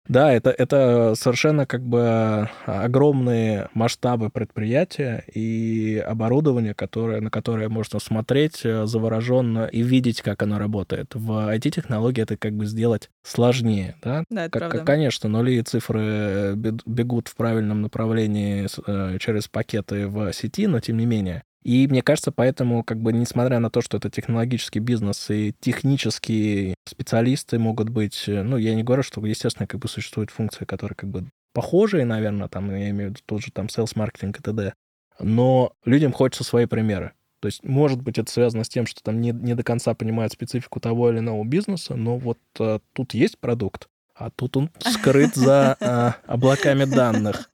Да, 0.07 0.33
это, 0.33 0.51
это 0.51 1.15
совершенно 1.17 1.67
как 1.67 1.83
бы 1.83 2.49
огромные 2.67 3.69
масштабы 3.73 4.29
предприятия 4.29 5.25
и 5.33 5.97
оборудование, 6.07 6.75
которое, 6.75 7.21
на 7.21 7.31
которое 7.31 7.71
можно 7.71 7.99
смотреть 7.99 8.61
э, 8.65 8.85
завороженно 8.87 9.65
и 9.65 9.83
видеть, 9.83 10.21
как 10.21 10.43
оно 10.43 10.59
работает. 10.59 11.15
В 11.15 11.55
IT-технологии 11.55 12.23
это 12.23 12.37
как 12.37 12.53
бы 12.53 12.67
сделать 12.67 13.11
сложнее. 13.23 13.97
Да, 14.03 14.25
да 14.29 14.45
это 14.45 14.59
как, 14.59 14.71
правда. 14.71 14.87
Конечно, 14.87 15.29
нули 15.31 15.53
и 15.53 15.63
цифры 15.63 16.55
бегут 16.55 17.29
в 17.29 17.37
правильном 17.37 17.81
направлении 17.81 18.67
э, 18.87 19.19
через 19.19 19.49
пакеты 19.49 20.07
в 20.07 20.33
сети, 20.35 20.67
но 20.67 20.81
тем 20.81 20.99
не 20.99 21.07
менее 21.07 21.45
и 21.65 21.89
мне 21.89 22.03
кажется, 22.03 22.31
поэтому, 22.31 22.85
как 22.85 23.01
бы, 23.01 23.13
несмотря 23.13 23.59
на 23.59 23.71
то, 23.71 23.81
что 23.81 23.97
это 23.97 24.11
технологический 24.11 24.81
бизнес 24.81 25.31
и 25.31 25.55
технические 25.61 26.75
специалисты 26.87 27.59
могут 27.59 27.89
быть, 27.89 28.25
э, 28.29 28.43
ну, 28.43 28.59
я 28.59 28.75
не 28.75 28.83
говорю, 28.85 29.03
что, 29.03 29.25
естественно, 29.25 29.67
как 29.67 29.81
бы 29.81 29.89
существуют 29.89 30.31
функции, 30.31 30.67
которые 30.67 30.95
как 30.95 31.11
бы 31.11 31.25
похожие, 31.55 32.05
наверное, 32.05 32.49
там, 32.49 32.71
я 32.71 32.91
имею 32.91 33.11
в 33.11 33.13
виду 33.13 33.21
тот 33.25 33.43
же 33.43 33.51
там 33.51 33.67
sales 33.67 33.93
маркетинг 33.95 34.41
и 34.41 34.43
т.д., 34.43 34.75
но 35.21 35.73
людям 35.87 36.13
хочется 36.13 36.45
свои 36.45 36.67
примеры. 36.67 37.13
То 37.41 37.47
есть, 37.47 37.63
может 37.63 38.03
быть, 38.03 38.19
это 38.19 38.31
связано 38.31 38.65
с 38.65 38.69
тем, 38.69 38.87
что 38.87 39.03
там 39.03 39.21
не, 39.21 39.31
не 39.31 39.55
до 39.55 39.63
конца 39.63 39.95
понимают 39.95 40.33
специфику 40.33 40.81
того 40.81 41.11
или 41.11 41.19
иного 41.19 41.45
бизнеса, 41.45 41.95
но 41.95 42.19
вот 42.19 42.39
а, 42.59 42.81
тут 42.93 43.15
есть 43.15 43.39
продукт, 43.39 43.89
а 44.15 44.31
тут 44.31 44.57
он 44.57 44.71
скрыт 44.81 45.35
за 45.35 45.77
а, 45.81 46.17
облаками 46.27 46.85
данных. 46.85 47.51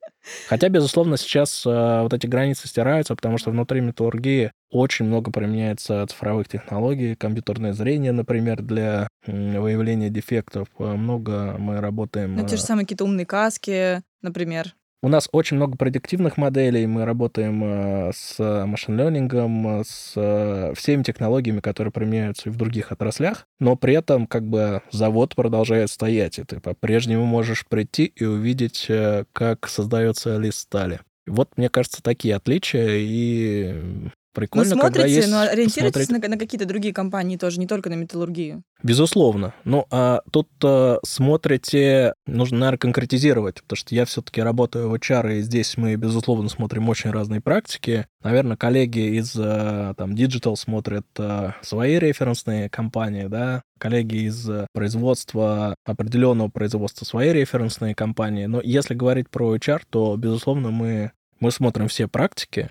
Хотя, 0.48 0.68
безусловно, 0.68 1.16
сейчас 1.16 1.64
э, 1.66 2.02
вот 2.02 2.12
эти 2.12 2.26
границы 2.26 2.68
стираются, 2.68 3.14
потому 3.16 3.38
что 3.38 3.50
внутри 3.50 3.80
металлургии 3.80 4.52
очень 4.70 5.06
много 5.06 5.30
применяется 5.30 6.06
цифровых 6.06 6.48
технологий, 6.48 7.14
компьютерное 7.14 7.72
зрение, 7.72 8.12
например, 8.12 8.62
для 8.62 9.08
выявления 9.26 10.10
дефектов. 10.10 10.68
Э, 10.78 10.94
много 10.94 11.56
мы 11.58 11.80
работаем... 11.80 12.36
Ну, 12.36 12.46
те 12.46 12.56
же 12.56 12.62
э, 12.62 12.66
самые 12.66 12.84
какие-то 12.84 13.04
умные 13.04 13.26
каски, 13.26 14.02
например. 14.22 14.74
У 15.02 15.08
нас 15.08 15.30
очень 15.32 15.56
много 15.56 15.78
предиктивных 15.78 16.36
моделей, 16.36 16.86
мы 16.86 17.06
работаем 17.06 17.64
э, 17.64 18.12
с 18.14 18.66
машин-лернингом, 18.66 19.82
с 19.82 20.12
э, 20.14 20.74
всеми 20.76 21.02
технологиями, 21.02 21.60
которые 21.60 21.90
применяются 21.90 22.50
и 22.50 22.52
в 22.52 22.56
других 22.56 22.92
отраслях, 22.92 23.46
но 23.58 23.76
при 23.76 23.94
этом 23.94 24.26
как 24.26 24.46
бы 24.46 24.82
завод 24.90 25.34
продолжает 25.34 25.90
стоять, 25.90 26.38
и 26.38 26.44
ты 26.44 26.60
по-прежнему 26.60 27.24
можешь 27.24 27.66
прийти 27.66 28.12
и 28.14 28.26
увидеть, 28.26 28.86
э, 28.90 29.24
как 29.32 29.68
создается 29.68 30.36
лист 30.36 30.58
стали. 30.58 31.00
Вот, 31.26 31.56
мне 31.56 31.70
кажется, 31.70 32.02
такие 32.02 32.36
отличия, 32.36 32.98
и 32.98 34.10
Прикольно, 34.32 34.68
ну, 34.68 34.80
смотрите, 34.80 35.02
когда 35.02 35.14
есть... 35.14 35.30
но 35.30 35.40
ориентируйтесь 35.40 36.08
на, 36.08 36.18
на 36.18 36.38
какие-то 36.38 36.64
другие 36.64 36.94
компании 36.94 37.36
тоже, 37.36 37.58
не 37.58 37.66
только 37.66 37.90
на 37.90 37.94
металлургию. 37.94 38.62
Безусловно. 38.82 39.54
Ну, 39.64 39.86
а 39.90 40.20
тут 40.30 40.48
а, 40.62 40.98
смотрите, 41.04 42.14
нужно, 42.26 42.58
наверное, 42.58 42.78
конкретизировать, 42.78 43.62
потому 43.62 43.76
что 43.76 43.94
я 43.94 44.04
все-таки 44.04 44.40
работаю 44.40 44.88
в 44.88 44.94
HR, 44.94 45.38
и 45.38 45.42
здесь 45.42 45.76
мы, 45.76 45.96
безусловно, 45.96 46.48
смотрим 46.48 46.88
очень 46.88 47.10
разные 47.10 47.40
практики. 47.40 48.06
Наверное, 48.22 48.56
коллеги 48.56 49.18
из 49.18 49.34
а, 49.36 49.94
там 49.94 50.14
Digital 50.14 50.54
смотрят 50.54 51.06
а, 51.18 51.56
свои 51.62 51.98
референсные 51.98 52.70
компании, 52.70 53.26
да, 53.26 53.62
коллеги 53.78 54.28
из 54.28 54.48
производства, 54.72 55.74
определенного 55.84 56.48
производства 56.48 57.04
свои 57.04 57.32
референсные 57.32 57.96
компании. 57.96 58.46
Но 58.46 58.60
если 58.62 58.94
говорить 58.94 59.28
про 59.28 59.56
HR, 59.56 59.82
то, 59.90 60.16
безусловно, 60.16 60.70
мы 60.70 61.12
мы 61.40 61.50
смотрим 61.50 61.88
все 61.88 62.06
практики, 62.06 62.68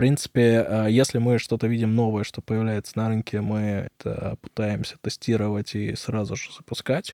принципе, 0.00 0.64
а, 0.66 0.86
если 0.86 1.18
мы 1.18 1.38
что-то 1.38 1.66
видим 1.66 1.94
новое, 1.94 2.24
что 2.24 2.40
появляется 2.40 2.96
на 2.96 3.10
рынке, 3.10 3.42
мы 3.42 3.90
это 4.00 4.38
пытаемся 4.40 4.96
тестировать 5.02 5.74
и 5.74 5.94
сразу 5.94 6.36
же 6.36 6.50
запускать. 6.56 7.12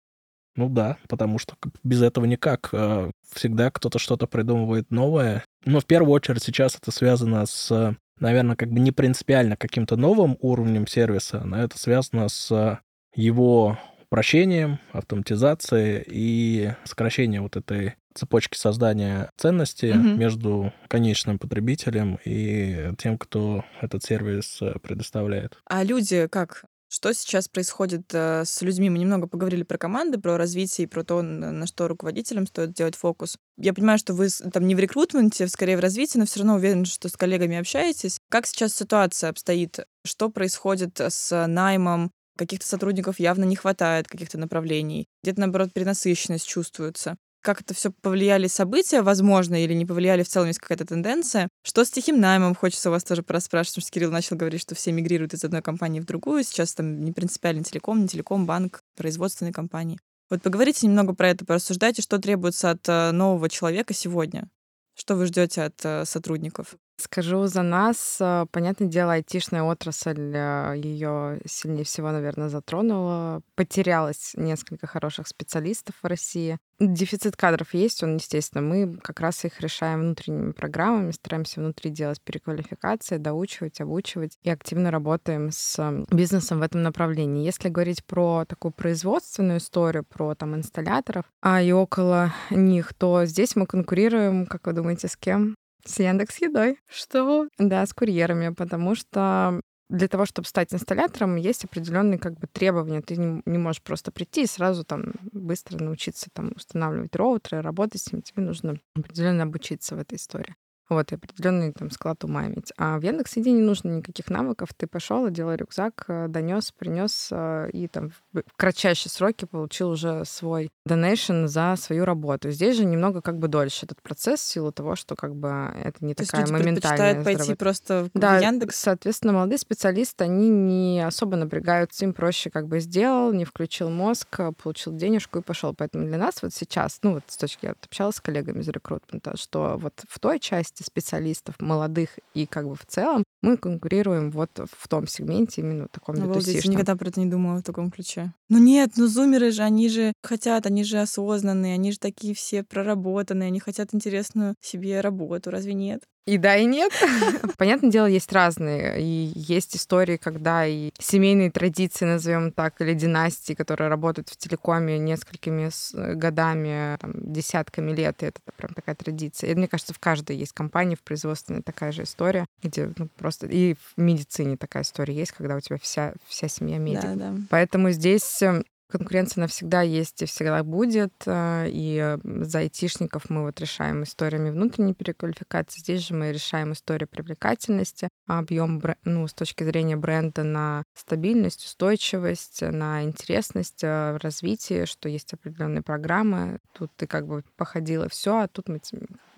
Ну 0.55 0.68
да, 0.68 0.96
потому 1.09 1.40
что 1.40 1.57
без 1.83 2.01
этого 2.01 2.27
никак. 2.27 2.68
А, 2.72 3.11
всегда 3.35 3.72
кто-то 3.72 3.99
что-то 3.99 4.29
придумывает 4.29 4.92
новое. 4.92 5.44
Но 5.64 5.81
в 5.81 5.87
первую 5.87 6.12
очередь 6.12 6.44
сейчас 6.44 6.77
это 6.77 6.92
связано 6.92 7.44
с, 7.44 7.96
наверное, 8.20 8.55
как 8.55 8.70
бы 8.70 8.79
не 8.79 8.92
принципиально 8.92 9.57
каким-то 9.57 9.96
новым 9.96 10.37
уровнем 10.40 10.87
сервиса, 10.87 11.42
но 11.44 11.61
это 11.61 11.77
связано 11.81 12.29
с 12.29 12.81
его 13.16 13.81
упрощением, 14.05 14.79
автоматизацией 14.92 16.05
и 16.07 16.72
сокращением 16.85 17.42
вот 17.42 17.57
этой 17.57 17.96
цепочки 18.16 18.57
создания 18.57 19.31
ценности 19.37 19.87
угу. 19.87 20.16
между 20.16 20.72
конечным 20.88 21.38
потребителем 21.38 22.18
и 22.24 22.92
тем, 22.98 23.18
кто 23.18 23.64
этот 23.81 24.02
сервис 24.02 24.59
э, 24.61 24.79
предоставляет. 24.81 25.59
А 25.66 25.85
люди 25.85 26.26
как 26.26 26.64
Что 26.88 27.12
сейчас 27.12 27.48
происходит 27.48 28.12
э, 28.12 28.44
с 28.44 28.62
людьми? 28.62 28.90
Мы 28.90 28.98
немного 28.98 29.26
поговорили 29.26 29.64
про 29.64 29.76
команды, 29.76 30.18
про 30.18 30.36
развитие 30.36 30.86
и 30.86 30.88
про 30.88 31.05
то, 31.05 31.20
на 31.20 31.66
что 31.66 31.88
руководителям 31.88 32.47
стоит 32.47 32.72
делать 32.72 32.95
фокус. 32.95 33.36
Я 33.59 33.74
понимаю, 33.74 33.99
что 33.99 34.14
вы 34.14 34.28
там 34.28 34.66
не 34.66 34.74
в 34.74 34.78
рекрутменте, 34.78 35.49
скорее 35.49 35.76
в 35.76 35.80
развитии, 35.80 36.18
но 36.18 36.26
все 36.26 36.41
равно 36.41 36.55
уверен, 36.55 36.84
что 36.84 37.09
с 37.09 37.16
коллегами 37.16 37.57
общаетесь. 37.59 38.18
Как 38.30 38.47
сейчас 38.47 38.74
ситуация 38.74 39.30
обстоит? 39.30 39.80
Что 40.05 40.30
происходит 40.30 41.01
с 41.01 41.47
наймом? 41.47 42.12
Каких-то 42.38 42.66
сотрудников 42.66 43.18
явно 43.18 43.45
не 43.45 43.57
хватает, 43.57 44.09
каких-то 44.09 44.38
направлений. 44.38 45.07
Где-то, 45.22 45.41
наоборот, 45.41 45.72
перенасыщенность 45.72 46.47
чувствуется 46.47 47.16
как 47.47 47.61
это 47.61 47.74
все 47.74 47.92
повлияли 47.92 48.49
события, 48.49 49.03
возможно, 49.03 49.62
или 49.62 49.72
не 49.72 49.86
повлияли, 49.86 50.24
в 50.24 50.28
целом 50.28 50.49
есть 50.49 50.59
какая-то 50.59 50.84
тенденция. 50.84 51.49
Что 51.62 51.84
с 51.84 51.90
тихим 51.90 52.20
наймом, 52.20 52.57
хочется 52.57 52.88
у 52.88 52.92
вас 52.92 53.05
тоже 53.05 53.22
пораспрашивать, 53.22 53.76
потому 53.76 53.82
что 53.82 53.92
Кирилл 53.92 54.11
начал 54.11 54.36
говорить, 54.36 54.61
что 54.61 54.74
все 54.74 54.90
мигрируют 54.90 55.32
из 55.32 55.44
одной 55.44 55.62
компании 55.62 56.01
в 56.01 56.05
другую, 56.05 56.42
сейчас 56.42 56.74
там 56.74 57.05
не 57.05 57.12
принципиально 57.12 57.62
телеком, 57.62 58.03
не 58.03 58.09
телеком, 58.09 58.47
банк, 58.47 58.80
производственные 58.97 59.53
компании. 59.53 60.01
Вот 60.28 60.42
поговорите 60.42 60.88
немного 60.88 61.14
про 61.14 61.28
это, 61.28 61.44
порассуждайте, 61.44 62.03
что 62.03 62.18
требуется 62.18 62.70
от 62.70 62.88
э, 62.88 63.12
нового 63.12 63.49
человека 63.49 63.94
сегодня. 63.94 64.49
Что 64.97 65.14
вы 65.14 65.26
ждете 65.26 65.62
от 65.62 65.84
э, 65.84 66.05
сотрудников? 66.05 66.74
Скажу 66.99 67.47
за 67.47 67.62
нас, 67.62 68.18
э, 68.20 68.47
понятное 68.51 68.88
дело, 68.88 69.12
айтишная 69.12 69.62
отрасль 69.62 70.34
ее 70.76 71.40
сильнее 71.44 71.84
всего, 71.84 72.11
наверное, 72.11 72.49
затронула. 72.49 73.42
Потерялось 73.55 74.32
несколько 74.34 74.86
хороших 74.86 75.28
специалистов 75.28 75.94
в 76.03 76.07
России. 76.07 76.59
Дефицит 76.78 77.36
кадров 77.36 77.74
есть, 77.74 78.03
он, 78.03 78.16
естественно. 78.16 78.62
Мы 78.62 78.97
как 78.97 79.20
раз 79.20 79.44
их 79.44 79.61
решаем 79.61 80.01
внутренними 80.01 80.53
программами, 80.53 81.11
стараемся 81.11 81.61
внутри 81.61 81.90
делать 81.90 82.20
переквалификации, 82.22 83.18
доучивать, 83.18 83.80
обучивать 83.80 84.38
и 84.42 84.51
активно 84.51 84.90
работаем 84.90 85.51
с 85.53 86.05
бизнесом 86.11 86.61
в 86.61 86.62
этом 86.62 86.82
направлении. 86.82 87.44
Если 87.44 87.68
говорить 87.68 88.05
про 88.05 88.44
такую 88.47 88.72
производственную 88.72 89.59
историю, 89.59 90.05
про 90.05 90.34
там 90.34 90.55
инсталляторов, 90.55 91.24
а 91.42 91.62
и 91.62 91.72
около 91.72 92.32
них, 92.51 92.94
то 92.94 93.26
здесь 93.26 93.55
мы 93.55 93.66
конкурируем, 93.66 94.47
как 94.47 94.66
вы 94.66 94.72
думаете, 94.72 95.09
с 95.09 95.16
кем? 95.16 95.57
С 95.87 96.01
Яндекс 96.01 96.43
Едой. 96.43 96.78
Что? 96.89 97.49
Да, 97.59 97.87
с 97.87 97.95
курьерами, 97.95 98.53
потому 98.53 98.95
что 98.95 99.61
для 99.89 100.09
того, 100.09 100.26
чтобы 100.26 100.49
стать 100.49 100.74
инсталлятором, 100.74 101.37
есть 101.37 101.64
определенные 101.64 102.18
как 102.18 102.39
бы 102.39 102.49
требования. 102.49 103.03
Ты 103.03 103.16
не, 103.16 103.41
не 103.47 103.59
можешь 103.59 103.82
просто 103.82 104.11
прийти 104.11 104.43
и 104.43 104.47
сразу 104.47 104.84
там 104.84 105.14
быстро 105.32 105.78
научиться 105.78 106.28
там 106.32 106.53
устанавливать 106.57 107.14
роутеры, 107.14 107.62
работать 107.62 108.03
с 108.03 108.12
ним. 108.12 108.22
Тебе 108.22 108.43
нужно 108.43 108.80
определенно 108.97 109.45
обучиться 109.45 109.95
в 109.95 110.01
этой 110.01 110.16
истории. 110.16 110.57
Вот, 110.89 111.11
и 111.11 111.16
определенный 111.16 111.72
там 111.72 111.91
склад 111.91 112.22
ума 112.24 112.47
иметь. 112.47 112.72
А 112.76 112.99
в 112.99 113.03
Яндекс.Иди 113.03 113.51
не 113.51 113.62
нужно 113.62 113.89
никаких 113.89 114.28
навыков. 114.30 114.68
Ты 114.76 114.87
пошел, 114.87 115.24
одел 115.24 115.53
рюкзак, 115.53 116.05
э, 116.09 116.28
донес, 116.28 116.72
принес 116.72 117.28
э, 117.32 117.70
и 117.72 117.89
там 117.89 118.12
в 118.32 118.43
кратчайшие 118.57 119.11
сроки 119.11 119.45
получил 119.45 119.91
уже 119.91 120.24
свой 120.24 120.70
донейшн 120.84 121.47
за 121.47 121.74
свою 121.76 122.05
работу. 122.05 122.51
Здесь 122.51 122.76
же 122.76 122.84
немного 122.84 123.20
как 123.20 123.39
бы 123.39 123.49
дольше 123.49 123.87
этот 123.87 124.01
процесс 124.01 124.41
в 124.41 124.45
силу 124.45 124.70
того, 124.70 124.95
что 124.95 125.16
как 125.16 125.34
бы 125.34 125.72
это 125.82 126.05
не 126.05 126.14
То 126.14 126.24
такая 126.24 126.43
есть 126.43 126.53
люди 126.53 126.62
моментальная 126.62 127.24
пойти 127.24 127.55
просто 127.55 128.05
в 128.05 128.18
да, 128.18 128.39
Яндекс? 128.39 128.76
соответственно, 128.76 129.32
молодые 129.32 129.59
специалисты, 129.59 130.24
они 130.24 130.49
не 130.49 131.05
особо 131.05 131.37
напрягаются, 131.37 132.05
им 132.05 132.12
проще 132.12 132.51
как 132.51 132.68
бы 132.68 132.78
сделал, 132.80 133.32
не 133.32 133.45
включил 133.45 133.91
мозг, 133.91 134.41
получил 134.62 134.95
денежку 134.95 135.41
и 135.41 135.43
пошел. 135.43 135.74
Поэтому 135.74 136.07
для 136.07 136.18
нас 136.18 136.43
вот 136.43 136.55
сейчас, 136.55 137.01
ну 137.03 137.14
вот 137.14 137.24
с 137.26 137.37
точки, 137.37 137.66
я 137.66 137.72
общалась 137.72 138.16
с 138.16 138.20
коллегами 138.20 138.61
из 138.61 138.68
рекрутмента, 138.68 139.37
что 139.37 139.76
вот 139.78 140.05
в 140.09 140.18
той 140.20 140.39
части 140.39 140.76
специалистов 140.85 141.55
молодых 141.61 142.18
и 142.35 142.47
как 142.47 142.68
бы 142.68 142.74
в 142.74 142.85
целом 142.87 143.24
мы 143.43 143.57
конкурируем 143.57 144.31
вот 144.31 144.51
в 144.70 144.89
том 144.89 145.07
сегменте 145.07 145.61
именно 145.61 145.89
таком 145.89 146.16
ну, 146.16 146.35
Я 146.41 146.70
никогда 146.70 146.97
про 146.97 147.09
это 147.09 147.20
не 147.20 147.27
думала 147.27 147.59
в 147.59 147.62
таком 147.62 147.91
ключе. 147.91 148.33
Ну 148.49 148.59
нет, 148.59 148.93
ну 148.97 149.07
зумеры 149.07 149.51
же, 149.51 149.62
они 149.62 149.89
же 149.89 150.12
хотят, 150.22 150.66
они 150.66 150.85
же 150.85 150.99
осознанные, 150.99 151.74
они 151.74 151.93
же 151.93 151.99
такие 151.99 152.35
все 152.35 152.62
проработанные, 152.64 153.49
они 153.49 153.61
хотят 153.61 153.95
интересную 153.95 154.55
себе 154.61 155.01
работу, 155.01 155.51
разве 155.51 155.74
нет? 155.74 156.03
И 156.27 156.39
да, 156.39 156.57
и 156.57 156.64
нет. 156.64 156.93
Понятное 157.57 157.91
дело, 157.91 158.07
есть 158.07 158.33
разные. 158.33 159.01
И 159.01 159.33
есть 159.35 159.77
истории, 159.77 160.16
когда 160.16 160.66
и 160.66 160.91
семейные 160.99 161.53
традиции, 161.53 162.05
назовем 162.05 162.51
так, 162.51 162.81
или 162.81 162.95
династии, 162.95 163.55
которые 163.55 163.89
работают 163.89 164.29
в 164.29 164.37
телекоме 164.37 164.99
несколькими 164.99 165.70
годами, 166.14 166.97
там, 166.99 167.12
десятками 167.14 167.93
лет, 167.93 168.22
и 168.22 168.27
это 168.27 168.41
прям 168.57 168.74
такая 168.74 168.97
традиция. 168.97 169.51
И 169.51 169.55
мне 169.55 169.68
кажется, 169.68 169.95
в 169.95 170.01
каждой 170.01 170.37
есть 170.37 170.53
компании, 170.53 170.97
в 170.97 171.03
производственной 171.03 171.62
такая 171.62 171.93
же 171.93 172.03
история, 172.03 172.47
где 172.61 172.93
ну, 172.97 173.09
просто... 173.16 173.47
И 173.47 173.74
в 173.74 174.01
медицине 174.01 174.57
такая 174.57 174.83
история 174.83 175.14
есть, 175.14 175.31
когда 175.31 175.55
у 175.55 175.61
тебя 175.61 175.79
вся, 175.81 176.14
вся 176.27 176.49
семья 176.49 176.79
медик. 176.79 177.03
Да, 177.03 177.14
да. 177.14 177.35
Поэтому 177.51 177.93
здесь 177.93 178.43
эм, 178.43 178.64
Конкуренция 178.89 179.43
навсегда 179.43 179.82
есть 179.82 180.22
и 180.22 180.26
всегда 180.26 180.62
будет. 180.62 181.12
Э, 181.26 181.66
и 181.68 182.16
за 182.24 182.59
айтишников 182.61 183.30
мы 183.30 183.43
вот 183.43 183.61
решаем 183.61 184.05
историями 184.05 184.51
внутренней 184.51 184.95
переквалификации. 184.95 185.80
Здесь 185.80 186.07
же 186.07 186.14
мы 186.14 186.32
решаем 186.32 186.72
историю 186.72 187.09
привлекательности, 187.09 188.09
объем 188.26 188.82
ну, 189.05 189.26
с 189.26 189.34
точки 189.34 189.64
зрения 189.64 189.97
бренда 189.97 190.45
на 190.45 190.84
стабильность, 190.95 191.64
устойчивость, 191.64 192.62
на 192.62 193.03
интересность, 193.03 193.82
э, 193.82 194.16
развитие, 194.18 194.87
что 194.87 195.09
есть 195.09 195.32
определенные 195.32 195.82
программы. 195.82 196.59
Тут 196.72 196.93
ты 196.97 197.07
как 197.07 197.26
бы 197.26 197.43
походила 197.57 198.09
все, 198.09 198.41
а 198.41 198.49
тут 198.49 198.68
мы 198.68 198.80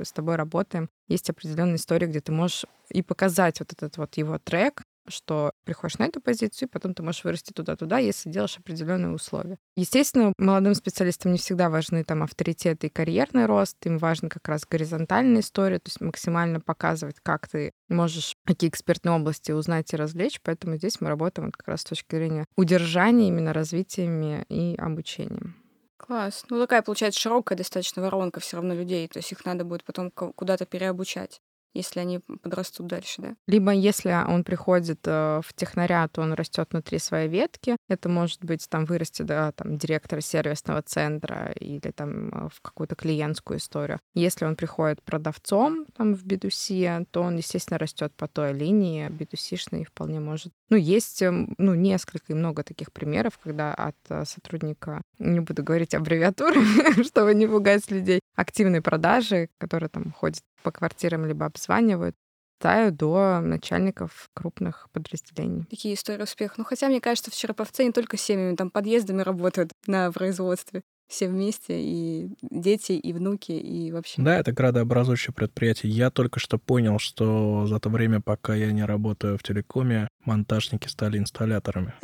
с 0.03 0.13
тобой 0.13 0.37
работаем. 0.37 0.91
Есть 1.09 1.31
определенная 1.31 1.77
история, 1.77 2.07
где 2.07 2.21
ты 2.21 2.33
можешь 2.33 2.67
и 2.91 3.03
показать 3.03 3.61
вот 3.61 3.73
этот 3.73 3.97
вот 3.97 4.17
его 4.17 4.39
трек, 4.39 4.83
что 5.11 5.53
приходишь 5.65 5.99
на 5.99 6.05
эту 6.05 6.21
позицию, 6.21 6.69
и 6.69 6.71
потом 6.71 6.95
ты 6.95 7.03
можешь 7.03 7.25
вырасти 7.25 7.53
туда-туда, 7.53 7.99
если 7.99 8.31
делаешь 8.31 8.59
определенные 8.59 9.13
условия. 9.13 9.59
Естественно, 9.77 10.33
молодым 10.39 10.75
специалистам 10.75 11.33
не 11.33 11.39
всегда 11.39 11.71
важны 11.71 12.05
там 12.05 12.23
авторитеты 12.23 12.89
и 12.89 12.91
карьерный 12.91 13.47
рост, 13.47 13.77
им 13.87 13.99
важна 13.99 14.29
как 14.29 14.47
раз 14.49 14.67
горизонтальная 14.69 15.41
история, 15.41 15.79
то 15.79 15.89
есть 15.89 16.01
максимально 16.01 16.61
показывать, 16.61 17.17
как 17.23 17.49
ты 17.49 17.73
можешь 17.89 18.35
какие 18.45 18.71
экспертные 18.71 19.15
области 19.15 19.53
узнать 19.53 19.93
и 19.93 19.97
развлечь, 19.97 20.41
поэтому 20.43 20.77
здесь 20.77 21.01
мы 21.01 21.09
работаем 21.09 21.51
как 21.51 21.67
раз 21.69 21.81
с 21.83 21.85
точки 21.85 22.17
зрения 22.17 22.47
удержания 22.57 23.29
именно 23.29 23.53
развитиями 23.53 24.45
и 24.49 24.75
обучением. 24.77 25.57
Класс. 25.99 26.45
Ну, 26.49 26.61
такая, 26.61 26.83
получается, 26.83 27.21
широкая 27.21 27.59
достаточно 27.59 28.01
воронка 28.01 28.41
все 28.41 28.57
равно 28.57 28.73
людей. 28.73 29.09
То 29.09 29.19
есть 29.19 29.33
их 29.33 29.45
надо 29.45 29.65
будет 29.65 29.85
потом 29.85 30.11
куда-то 30.11 30.65
переобучать 30.65 31.41
если 31.75 32.01
они 32.01 32.21
подрастут 32.43 32.87
дальше, 32.87 33.23
да? 33.23 33.37
Либо 33.47 33.73
если 33.73 34.11
он 34.11 34.45
приходит 34.45 35.01
э, 35.05 35.41
в 35.45 35.53
технаря, 35.55 36.09
то 36.09 36.23
он 36.23 36.33
растет 36.33 36.69
внутри 36.71 36.99
своей 36.99 37.29
ветки. 37.29 37.77
Это 37.89 38.09
может 38.09 38.45
быть 38.45 38.69
там 38.69 38.85
вырасти 38.85 39.23
до 39.23 39.53
там, 39.53 39.79
директора 39.79 40.21
сервисного 40.21 40.83
центра 40.83 41.53
или 41.53 41.91
там 41.91 42.29
э, 42.29 42.49
в 42.53 42.61
какую-то 42.61 42.95
клиентскую 42.95 43.59
историю. 43.59 44.01
Если 44.15 44.45
он 44.45 44.57
приходит 44.57 45.03
продавцом 45.03 45.87
там 45.97 46.15
в 46.15 46.25
B2C, 46.25 47.07
то 47.11 47.23
он, 47.23 47.37
естественно, 47.37 47.79
растет 47.79 48.13
по 48.15 48.29
той 48.29 48.53
линии. 48.53 49.09
B2C-шный 49.09 49.85
вполне 49.85 50.21
может. 50.21 50.53
Ну, 50.71 50.77
есть 50.77 51.23
эм, 51.23 51.55
ну, 51.59 51.75
несколько 51.75 52.33
и 52.33 52.35
много 52.35 52.63
таких 52.63 52.93
примеров, 52.93 53.39
когда 53.39 53.75
от 53.75 53.97
э, 54.09 54.25
сотрудника, 54.25 55.03
не 55.19 55.41
буду 55.41 55.63
говорить 55.63 55.95
аббревиатуры, 55.95 56.61
чтобы 57.05 57.35
не 57.35 57.47
пугать 57.47 57.91
людей, 57.91 58.21
активной 58.39 58.81
продажи, 58.81 59.51
которые 59.59 59.89
там 59.89 60.13
ходят 60.13 60.43
по 60.63 60.71
квартирам 60.71 61.27
либо 61.27 61.45
обзванивают, 61.47 62.15
таю 62.61 62.93
до 62.93 63.41
начальников 63.41 64.31
крупных 64.33 64.89
подразделений. 64.93 65.65
Такие 65.65 65.95
истории 65.95 66.23
успеха. 66.23 66.55
Ну, 66.57 66.65
хотя, 66.65 66.89
мне 66.89 67.01
кажется, 67.01 67.33
в 67.33 67.35
Череповце 67.35 67.85
не 67.85 67.93
только 67.93 68.17
семьями, 68.17 68.55
там 68.55 68.71
подъездами 68.71 69.23
работают 69.23 69.73
на 69.87 70.13
производстве 70.13 70.83
все 71.09 71.29
вместе, 71.29 71.81
и 71.81 72.31
дети, 72.43 72.93
и 72.93 73.13
внуки, 73.13 73.53
и 73.53 73.91
вообще. 73.93 74.21
Да, 74.21 74.39
это 74.39 74.53
градообразующее 74.53 75.33
предприятие. 75.33 75.91
Я 75.91 76.11
только 76.11 76.39
что 76.39 76.59
понял, 76.59 76.99
что 76.99 77.67
за 77.67 77.81
то 77.81 77.89
время, 77.89 78.21
пока 78.21 78.55
я 78.55 78.71
не 78.73 78.85
работаю 78.85 79.39
в 79.39 79.43
телекоме, 79.43 80.09
монтажники 80.25 80.89
стали 80.89 81.19
инсталляторами. 81.19 81.95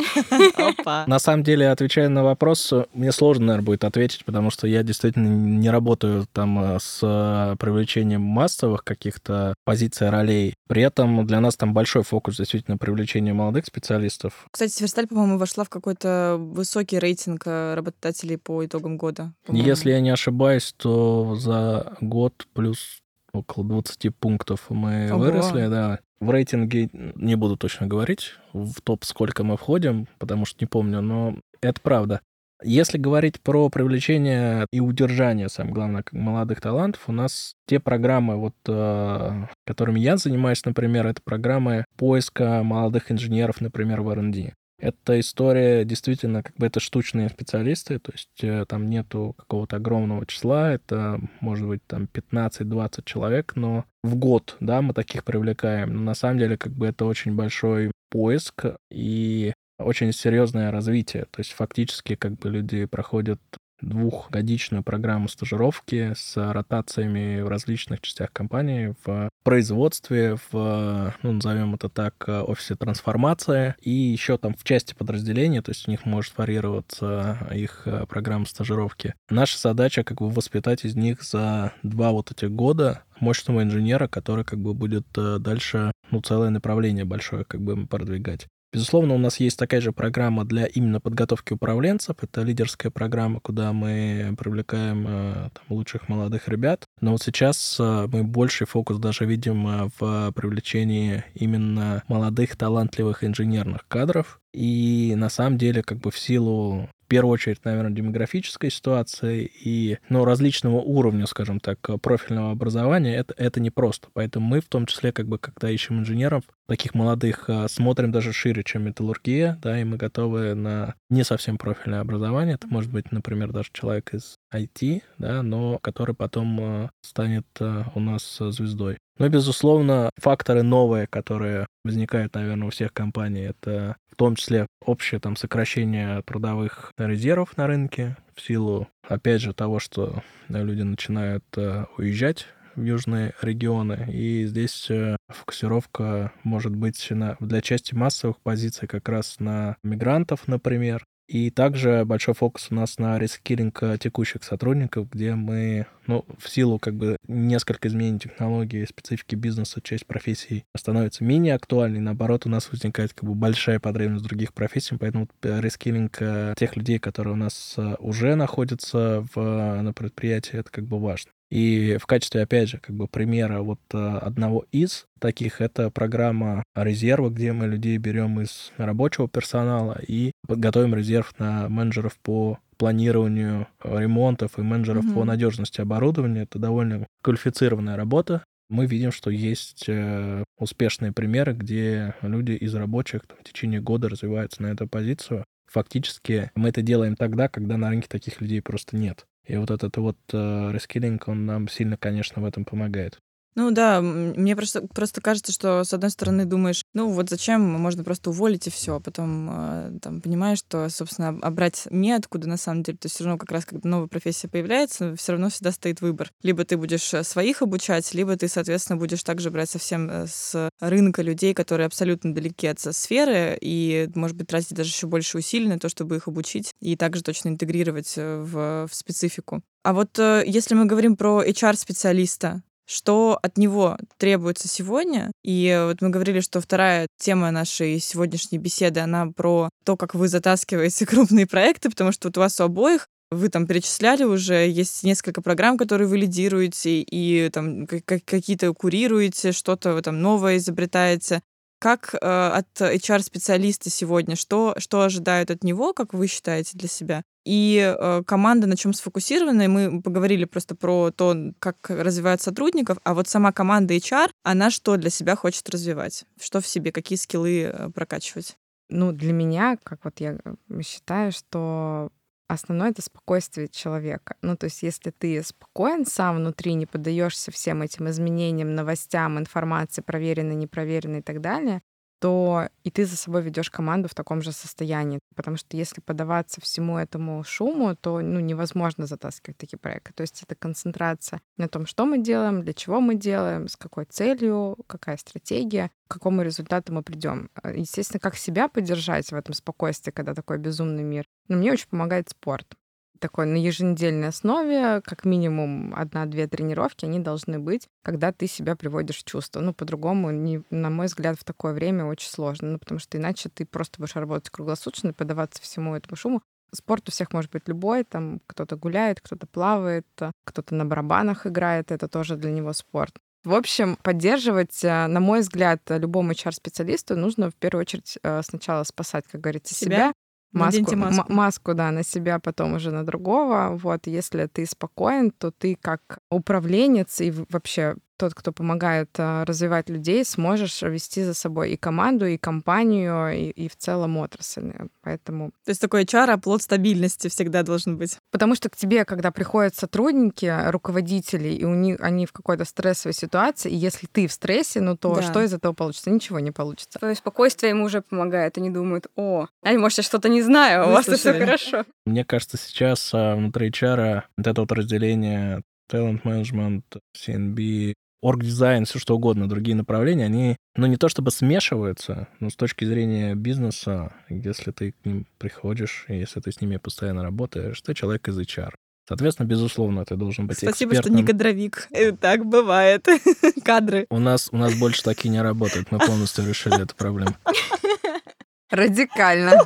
На 1.07 1.19
самом 1.19 1.43
деле, 1.43 1.69
отвечая 1.69 2.09
на 2.09 2.25
вопрос, 2.25 2.73
мне 2.95 3.13
сложно, 3.13 3.47
наверное, 3.47 3.67
будет 3.67 3.85
ответить, 3.85 4.25
потому 4.25 4.51
что 4.51 4.67
я 4.67 4.83
действительно 4.83 5.29
не 5.29 5.71
работаю 5.71 6.27
там 6.33 6.59
э, 6.59 6.79
с 6.81 7.57
привлечением 7.59 8.23
массовых 8.23 8.85
каких-то 8.85 9.55
позиций, 9.65 10.09
ролей. 10.09 10.55
При 10.67 10.83
этом 10.83 11.27
для 11.27 11.41
нас 11.41 11.57
там 11.57 11.75
большой 11.75 12.03
фокус 12.03 12.39
действительно 12.39 12.79
привлечения 12.79 13.35
молодых 13.35 13.67
специалистов. 13.67 14.47
Кстати, 14.51 14.73
Северсталь, 14.73 15.07
по-моему, 15.07 15.39
вошла 15.39 15.65
в 15.65 15.69
какой-то 15.69 16.37
высокий 16.39 16.99
рейтинг 16.99 17.43
э, 17.47 17.75
работодателей 17.75 18.39
по 18.39 18.65
итогам 18.65 18.94
года. 18.95 19.35
Если 19.49 19.91
я 19.91 20.01
не 20.01 20.11
ошибаюсь, 20.11 20.75
то 20.77 21.35
за 21.37 21.97
год 22.01 22.47
плюс 22.53 23.01
около 23.33 23.65
20 23.65 24.15
пунктов 24.15 24.67
мы 24.71 25.11
Ого. 25.11 25.19
выросли, 25.19 25.67
да. 25.67 25.99
В 26.21 26.31
рейтинге 26.31 26.89
не 26.93 27.35
буду 27.35 27.57
точно 27.57 27.87
говорить, 27.87 28.35
в 28.53 28.81
топ 28.81 29.05
сколько 29.05 29.45
мы 29.45 29.57
входим, 29.57 30.07
потому 30.19 30.47
что 30.47 30.59
не 30.63 30.67
помню, 30.67 31.01
но 31.01 31.37
это 31.61 31.81
правда. 31.81 32.21
Если 32.63 32.97
говорить 32.97 33.43
про 33.43 33.69
привлечение 33.69 34.67
и 34.73 34.81
удержание, 34.81 35.51
самое 35.51 35.75
главное, 35.75 36.05
молодых 36.13 36.61
талантов, 36.63 37.03
у 37.09 37.13
нас 37.13 37.57
те 37.67 37.79
программы, 37.79 38.37
вот, 38.37 38.55
э, 38.69 39.47
которыми 39.67 40.01
я 40.01 40.17
занимаюсь, 40.17 40.65
например, 40.65 41.07
это 41.07 41.21
программы 41.23 41.85
поиска 41.97 42.63
молодых 42.63 43.13
инженеров, 43.13 43.61
например, 43.61 44.01
в 44.01 44.09
R&D. 44.09 44.55
Эта 44.85 45.19
история 45.19 45.87
действительно, 45.87 46.43
как 46.43 46.57
бы 46.57 46.67
это 46.67 46.79
штучные 46.79 47.31
специалисты, 47.31 47.99
то 47.99 48.13
есть 48.13 48.45
э, 48.45 48.67
там 48.69 48.91
нету 48.91 49.35
какого-то 49.39 49.77
огромного 49.77 50.27
числа, 50.27 50.73
это 50.73 51.21
может 51.41 51.67
быть 51.67 51.81
там 51.87 52.07
15-20 52.13 53.03
человек, 53.07 53.55
но 53.57 53.87
в 54.03 54.15
год, 54.17 54.59
да, 54.61 54.83
мы 54.83 54.93
таких 54.93 55.25
привлекаем. 55.25 55.95
Но 55.95 56.03
на 56.03 56.15
самом 56.15 56.39
деле, 56.39 56.59
как 56.59 56.73
бы 56.73 56.87
это 56.87 57.07
очень 57.07 57.35
большой 57.35 57.93
поиск 58.11 58.67
и 58.91 59.55
очень 59.79 60.13
серьезное 60.13 60.71
развитие. 60.71 61.25
То 61.31 61.41
есть 61.41 61.53
фактически 61.53 62.15
как 62.15 62.35
бы 62.35 62.51
люди 62.51 62.85
проходят 62.85 63.41
двухгодичную 63.81 64.83
программу 64.83 65.29
стажировки 65.29 66.13
с 66.15 66.37
ротациями 66.53 67.43
в 67.43 67.49
различных 67.49 68.01
частях 68.01 68.33
компании, 68.33 68.95
в 69.05 69.29
производстве, 69.43 70.37
в, 70.51 71.15
ну, 71.23 71.33
назовем 71.33 71.75
это 71.75 71.89
так, 71.89 72.25
офисе 72.29 72.77
трансформации, 72.77 73.75
и 73.81 73.91
еще 73.91 74.39
там 74.39 74.55
в 74.55 74.65
части 74.65 74.95
подразделения, 74.95 75.63
то 75.63 75.71
есть 75.71 75.87
у 75.87 75.91
них 75.91 76.07
может 76.07 76.37
варьироваться 76.39 77.47
их 77.53 77.83
э, 77.87 78.07
программа 78.07 78.47
стажировки. 78.47 79.15
Наша 79.29 79.59
задача 79.59 80.03
как 80.03 80.19
бы 80.19 80.31
воспитать 80.31 80.85
из 80.85 80.97
них 80.97 81.23
за 81.23 81.73
два 81.83 82.13
вот 82.13 82.31
этих 82.31 82.51
года 82.51 83.05
мощного 83.21 83.63
инженера, 83.63 84.09
который 84.09 84.45
как 84.45 84.59
бы 84.59 84.75
будет 84.75 85.07
э, 85.17 85.39
дальше, 85.39 85.93
ну, 86.11 86.21
целое 86.21 86.51
направление 86.51 87.05
большое 87.05 87.45
как 87.45 87.61
бы 87.61 87.87
продвигать. 87.87 88.47
Безусловно, 88.75 89.15
у 89.15 89.19
нас 89.19 89.39
есть 89.39 89.57
такая 89.57 89.81
же 89.81 89.93
программа 89.93 90.45
для 90.45 90.67
именно 90.67 90.99
подготовки 90.99 91.53
управленцев. 91.53 92.17
Это 92.21 92.43
лидерская 92.43 92.91
программа, 92.91 93.39
куда 93.39 93.73
мы 93.73 94.35
привлекаем 94.37 95.07
э, 95.07 95.33
там, 95.55 95.65
лучших 95.69 96.09
молодых 96.09 96.49
ребят. 96.49 96.85
Но 97.01 97.13
вот 97.13 97.23
сейчас 97.23 97.77
э, 97.79 98.09
мы 98.11 98.25
больший 98.25 98.67
фокус 98.67 98.99
даже 98.99 99.27
видим 99.27 99.69
э, 99.69 99.89
в 100.01 100.33
привлечении 100.33 101.23
именно 101.35 102.03
молодых, 102.09 102.57
талантливых 102.57 103.23
инженерных 103.23 103.87
кадров. 103.87 104.41
И 104.53 105.15
на 105.17 105.29
самом 105.29 105.57
деле, 105.57 105.85
как 105.85 105.99
бы 105.99 106.11
в 106.11 106.19
силу 106.19 106.89
в 107.05 107.07
первую 107.07 107.35
очередь, 107.35 107.65
наверное, 107.65 107.93
демографической 107.93 108.71
ситуации 108.71 109.51
и 109.63 109.99
ну, 110.09 110.25
различного 110.25 110.77
уровня, 110.77 111.27
скажем 111.27 111.61
так, 111.61 111.79
профильного 112.01 112.51
образования, 112.51 113.17
это, 113.17 113.35
это 113.37 113.61
непросто. 113.61 114.09
Поэтому 114.15 114.47
мы 114.47 114.61
в 114.61 114.69
том 114.69 114.87
числе, 114.87 115.13
как 115.13 115.29
бы, 115.29 115.39
когда 115.39 115.71
ищем 115.71 115.99
инженеров, 115.99 116.45
таких 116.67 116.95
молодых, 116.95 117.45
а, 117.49 117.69
смотрим 117.69 118.11
даже 118.11 118.33
шире, 118.33 118.65
чем 118.65 118.85
металлургия, 118.85 119.59
да, 119.63 119.79
и 119.79 119.85
мы 119.85 119.97
готовы 119.97 120.55
на 120.55 120.95
не 121.11 121.25
совсем 121.25 121.59
профильное 121.59 122.01
образование. 122.01 122.55
Это 122.55 122.67
может 122.69 122.91
быть, 122.91 123.13
например, 123.13 123.53
даже 123.53 123.69
человек 123.73 124.15
из 124.15 124.34
IT, 124.55 125.03
да, 125.19 125.43
но 125.43 125.79
который 125.79 126.15
потом 126.15 126.61
а, 126.61 126.91
станет 127.03 127.47
а, 127.61 127.87
у 127.95 128.01
нас 128.01 128.39
звездой. 128.39 128.99
Но, 129.19 129.29
безусловно, 129.29 130.11
факторы 130.17 130.63
новые, 130.63 131.07
которые 131.07 131.67
возникают, 131.85 132.35
наверное, 132.35 132.69
у 132.69 132.71
всех 132.71 132.93
компаний, 132.93 133.43
это 133.43 133.97
в 134.11 134.17
том 134.17 134.37
числе 134.37 134.67
общее 134.85 135.21
там 135.21 135.37
сокращение 135.37 136.23
трудовых 136.23 136.93
резервов 136.99 137.57
на 137.57 137.67
рынке 137.67 138.17
в 138.35 138.41
силу, 138.41 138.89
опять 139.09 139.41
же, 139.41 139.53
того, 139.53 139.79
что 139.79 140.23
люди 140.49 140.83
начинают 140.83 141.45
э, 141.57 141.85
уезжать 141.97 142.47
в 142.77 142.83
южные 142.83 143.35
регионы. 143.41 144.09
И 144.13 144.47
здесь 144.47 144.91
э, 144.91 145.17
фокусировка 145.29 146.33
может 146.43 146.75
быть 146.75 147.07
на, 147.11 147.37
для 147.41 147.61
части 147.61 147.95
массовых 147.95 148.39
позиций 148.41 148.89
как 148.89 149.09
раз 149.09 149.39
на 149.41 149.77
мигрантов, 149.83 150.49
например, 150.49 151.05
и 151.27 151.51
также 151.51 152.05
большой 152.05 152.35
фокус 152.35 152.69
у 152.71 152.75
нас 152.75 152.99
на 152.99 153.19
рескилинг 153.19 153.83
э, 153.83 153.99
текущих 153.99 154.45
сотрудников, 154.45 155.09
где 155.11 155.35
мы, 155.35 155.87
ну, 156.07 156.25
в 156.39 156.49
силу 156.49 156.79
как 156.79 156.95
бы 156.95 157.17
несколько 157.27 157.89
изменений 157.89 158.19
технологий, 158.19 158.87
специфики 158.87 159.35
бизнеса, 159.35 159.81
часть 159.83 160.07
профессий 160.07 160.65
становится 160.77 161.25
менее 161.25 161.55
актуальной. 161.55 162.01
Наоборот, 162.01 162.47
у 162.47 162.51
нас 162.51 162.71
возникает 162.71 163.15
как 163.15 163.29
бы 163.29 163.35
большая 163.35 163.81
потребность 163.81 164.25
других 164.25 164.53
профессиях, 164.53 165.01
поэтому 165.01 165.29
э, 165.43 165.61
рескилинг 165.61 166.17
э, 166.21 166.55
тех 166.59 166.77
людей, 166.77 166.99
которые 166.99 167.35
у 167.35 167.39
нас 167.39 167.77
уже 167.99 168.35
находятся 168.35 169.27
в, 169.35 169.83
на 169.83 169.93
предприятии, 169.93 170.59
это 170.59 170.71
как 170.71 170.85
бы 170.85 170.99
важно. 171.01 171.31
И 171.55 171.99
в 171.99 172.07
качестве, 172.07 172.43
опять 172.43 172.69
же, 172.69 172.79
как 172.79 172.97
бы 172.97 173.07
примера 173.07 173.61
вот 173.61 173.79
э, 173.93 173.97
одного 173.97 174.67
из 174.73 175.07
таких, 175.21 175.61
это 175.61 175.89
программа 175.89 176.65
резерва, 176.75 177.31
где 177.31 177.53
мы 177.53 177.69
людей 177.69 177.97
берем 177.99 178.41
из 178.41 178.73
рабочего 178.77 179.29
персонала 179.29 179.97
и 180.05 180.33
готовим 180.49 180.97
резерв 180.97 181.33
на 181.39 181.69
менеджеров 181.69 182.19
по 182.19 182.59
планированию 182.77 183.69
ремонтов 183.85 184.59
и 184.59 184.63
менеджеров 184.63 185.05
mm-hmm. 185.05 185.15
по 185.15 185.23
надежности 185.23 185.81
оборудования. 185.81 186.43
Это 186.43 186.59
довольно 186.59 187.07
квалифицированная 187.23 187.97
работа. 187.97 188.43
Мы 188.69 188.87
видим, 188.87 189.13
что 189.13 189.31
есть 189.31 189.85
э, 189.87 190.43
успешные 190.59 191.13
примеры, 191.13 191.53
где 191.53 192.17
люди 192.21 192.51
из 192.51 192.75
рабочих 192.75 193.29
там, 193.29 193.39
в 193.39 193.45
течение 193.45 193.81
года 193.81 194.09
развиваются 194.09 194.61
на 194.61 194.73
эту 194.73 194.89
позицию. 194.89 195.45
Фактически 195.71 196.51
мы 196.57 196.71
это 196.71 196.83
делаем 196.83 197.15
тогда, 197.15 197.47
когда 197.47 197.77
на 197.77 197.91
рынке 197.91 198.09
таких 198.09 198.41
людей 198.41 198.61
просто 198.61 198.97
нет. 198.97 199.25
И 199.45 199.57
вот 199.57 199.71
этот 199.71 199.97
вот 199.99 200.17
э, 200.33 200.71
рескилинг, 200.73 201.29
он 201.29 201.47
нам 201.47 201.69
сильно, 201.69 201.97
конечно, 201.97 202.41
в 202.41 202.45
этом 202.45 202.65
помогает. 202.65 203.21
Ну 203.57 203.71
да, 203.71 204.01
мне 204.01 204.57
просто, 204.57 204.83
просто 204.89 205.21
кажется, 205.21 205.53
что 205.53 205.85
с 205.85 205.95
одной 205.95 206.11
стороны 206.11 206.45
думаешь, 206.45 206.85
ну 206.93 207.09
вот 207.11 207.31
зачем, 207.31 207.63
можно 207.63 208.03
просто 208.03 208.31
уволить 208.31 208.67
и 208.67 208.71
все, 208.71 208.97
а 208.97 209.01
потом 209.01 209.49
э, 209.49 209.99
там 210.03 210.21
понимаешь, 210.21 210.59
что, 210.59 210.89
собственно, 210.89 211.39
а 211.41 211.51
брать 211.53 211.87
неоткуда 211.91 212.49
на 212.49 212.57
самом 212.57 212.83
деле, 212.83 212.99
то 212.99 213.07
есть 213.07 213.15
все 213.15 213.25
равно 213.25 213.39
как 213.39 213.53
раз, 213.53 213.65
когда 213.65 213.89
новая 213.89 214.09
профессия 214.09 214.49
появляется, 214.49 215.15
все 215.15 215.33
равно 215.33 215.51
всегда 215.51 215.71
стоит 215.71 216.01
выбор. 216.01 216.33
Либо 216.43 216.65
ты 216.65 216.77
будешь 216.77 217.15
э, 217.15 217.23
своих 217.23 217.63
обучать, 217.63 218.13
либо 218.13 218.37
ты, 218.37 218.49
соответственно, 218.49 218.99
будешь 218.99 219.23
также 219.23 219.53
брать 219.53 219.71
совсем 219.71 220.11
э, 220.11 220.27
с 220.27 220.69
рынка 220.81 221.23
людей, 221.23 221.55
которые 221.55 221.87
абсолютно 221.87 222.35
далеки 222.35 222.67
от 222.67 222.81
сферы, 222.81 223.57
и, 223.61 224.11
может 224.17 224.37
быть, 224.37 224.49
тратить 224.49 224.75
даже 224.75 224.91
еще 224.91 225.07
больше 225.07 225.39
усилий 225.39 225.69
на 225.69 225.79
то, 225.79 225.89
чтобы 225.89 226.17
их 226.17 226.27
обучить 226.27 226.73
и 226.81 226.97
также 226.97 227.23
точно 227.23 227.51
интегрировать 227.51 228.15
в, 228.17 228.89
в 228.89 228.95
специфику. 228.95 229.63
А 229.85 229.93
вот 229.93 230.19
если 230.19 230.75
мы 230.75 230.87
говорим 230.87 231.17
про 231.17 231.45
HR-специалиста, 231.45 232.63
что 232.87 233.39
от 233.43 233.57
него 233.59 233.97
требуется 234.19 234.69
сегодня. 234.69 235.33
И 235.43 235.85
вот 235.87 236.03
мы 236.03 236.11
говорили, 236.11 236.41
что 236.41 236.61
вторая 236.61 237.07
тема 237.19 237.51
нашей 237.51 237.99
сегодняшней 237.99 238.59
беседы, 238.59 239.01
она 239.01 239.27
про 239.27 239.71
то, 239.85 239.97
как 239.97 240.15
вы 240.15 240.29
затаскиваете 240.29 241.07
крупные 241.07 241.47
проекты, 241.47 241.91
потому 241.91 242.13
что 242.13 242.29
вот 242.29 242.37
у 242.37 242.41
вас 242.41 242.61
у 242.61 242.65
обоих 242.65 243.09
вы 243.31 243.49
там 243.49 243.67
перечисляли 243.67 244.25
уже, 244.25 244.69
есть 244.69 245.03
несколько 245.03 245.43
программ, 245.43 245.77
которые 245.77 246.09
вы 246.09 246.19
лидируете, 246.19 247.01
и 247.01 247.49
там 247.51 247.87
какие-то 247.87 248.73
курируете, 248.75 249.53
что-то 249.53 250.01
там 250.03 250.21
новое 250.21 250.59
изобретаете. 250.59 251.43
Как 251.81 252.15
э, 252.15 252.19
от 252.19 252.81
HR-специалиста 252.81 253.91
сегодня, 253.91 254.37
что, 254.37 254.75
что 254.79 255.03
ожидают 255.03 255.51
от 255.51 255.65
него, 255.65 255.93
как 255.93 256.15
вы 256.15 256.29
считаете 256.29 256.79
для 256.79 256.89
себя? 256.89 257.23
И 257.45 257.95
э, 257.99 258.23
команда 258.25 258.67
на 258.67 258.77
чем 258.77 258.95
сфокусирована, 258.95 259.63
и 259.63 259.69
мы 259.69 260.03
поговорили 260.03 260.45
просто 260.45 260.75
про 260.75 261.11
то, 261.11 261.37
как 261.59 261.77
развивают 261.91 262.41
сотрудников, 262.41 262.99
а 263.05 263.15
вот 263.15 263.29
сама 263.29 263.53
команда 263.53 263.95
HR, 263.95 264.31
она 264.43 264.71
что 264.71 264.97
для 264.97 265.11
себя 265.11 265.37
хочет 265.37 265.69
развивать? 265.69 266.25
Что 266.41 266.61
в 266.61 266.67
себе, 266.67 266.91
какие 266.91 267.19
скиллы 267.19 267.65
э, 267.65 267.91
прокачивать? 267.91 268.57
Ну, 268.89 269.13
для 269.13 269.33
меня, 269.33 269.77
как 269.83 270.05
вот 270.05 270.21
я 270.21 270.39
э, 270.45 270.83
считаю, 270.83 271.33
что 271.33 272.11
основное 272.49 272.91
это 272.91 273.03
спокойствие 273.03 273.69
человека. 273.69 274.37
Ну, 274.43 274.57
то 274.57 274.65
есть, 274.65 274.83
если 274.83 275.11
ты 275.11 275.43
спокоен 275.43 276.07
сам 276.07 276.37
внутри, 276.37 276.75
не 276.75 276.87
поддаешься 276.87 277.51
всем 277.51 277.83
этим 277.83 278.09
изменениям, 278.09 278.75
новостям, 278.75 279.39
информации, 279.39 280.03
проверенной, 280.03 280.55
непроверенной 280.55 281.21
и 281.21 281.23
так 281.23 281.41
далее, 281.41 281.83
то 282.19 282.69
и 282.85 282.91
ты 282.91 283.05
за 283.05 283.17
собой 283.17 283.43
ведешь 283.43 283.71
команду 283.71 284.09
в 284.09 284.15
таком 284.15 284.43
же 284.43 284.53
состоянии. 284.53 285.21
Потому 285.35 285.57
что 285.57 285.77
если 285.77 286.01
подаваться 286.01 286.61
всему 286.61 286.99
этому 286.99 287.43
шуму, 287.45 287.97
то 287.97 288.21
ну, 288.21 288.41
невозможно 288.41 289.07
затаскивать 289.07 289.59
такие 289.59 289.79
проекты. 289.79 290.13
То 290.15 290.23
есть 290.23 290.43
это 290.43 290.55
концентрация 290.55 291.41
на 291.57 291.69
том, 291.69 291.87
что 291.87 292.07
мы 292.07 292.19
делаем, 292.19 292.63
для 292.63 292.73
чего 292.73 293.01
мы 293.01 293.15
делаем, 293.15 293.69
с 293.69 293.77
какой 293.77 294.05
целью, 294.05 294.77
какая 294.87 295.17
стратегия, 295.17 295.91
к 296.09 296.13
какому 296.13 296.43
результату 296.43 296.93
мы 296.93 297.03
придем. 297.03 297.51
А, 297.55 297.73
естественно, 297.73 298.21
как 298.21 298.37
себя 298.37 298.69
поддержать 298.69 299.31
в 299.31 299.35
этом 299.35 299.55
спокойствии, 299.55 300.11
когда 300.11 300.35
такой 300.35 300.59
безумный 300.59 301.03
мир. 301.03 301.27
Но 301.49 301.57
мне 301.57 301.73
очень 301.73 301.89
помогает 301.89 302.29
спорт 302.31 302.77
такой 303.25 303.47
на 303.47 303.57
еженедельной 303.57 304.29
основе, 304.29 305.01
как 305.01 305.25
минимум 305.25 305.95
одна-две 305.97 306.47
тренировки, 306.47 307.07
они 307.07 307.21
должны 307.21 307.59
быть, 307.59 307.89
когда 308.03 308.33
ты 308.33 308.47
себя 308.47 308.77
приводишь 308.77 309.21
в 309.21 309.25
чувство. 309.25 309.61
Ну, 309.61 309.73
по-другому, 309.73 310.31
не, 310.31 310.63
на 310.69 310.91
мой 310.91 311.07
взгляд, 311.07 311.39
в 311.41 311.45
такое 311.45 311.73
время 311.73 312.05
очень 312.05 312.29
сложно, 312.29 312.73
ну, 312.73 312.79
потому 312.79 313.01
что 313.01 313.17
иначе 313.17 313.49
ты 313.49 313.65
просто 313.65 313.99
будешь 313.99 314.15
работать 314.15 314.51
круглосуточно 314.51 315.15
подаваться 315.15 315.63
всему 315.63 315.95
этому 315.95 316.17
шуму. 316.17 316.43
Спорт 316.71 317.09
у 317.09 317.13
всех 317.13 317.33
может 317.33 317.51
быть 317.51 317.67
любой, 317.67 318.05
там 318.05 318.43
кто-то 318.47 318.77
гуляет, 318.77 319.23
кто-то 319.23 319.47
плавает, 319.47 320.07
кто-то 320.45 320.75
на 320.75 320.85
барабанах 320.85 321.47
играет, 321.47 321.93
это 321.93 322.09
тоже 322.09 322.37
для 322.37 322.51
него 322.51 322.75
спорт. 322.75 323.15
В 323.43 323.55
общем, 323.55 323.97
поддерживать, 324.03 324.85
э, 324.85 325.07
на 325.07 325.21
мой 325.21 325.41
взгляд, 325.41 325.81
любому 325.89 326.33
HR-специалисту 326.33 327.17
нужно 327.17 327.51
в 327.51 327.55
первую 327.55 327.83
очередь 327.83 328.19
э, 328.23 328.43
сначала 328.43 328.85
спасать, 328.85 329.25
как 329.31 329.41
говорится, 329.41 329.75
себя, 329.75 329.97
себя 329.97 330.13
маску, 330.55 330.97
маску. 330.97 331.33
маску, 331.33 331.75
да, 331.75 331.91
на 331.91 332.03
себя, 332.03 332.39
потом 332.39 332.75
уже 332.75 332.91
на 332.91 333.05
другого. 333.05 333.77
Вот, 333.83 334.07
если 334.07 334.47
ты 334.47 334.67
спокоен, 334.67 335.31
то 335.31 335.51
ты 335.51 335.77
как 335.81 336.19
управленец 336.31 337.21
и 337.21 337.33
вообще 337.51 337.97
тот, 338.17 338.35
кто 338.35 338.53
помогает 338.53 339.11
а, 339.19 339.45
развивать 339.45 339.89
людей, 339.89 340.25
сможешь 340.25 340.83
вести 340.83 341.25
за 341.25 341.35
собой 341.35 341.73
и 341.73 341.77
команду, 341.77 342.27
и 342.27 342.37
компанию, 342.37 343.33
и, 343.33 343.51
и 343.51 343.69
в 343.69 343.77
целом 343.77 344.17
отрасль. 344.17 344.73
Поэтому... 345.03 345.51
То 345.65 345.71
есть 345.71 345.81
такой 345.81 346.05
HR, 346.05 346.31
а 346.31 346.39
плод 346.39 346.63
стабильности 346.63 347.29
всегда 347.29 347.63
должен 347.63 347.97
быть. 347.97 348.19
Потому 348.31 348.55
что 348.55 348.69
к 348.69 348.77
тебе, 348.77 349.05
когда 349.05 349.31
приходят 349.31 349.75
сотрудники, 349.75 350.53
руководители, 350.71 351.49
и 351.49 351.65
у 351.65 351.75
них 351.75 352.01
они 352.01 352.27
в 352.27 352.33
какой-то 352.33 352.65
стрессовой 352.65 353.15
ситуации, 353.15 353.71
и 353.71 353.77
если 353.77 354.07
ты 354.07 354.27
в 354.27 354.33
стрессе, 354.33 354.81
ну 354.81 354.97
то 354.97 355.15
да. 355.17 355.23
что 355.23 355.43
из 355.43 355.53
этого 355.53 355.73
получится? 355.73 356.11
Ничего 356.11 356.39
не 356.39 356.51
получится. 356.51 356.99
То 356.99 357.09
есть 357.09 357.21
спокойствие 357.21 357.71
ему 357.71 357.85
уже 357.85 358.03
помогает. 358.03 358.59
Они 358.59 358.71
думают, 358.71 359.07
о, 359.17 359.47
а 359.63 359.73
может, 359.73 359.99
я 359.99 360.05
что-то 360.05 360.29
не 360.29 360.43
знаю, 360.43 360.89
у 360.89 360.93
вас 360.93 361.07
все 361.07 361.33
хорошо. 361.33 361.85
Мне 362.07 362.25
кажется, 362.25 362.57
сейчас 362.57 363.11
а, 363.13 363.35
внутри 363.37 363.71
HR 363.71 364.23
вот 364.37 364.47
это 364.47 364.61
вот 364.61 364.73
разделение 364.73 365.63
talent 365.91 366.23
management, 366.23 366.83
CNB, 367.17 367.95
оргдизайн, 368.25 368.87
все 368.87 368.99
что 368.99 369.17
угодно, 369.17 369.49
другие 369.49 369.77
направления, 369.77 370.25
они, 370.25 370.57
ну, 370.77 370.87
не 370.87 370.97
то 370.97 371.09
чтобы 371.09 371.31
смешиваются, 371.31 372.29
но 372.41 372.49
с 372.49 372.57
точки 372.57 372.85
зрения 372.85 373.35
бизнеса, 373.35 374.15
если 374.29 374.71
ты 374.71 374.93
к 374.93 375.05
ним 375.05 375.27
приходишь, 375.39 376.07
и 376.09 376.17
если 376.17 376.41
ты 376.41 376.51
с 376.51 376.61
ними 376.61 376.79
постоянно 376.79 377.23
работаешь, 377.23 377.81
ты 377.83 377.93
человек 377.95 378.27
из 378.29 378.39
HR. 378.39 378.71
Соответственно, 379.07 379.47
безусловно, 379.47 380.07
ты 380.07 380.17
должен 380.17 380.47
быть 380.47 380.57
Спасибо, 380.57 380.93
экспертом. 380.93 381.13
что 381.13 381.23
не 381.23 381.27
кадровик. 381.27 381.89
Э, 381.93 382.13
так 382.13 382.47
бывает. 382.47 383.07
Кадры. 383.65 384.07
У 384.09 384.19
нас, 384.19 384.49
у 384.51 384.57
нас 384.57 384.75
больше 384.75 385.03
такие 385.03 385.29
не 385.29 385.43
работают. 385.43 385.91
Мы 385.91 385.99
полностью 385.99 386.49
решили 386.49 386.83
эту 386.83 386.97
проблему. 386.97 387.35
Радикально. 388.71 389.59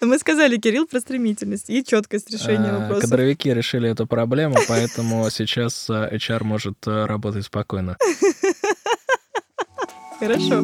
Мы 0.00 0.18
сказали, 0.18 0.56
Кирилл, 0.56 0.86
про 0.86 1.00
стремительность 1.00 1.68
и 1.68 1.84
четкость 1.84 2.30
решения 2.30 2.70
а, 2.70 2.80
вопроса. 2.80 3.02
Кадровики 3.02 3.52
решили 3.52 3.90
эту 3.90 4.06
проблему, 4.06 4.56
поэтому 4.66 5.28
сейчас 5.30 5.90
э, 5.90 6.16
HR 6.16 6.44
может 6.44 6.86
э, 6.86 7.04
работать 7.04 7.44
спокойно. 7.44 7.98
Хорошо. 10.18 10.62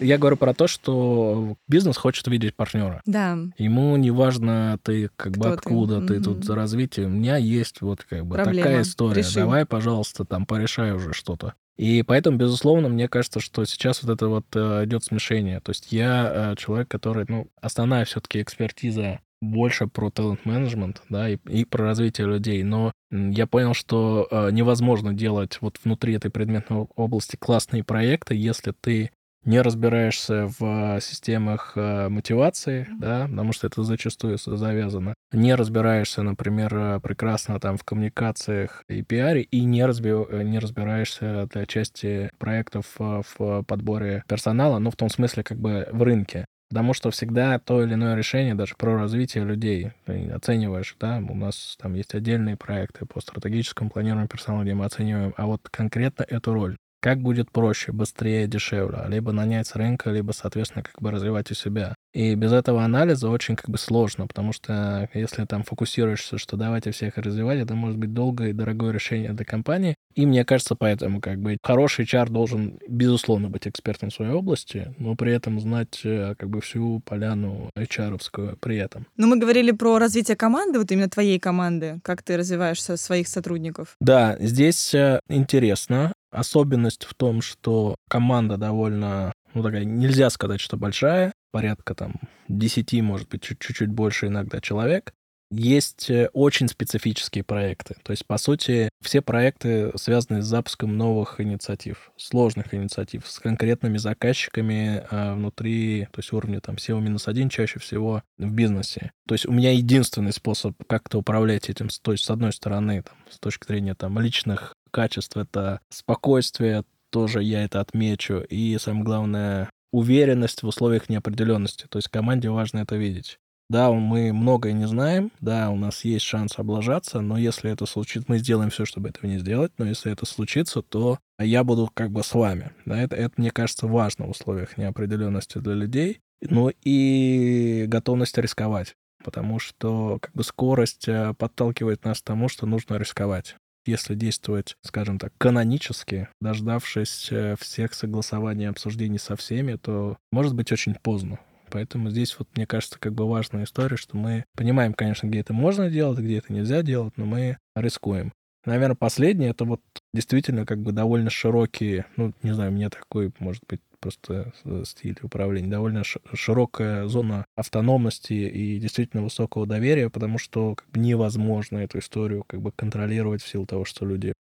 Я 0.00 0.18
говорю 0.18 0.36
про 0.36 0.54
то, 0.54 0.66
что 0.66 1.56
бизнес 1.66 1.96
хочет 1.96 2.26
видеть 2.28 2.54
партнера. 2.54 3.02
Да. 3.06 3.38
Ему 3.56 3.96
не 3.96 4.10
важно, 4.10 4.78
ты 4.82 5.10
как 5.16 5.32
Кто 5.32 5.40
бы 5.40 5.48
откуда 5.48 6.00
ты, 6.02 6.18
ты 6.18 6.22
тут 6.22 6.44
за 6.44 6.54
развитие. 6.54 7.06
У 7.06 7.10
меня 7.10 7.36
есть 7.36 7.80
вот 7.80 8.04
как 8.08 8.26
бы 8.26 8.36
Проблема. 8.36 8.62
такая 8.62 8.82
история. 8.82 9.22
Реши. 9.22 9.40
Давай, 9.40 9.66
пожалуйста, 9.66 10.24
там 10.24 10.46
порешай 10.46 10.92
уже 10.92 11.14
что-то. 11.14 11.54
И 11.78 12.02
поэтому, 12.02 12.36
безусловно, 12.36 12.88
мне 12.88 13.08
кажется, 13.08 13.38
что 13.38 13.64
сейчас 13.64 14.02
вот 14.02 14.12
это 14.12 14.26
вот 14.26 14.46
э, 14.54 14.84
идет 14.84 15.04
смешение. 15.04 15.60
То 15.60 15.70
есть 15.70 15.92
я 15.92 16.52
э, 16.52 16.56
человек, 16.56 16.88
который, 16.88 17.24
ну, 17.28 17.48
основная 17.60 18.04
все-таки 18.04 18.42
экспертиза 18.42 19.20
больше 19.40 19.86
про 19.86 20.10
талант-менеджмент, 20.10 21.02
да, 21.08 21.28
и, 21.28 21.36
и 21.48 21.64
про 21.64 21.84
развитие 21.84 22.26
людей. 22.26 22.64
Но 22.64 22.90
я 23.12 23.46
понял, 23.46 23.74
что 23.74 24.26
э, 24.28 24.50
невозможно 24.50 25.14
делать 25.14 25.58
вот 25.60 25.78
внутри 25.84 26.14
этой 26.14 26.32
предметной 26.32 26.86
области 26.96 27.36
классные 27.36 27.84
проекты, 27.84 28.34
если 28.34 28.72
ты 28.72 29.12
не 29.48 29.62
разбираешься 29.62 30.46
в 30.58 31.00
системах 31.00 31.72
э, 31.74 32.10
мотивации, 32.10 32.86
да, 32.98 33.26
потому 33.28 33.54
что 33.54 33.66
это 33.66 33.82
зачастую 33.82 34.36
завязано, 34.36 35.14
не 35.32 35.54
разбираешься, 35.54 36.22
например, 36.22 36.76
э, 36.76 37.00
прекрасно 37.00 37.58
там 37.58 37.78
в 37.78 37.82
коммуникациях 37.82 38.84
и 38.88 39.02
пиаре, 39.02 39.40
и 39.40 39.64
не, 39.64 39.86
разби... 39.86 40.10
Э, 40.10 40.42
не 40.42 40.58
разбираешься 40.58 41.48
для 41.50 41.64
части 41.64 42.30
проектов 42.38 42.94
в 42.98 43.64
подборе 43.66 44.22
персонала, 44.28 44.78
ну, 44.78 44.90
в 44.90 44.96
том 44.96 45.08
смысле, 45.08 45.42
как 45.42 45.58
бы 45.58 45.88
в 45.92 46.02
рынке. 46.02 46.44
Потому 46.68 46.92
что 46.92 47.10
всегда 47.10 47.58
то 47.58 47.82
или 47.82 47.94
иное 47.94 48.14
решение, 48.16 48.54
даже 48.54 48.74
про 48.76 48.98
развитие 48.98 49.44
людей, 49.44 49.92
ты 50.04 50.28
оцениваешь, 50.28 50.94
да, 51.00 51.22
у 51.26 51.34
нас 51.34 51.78
там 51.80 51.94
есть 51.94 52.14
отдельные 52.14 52.58
проекты 52.58 53.06
по 53.06 53.22
стратегическому 53.22 53.88
планированию 53.88 54.28
персонала, 54.28 54.62
где 54.64 54.74
мы 54.74 54.84
оцениваем, 54.84 55.32
а 55.38 55.46
вот 55.46 55.66
конкретно 55.70 56.26
эту 56.28 56.52
роль. 56.52 56.76
Как 57.00 57.20
будет 57.20 57.52
проще, 57.52 57.92
быстрее, 57.92 58.48
дешевле? 58.48 59.04
Либо 59.08 59.32
нанять 59.32 59.68
с 59.68 59.76
рынка, 59.76 60.10
либо, 60.10 60.32
соответственно, 60.32 60.82
как 60.82 61.00
бы 61.00 61.10
развивать 61.10 61.50
у 61.50 61.54
себя. 61.54 61.94
И 62.12 62.34
без 62.34 62.52
этого 62.52 62.82
анализа 62.82 63.28
очень 63.28 63.54
как 63.54 63.68
бы 63.70 63.78
сложно, 63.78 64.26
потому 64.26 64.52
что 64.52 65.08
если 65.14 65.44
там 65.44 65.62
фокусируешься, 65.62 66.38
что 66.38 66.56
давайте 66.56 66.90
всех 66.90 67.16
развивать, 67.18 67.60
это 67.60 67.74
может 67.74 67.98
быть 67.98 68.12
долгое 68.12 68.50
и 68.50 68.52
дорогое 68.52 68.92
решение 68.92 69.32
для 69.32 69.44
компании. 69.44 69.94
И 70.14 70.26
мне 70.26 70.44
кажется, 70.44 70.74
поэтому 70.74 71.20
как 71.20 71.38
бы 71.38 71.58
хороший 71.62 72.04
HR 72.04 72.30
должен, 72.30 72.80
безусловно, 72.88 73.48
быть 73.50 73.68
экспертом 73.68 74.10
в 74.10 74.14
своей 74.14 74.32
области, 74.32 74.92
но 74.98 75.14
при 75.14 75.32
этом 75.32 75.60
знать 75.60 76.00
э, 76.02 76.34
как 76.36 76.50
бы 76.50 76.60
всю 76.60 77.00
поляну 77.04 77.70
hr 77.76 78.56
при 78.60 78.76
этом. 78.78 79.06
Но 79.16 79.28
мы 79.28 79.38
говорили 79.38 79.70
про 79.70 79.98
развитие 79.98 80.36
команды, 80.36 80.80
вот 80.80 80.90
именно 80.90 81.08
твоей 81.08 81.38
команды, 81.38 82.00
как 82.02 82.24
ты 82.24 82.36
развиваешь 82.36 82.82
своих 82.82 83.28
сотрудников. 83.28 83.94
Да, 84.00 84.36
здесь 84.40 84.92
э, 84.92 85.20
интересно. 85.28 86.12
Особенность 86.30 87.04
в 87.04 87.14
том, 87.14 87.40
что 87.40 87.96
команда 88.08 88.56
довольно, 88.56 89.32
ну 89.54 89.62
такая, 89.62 89.84
нельзя 89.84 90.30
сказать, 90.30 90.60
что 90.60 90.76
большая, 90.76 91.32
порядка 91.50 91.94
там 91.94 92.16
10, 92.48 93.00
может 93.02 93.28
быть, 93.28 93.42
чуть-чуть 93.42 93.88
больше 93.88 94.26
иногда 94.26 94.60
человек. 94.60 95.12
Есть 95.50 96.10
э, 96.10 96.28
очень 96.34 96.68
специфические 96.68 97.42
проекты. 97.42 97.96
То 98.02 98.10
есть, 98.10 98.26
по 98.26 98.36
сути, 98.36 98.90
все 99.02 99.22
проекты 99.22 99.92
связаны 99.96 100.42
с 100.42 100.46
запуском 100.46 100.96
новых 100.96 101.40
инициатив, 101.40 102.12
сложных 102.16 102.74
инициатив, 102.74 103.26
с 103.26 103.38
конкретными 103.38 103.96
заказчиками 103.96 105.04
а, 105.10 105.34
внутри, 105.34 106.08
то 106.12 106.18
есть 106.18 106.32
уровня 106.32 106.60
там 106.60 106.74
SEO-1 106.74 107.48
чаще 107.48 107.78
всего 107.78 108.22
в 108.36 108.50
бизнесе. 108.50 109.12
То 109.26 109.34
есть 109.34 109.46
у 109.46 109.52
меня 109.52 109.72
единственный 109.72 110.32
способ 110.32 110.74
как-то 110.86 111.18
управлять 111.18 111.70
этим, 111.70 111.88
то 112.02 112.12
есть 112.12 112.24
с 112.24 112.30
одной 112.30 112.52
стороны, 112.52 113.02
там, 113.02 113.16
с 113.30 113.38
точки 113.38 113.66
зрения 113.66 113.94
там 113.94 114.18
личных 114.18 114.74
качеств, 114.90 115.36
это 115.36 115.80
спокойствие, 115.90 116.84
тоже 117.10 117.42
я 117.42 117.64
это 117.64 117.80
отмечу, 117.80 118.40
и 118.40 118.76
самое 118.78 119.04
главное, 119.04 119.70
уверенность 119.92 120.62
в 120.62 120.66
условиях 120.66 121.08
неопределенности. 121.08 121.86
То 121.88 121.98
есть 121.98 122.08
команде 122.08 122.50
важно 122.50 122.80
это 122.80 122.96
видеть. 122.96 123.38
Да, 123.70 123.92
мы 123.92 124.32
многое 124.32 124.72
не 124.72 124.86
знаем, 124.88 125.30
да, 125.40 125.68
у 125.68 125.76
нас 125.76 126.02
есть 126.04 126.24
шанс 126.24 126.58
облажаться, 126.58 127.20
но 127.20 127.36
если 127.36 127.70
это 127.70 127.84
случится, 127.84 128.24
мы 128.26 128.38
сделаем 128.38 128.70
все, 128.70 128.86
чтобы 128.86 129.10
этого 129.10 129.26
не 129.26 129.38
сделать, 129.38 129.72
но 129.76 129.84
если 129.84 130.10
это 130.10 130.24
случится, 130.24 130.80
то 130.80 131.18
я 131.38 131.64
буду 131.64 131.90
как 131.92 132.10
бы 132.10 132.22
с 132.22 132.32
вами. 132.32 132.72
Да, 132.86 132.98
это, 132.98 133.14
это 133.14 133.34
мне 133.36 133.50
кажется, 133.50 133.86
важно 133.86 134.26
в 134.26 134.30
условиях 134.30 134.78
неопределенности 134.78 135.58
для 135.58 135.74
людей. 135.74 136.20
Ну 136.40 136.70
и 136.82 137.84
готовность 137.88 138.38
рисковать, 138.38 138.94
потому 139.22 139.58
что 139.58 140.18
как 140.20 140.32
бы 140.32 140.44
скорость 140.44 141.06
э, 141.08 141.34
подталкивает 141.36 142.04
нас 142.04 142.20
к 142.20 142.24
тому, 142.24 142.48
что 142.48 142.66
нужно 142.66 142.96
рисковать 142.96 143.56
если 143.86 144.14
действовать, 144.14 144.76
скажем 144.82 145.18
так, 145.18 145.32
канонически, 145.38 146.28
дождавшись 146.42 147.28
э, 147.30 147.56
всех 147.58 147.94
согласований 147.94 148.64
и 148.64 148.68
обсуждений 148.68 149.18
со 149.18 149.34
всеми, 149.34 149.76
то 149.76 150.18
может 150.30 150.54
быть 150.54 150.70
очень 150.70 150.94
поздно. 150.94 151.40
Поэтому 151.70 152.10
здесь 152.10 152.36
вот, 152.38 152.48
мне 152.56 152.66
кажется, 152.66 152.98
как 152.98 153.14
бы 153.14 153.28
важная 153.28 153.64
история, 153.64 153.96
что 153.96 154.16
мы 154.16 154.44
понимаем, 154.56 154.94
конечно, 154.94 155.26
где 155.26 155.40
это 155.40 155.52
можно 155.52 155.90
делать, 155.90 156.18
где 156.18 156.38
это 156.38 156.52
нельзя 156.52 156.82
делать, 156.82 157.14
но 157.16 157.24
мы 157.24 157.58
рискуем. 157.76 158.32
Наверное, 158.64 158.96
последнее, 158.96 159.50
это 159.50 159.64
вот 159.64 159.80
действительно 160.12 160.66
как 160.66 160.80
бы 160.80 160.92
довольно 160.92 161.30
широкие, 161.30 162.06
ну, 162.16 162.34
не 162.42 162.52
знаю, 162.52 162.72
мне 162.72 162.90
такой, 162.90 163.32
может 163.38 163.62
быть, 163.68 163.80
просто 164.00 164.52
стиль 164.84 165.18
управления, 165.22 165.68
довольно 165.68 166.02
широкая 166.04 167.06
зона 167.06 167.46
автономности 167.56 168.32
и 168.32 168.78
действительно 168.78 169.22
высокого 169.22 169.66
доверия, 169.66 170.10
потому 170.10 170.38
что 170.38 170.74
как 170.74 170.88
бы 170.90 171.00
невозможно 171.00 171.78
эту 171.78 171.98
историю 171.98 172.44
как 172.44 172.60
бы 172.60 172.70
контролировать 172.72 173.42
в 173.42 173.48
силу 173.48 173.66
того, 173.66 173.84
что 173.84 174.04
люди 174.04 174.34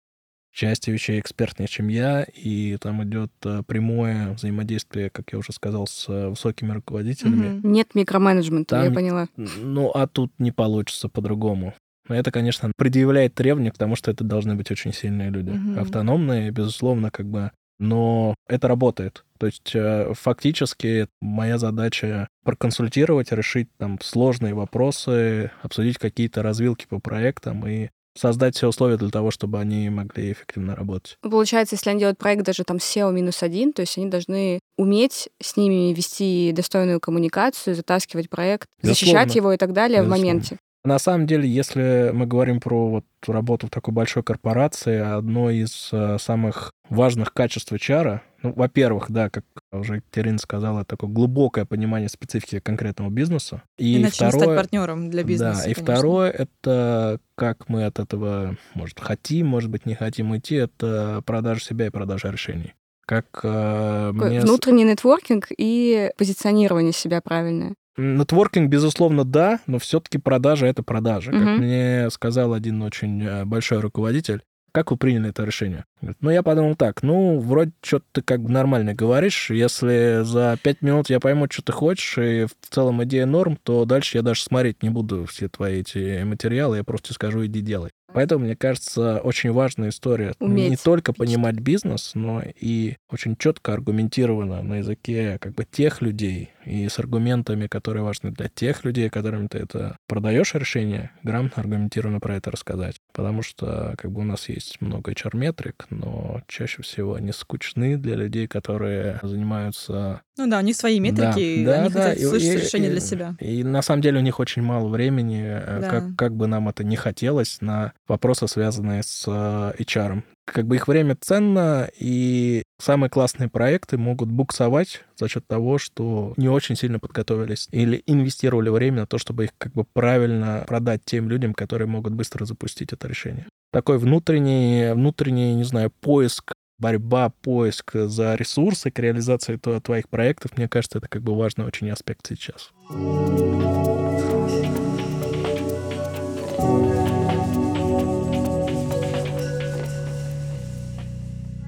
части 0.57 0.91
вещей 0.91 1.21
экспертнее, 1.21 1.69
чем 1.69 1.89
я, 1.89 2.23
и 2.23 2.79
там 2.79 3.05
идет 3.05 3.31
э, 3.45 3.63
прямое 3.67 4.33
взаимодействие, 4.33 5.11
как 5.11 5.31
я 5.33 5.39
уже 5.39 5.53
сказал, 5.53 5.87
с 5.87 6.09
э, 6.09 6.29
высокими 6.29 6.73
руководителями. 6.73 7.59
Угу. 7.59 7.69
Нет 7.69 7.95
микроменеджмента, 7.95 8.77
там, 8.77 8.85
я 8.85 8.91
поняла. 8.91 9.29
Ну, 9.37 9.91
а 9.95 10.07
тут 10.07 10.33
не 10.39 10.53
получится 10.53 11.09
по-другому. 11.09 11.75
Но 12.09 12.15
это, 12.15 12.31
конечно, 12.31 12.73
предъявляет 12.77 13.35
требования 13.35 13.71
к 13.71 13.79
тому, 13.79 13.97
что 13.97 14.11
это 14.11 14.25
должны 14.25 14.55
быть 14.55 14.71
очень 14.71 14.95
сильные 14.95 15.31
люди. 15.31 15.51
Угу. 15.51 15.81
Автономные, 15.81 16.51
безусловно, 16.51 17.11
как 17.11 17.27
бы 17.27 17.51
но 17.79 18.35
это 18.49 18.69
работает. 18.69 19.25
То 19.39 19.47
есть 19.47 19.73
э, 19.75 20.13
фактически 20.15 21.09
моя 21.21 21.59
задача 21.59 22.29
проконсультировать, 22.43 23.33
решить 23.33 23.69
там 23.77 23.99
сложные 24.01 24.55
вопросы, 24.55 25.51
обсудить 25.63 25.99
какие-то 25.99 26.43
развилки 26.43 26.87
по 26.89 27.01
проектам 27.01 27.67
и 27.67 27.91
создать 28.17 28.57
все 28.57 28.69
условия 28.69 28.97
для 28.97 29.11
того, 29.11 29.31
чтобы 29.31 29.61
они 29.61 29.89
могли 29.91 30.33
эффективно 30.33 30.75
работать. 30.75 31.17
Получается, 31.23 31.75
если 31.75 31.91
они 31.91 32.01
делают 32.01 32.19
проект 32.19 32.45
даже 32.45 32.65
там 32.65 32.79
SEO 32.79 33.13
минус 33.13 33.43
один, 33.43 33.73
то 33.73 33.81
есть 33.81 33.97
они 33.99 34.09
должны 34.09 34.61
уметь 34.77 35.29
с 35.41 35.57
ними 35.57 35.93
вести 35.93 36.53
достойную 36.53 37.01
коммуникацию, 37.01 37.75
затаскивать 37.75 38.31
проект, 38.31 38.67
Безусловно. 38.83 38.95
защищать 38.95 39.37
его 39.37 39.53
и 39.53 39.57
так 39.57 39.73
далее 39.73 40.01
Безусловно. 40.01 40.17
в 40.17 40.27
моменте. 40.27 40.59
На 40.85 41.01
самом 41.01 41.27
деле, 41.27 41.49
если 41.49 42.11
мы 42.15 42.27
говорим 42.27 42.61
про 42.61 42.89
вот 42.89 43.05
работу 43.27 43.67
в 43.67 43.71
такой 43.71 43.93
большой 43.93 44.23
корпорации, 44.23 45.01
одно 45.01 45.51
из 45.51 45.89
э, 45.91 46.17
самых 46.21 46.71
важных 46.89 47.33
качеств 47.33 47.73
HR, 47.73 48.21
Ну, 48.47 48.53
во-первых, 48.55 49.11
да, 49.11 49.29
как 49.29 49.45
уже 49.73 50.03
Терин 50.13 50.39
сказала, 50.39 50.85
такое 50.85 51.11
глубокое 51.11 51.65
понимание 51.65 52.09
специфики 52.09 52.61
конкретного 52.61 53.11
бизнеса. 53.11 53.63
И 53.77 54.01
Иначе 54.01 54.15
второе, 54.15 54.33
не 54.33 54.41
стать 54.41 54.57
партнером 54.57 55.11
для 55.11 55.25
бизнеса. 55.25 55.63
Да, 55.65 55.71
и 55.71 55.75
конечно. 55.75 55.95
второе 55.95 56.31
это 56.31 57.21
как 57.35 57.69
мы 57.69 57.85
от 57.85 57.99
этого, 57.99 58.57
может, 58.75 59.01
хотим, 59.01 59.49
может 59.49 59.69
быть, 59.69 59.85
не 59.85 59.95
хотим 59.95 60.31
уйти, 60.31 60.55
это 60.55 61.23
продажа 61.27 61.61
себя 61.61 61.87
и 61.87 61.91
продажа 61.91 62.31
решений. 62.31 62.75
Как 63.05 63.27
э, 63.43 64.13
мне... 64.13 64.41
Внутренний 64.41 64.85
нетворкинг 64.85 65.49
и 65.57 66.11
позиционирование 66.17 66.93
себя 66.93 67.21
правильное. 67.21 67.75
Нетворкинг, 67.97 68.71
безусловно, 68.71 69.25
да, 69.25 69.59
но 69.67 69.79
все-таки 69.79 70.19
продажа 70.19 70.67
это 70.67 70.85
продажа. 70.85 71.33
Угу. 71.33 71.39
Как 71.39 71.59
мне 71.59 72.11
сказал 72.11 72.53
один 72.53 72.83
очень 72.83 73.25
э, 73.25 73.45
большой 73.45 73.81
руководитель, 73.81 74.43
как 74.77 74.91
вы 74.91 74.99
приняли 74.99 75.31
это 75.31 75.43
решение? 75.45 75.87
Ну, 76.21 76.31
я 76.31 76.43
подумал 76.43 76.77
так, 76.77 77.03
ну, 77.03 77.41
вроде 77.41 77.73
что-то 77.83 78.05
ты 78.13 78.23
как 78.23 78.43
бы 78.43 78.51
нормально 78.51 78.95
говоришь. 78.95 79.51
Если 79.51 80.23
за 80.25 80.59
пять 80.63 80.83
минут 80.83 81.11
я 81.11 81.21
пойму, 81.21 81.47
что 81.51 81.63
ты 81.63 81.73
хочешь, 81.73 82.19
и 82.19 82.45
в 82.45 82.69
целом 82.69 83.03
идея 83.05 83.27
норм, 83.27 83.59
то 83.63 83.85
дальше 83.85 84.19
я 84.19 84.23
даже 84.23 84.43
смотреть 84.43 84.83
не 84.83 84.91
буду 84.91 85.25
все 85.27 85.49
твои 85.49 85.81
эти 85.81 86.23
материалы, 86.23 86.79
я 86.79 86.85
просто 86.85 87.15
скажу, 87.15 87.45
иди 87.47 87.61
делай. 87.61 87.91
Поэтому, 88.17 88.47
мне 88.47 88.57
кажется, 88.57 89.19
очень 89.19 89.53
важная 89.53 89.91
история 89.91 90.33
Уметь. 90.39 90.71
не 90.71 90.77
только 90.77 91.13
понимать 91.13 91.57
бизнес, 91.57 92.13
но 92.15 92.43
и 92.43 92.97
очень 93.11 93.37
четко 93.37 93.75
аргументированно 93.75 94.63
на 94.63 94.79
языке 94.79 95.39
как 95.39 95.55
бы 95.55 95.67
тех 95.67 96.01
людей 96.01 96.51
и 96.65 96.89
с 96.89 96.99
аргументами, 96.99 97.67
которые 97.67 98.05
важны 98.05 98.31
для 98.31 98.49
тех 98.49 98.85
людей, 98.85 99.11
которым 99.11 99.49
ты 99.49 99.59
это 99.59 99.99
продаешь 100.07 100.55
решение, 100.55 101.11
грамотно 101.23 101.63
аргументированно 101.63 102.19
про 102.19 102.37
это 102.37 102.51
рассказать. 102.51 102.97
Потому 103.13 103.43
что 103.43 103.95
как 103.99 104.11
бы 104.11 104.23
у 104.23 104.25
нас 104.25 104.49
есть 104.49 104.81
много 104.81 105.13
HR-метрик, 105.13 105.86
но 105.91 106.41
чаще 106.49 106.83
всего 106.83 107.15
они 107.15 107.33
скучны 107.33 107.97
для 107.97 108.15
людей, 108.15 108.47
которые 108.47 109.19
занимаются... 109.23 110.23
Ну 110.37 110.49
да, 110.49 110.59
у 110.59 110.63
них 110.63 110.77
свои 110.77 111.01
метрики, 111.01 111.21
да, 111.21 111.41
и 111.41 111.65
да, 111.65 111.81
они 111.81 111.91
да, 111.91 112.03
хотят 112.03 112.19
и, 112.19 112.25
слышать 112.25 112.49
и, 112.49 112.57
решение 112.57 112.89
и, 112.89 112.93
для 112.93 113.01
себя. 113.01 113.35
И 113.41 113.65
на 113.65 113.83
самом 113.83 114.03
деле 114.03 114.19
у 114.19 114.23
них 114.23 114.39
очень 114.41 114.63
мало 114.63 114.89
времени, 114.89 115.45
э, 115.47 115.81
да. 115.81 115.89
как, 115.89 116.17
как 116.17 116.35
бы 116.35 116.47
нам 116.47 116.69
это 116.69 116.85
не 116.85 116.97
хотелось, 116.97 117.61
на 117.61 117.93
вопросы, 118.09 118.49
связанные 118.49 119.03
с 119.03 119.25
э, 119.27 119.83
HR. 119.83 120.23
Как 120.47 120.67
бы 120.67 120.77
их 120.77 120.87
время 120.87 121.17
ценно, 121.21 121.91
и 121.99 122.63
самые 122.81 123.11
классные 123.11 123.49
проекты 123.49 123.99
могут 123.99 124.31
буксовать 124.31 125.05
за 125.17 125.29
счет 125.29 125.47
того, 125.47 125.79
что 125.79 126.35
не 126.37 126.49
очень 126.49 126.77
сильно 126.77 127.01
подготовились 127.01 127.69
или 127.73 128.03
инвестировали 128.07 128.69
время 128.69 129.01
на 129.03 129.07
то, 129.07 129.19
чтобы 129.19 129.45
их 129.45 129.51
как 129.59 129.73
бы 129.73 129.85
правильно 129.93 130.65
продать 130.67 131.03
тем 131.05 131.29
людям, 131.29 131.53
которые 131.53 131.89
могут 131.89 132.15
быстро 132.15 132.45
запустить 132.45 132.93
это 132.93 133.09
решение. 133.09 133.47
Такой 133.73 133.99
внутренний, 133.99 134.93
внутренний, 134.95 135.55
не 135.55 135.65
знаю, 135.65 135.91
поиск 136.01 136.53
борьба, 136.79 137.31
поиск 137.43 137.93
за 137.95 138.35
ресурсы 138.35 138.91
к 138.91 138.99
реализации 138.99 139.57
твоих 139.57 140.09
проектов, 140.09 140.57
мне 140.57 140.69
кажется, 140.69 140.99
это 140.99 141.09
как 141.09 141.23
бы 141.23 141.37
важный 141.37 141.65
очень 141.65 141.91
аспект 141.91 142.27
сейчас. 142.27 142.71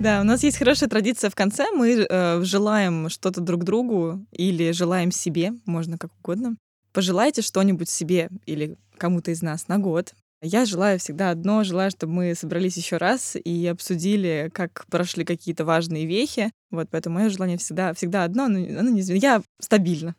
Да, 0.08 0.22
у 0.22 0.24
нас 0.24 0.42
есть 0.42 0.56
хорошая 0.56 0.88
традиция 0.88 1.28
в 1.28 1.34
конце. 1.34 1.66
Мы 1.70 2.06
э, 2.08 2.40
желаем 2.42 3.10
что-то 3.10 3.42
друг 3.42 3.64
другу 3.64 4.24
или 4.32 4.72
желаем 4.72 5.12
себе, 5.12 5.52
можно 5.66 5.98
как 5.98 6.10
угодно. 6.20 6.56
Пожелайте 6.94 7.42
что-нибудь 7.42 7.90
себе 7.90 8.30
или 8.46 8.78
кому-то 8.96 9.32
из 9.32 9.42
нас 9.42 9.68
на 9.68 9.76
год. 9.76 10.14
Я 10.40 10.64
желаю 10.64 10.98
всегда 10.98 11.28
одно, 11.28 11.62
желаю, 11.62 11.90
чтобы 11.90 12.14
мы 12.14 12.34
собрались 12.34 12.78
еще 12.78 12.96
раз 12.96 13.36
и 13.36 13.66
обсудили, 13.66 14.50
как 14.54 14.86
прошли 14.88 15.26
какие-то 15.26 15.66
важные 15.66 16.06
вехи. 16.06 16.52
Вот, 16.70 16.88
поэтому 16.90 17.16
мое 17.18 17.28
желание 17.28 17.58
всегда, 17.58 17.92
всегда 17.92 18.24
одно, 18.24 18.48
но 18.48 18.60
оно 18.80 18.88
не 18.88 19.02
Я 19.02 19.42
стабильно. 19.60 20.14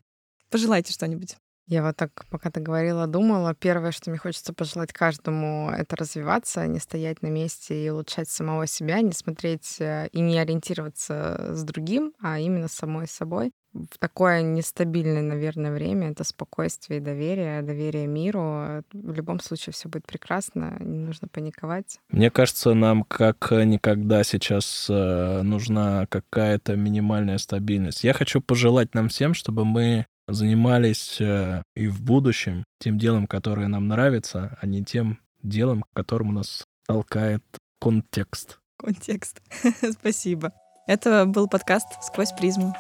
Пожелайте 0.51 0.93
что-нибудь. 0.93 1.35
Я 1.70 1.84
вот 1.84 1.95
так, 1.95 2.26
пока 2.32 2.49
ты 2.49 2.61
говорила, 2.61 3.05
думала. 3.05 3.53
Первое, 3.53 3.91
что 3.91 4.09
мне 4.09 4.17
хочется 4.17 4.53
пожелать 4.53 4.91
каждому, 4.91 5.70
это 5.70 5.95
развиваться, 5.95 6.65
не 6.65 6.80
стоять 6.80 7.22
на 7.22 7.28
месте 7.28 7.86
и 7.86 7.89
улучшать 7.91 8.28
самого 8.28 8.65
себя, 8.65 9.01
не 9.01 9.11
смотреть 9.11 9.76
э, 9.80 10.07
и 10.11 10.20
не 10.20 10.39
ориентироваться 10.39 11.51
с 11.53 11.63
другим, 11.63 12.13
а 12.24 12.39
именно 12.39 12.67
самой 12.70 13.07
собой. 13.07 13.51
В 13.72 13.99
такое 13.99 14.41
нестабильное, 14.41 15.22
наверное, 15.22 15.72
время 15.72 16.09
это 16.09 16.24
спокойствие 16.24 16.99
и 16.99 17.03
доверие, 17.03 17.61
доверие 17.61 18.07
миру. 18.07 18.84
В 18.91 19.13
любом 19.13 19.39
случае 19.39 19.74
все 19.74 19.89
будет 19.89 20.07
прекрасно, 20.07 20.76
не 20.80 20.97
нужно 20.97 21.28
паниковать. 21.28 21.99
Мне 22.09 22.32
кажется, 22.32 22.74
нам 22.74 23.03
как 23.03 23.51
никогда 23.51 24.24
сейчас 24.24 24.88
э, 24.89 25.41
нужна 25.43 26.07
какая-то 26.07 26.76
минимальная 26.76 27.38
стабильность. 27.38 28.03
Я 28.03 28.13
хочу 28.13 28.41
пожелать 28.41 28.95
нам 28.95 29.09
всем, 29.09 29.36
чтобы 29.36 29.65
мы 29.65 30.07
занимались 30.32 31.19
э, 31.19 31.63
и 31.75 31.88
в 31.88 32.01
будущем 32.01 32.63
тем 32.80 32.97
делом, 32.97 33.27
которое 33.27 33.67
нам 33.67 33.88
нравится, 33.88 34.57
а 34.61 34.65
не 34.65 34.84
тем 34.84 35.19
делом, 35.43 35.86
которому 35.93 36.32
нас 36.32 36.65
толкает 36.86 37.43
контекст. 37.80 38.59
Контекст. 38.77 39.41
Спасибо. 39.91 40.53
Это 40.88 41.25
был 41.25 41.47
подкаст 41.47 41.88
«Сквозь 42.01 42.32
призму». 42.32 42.73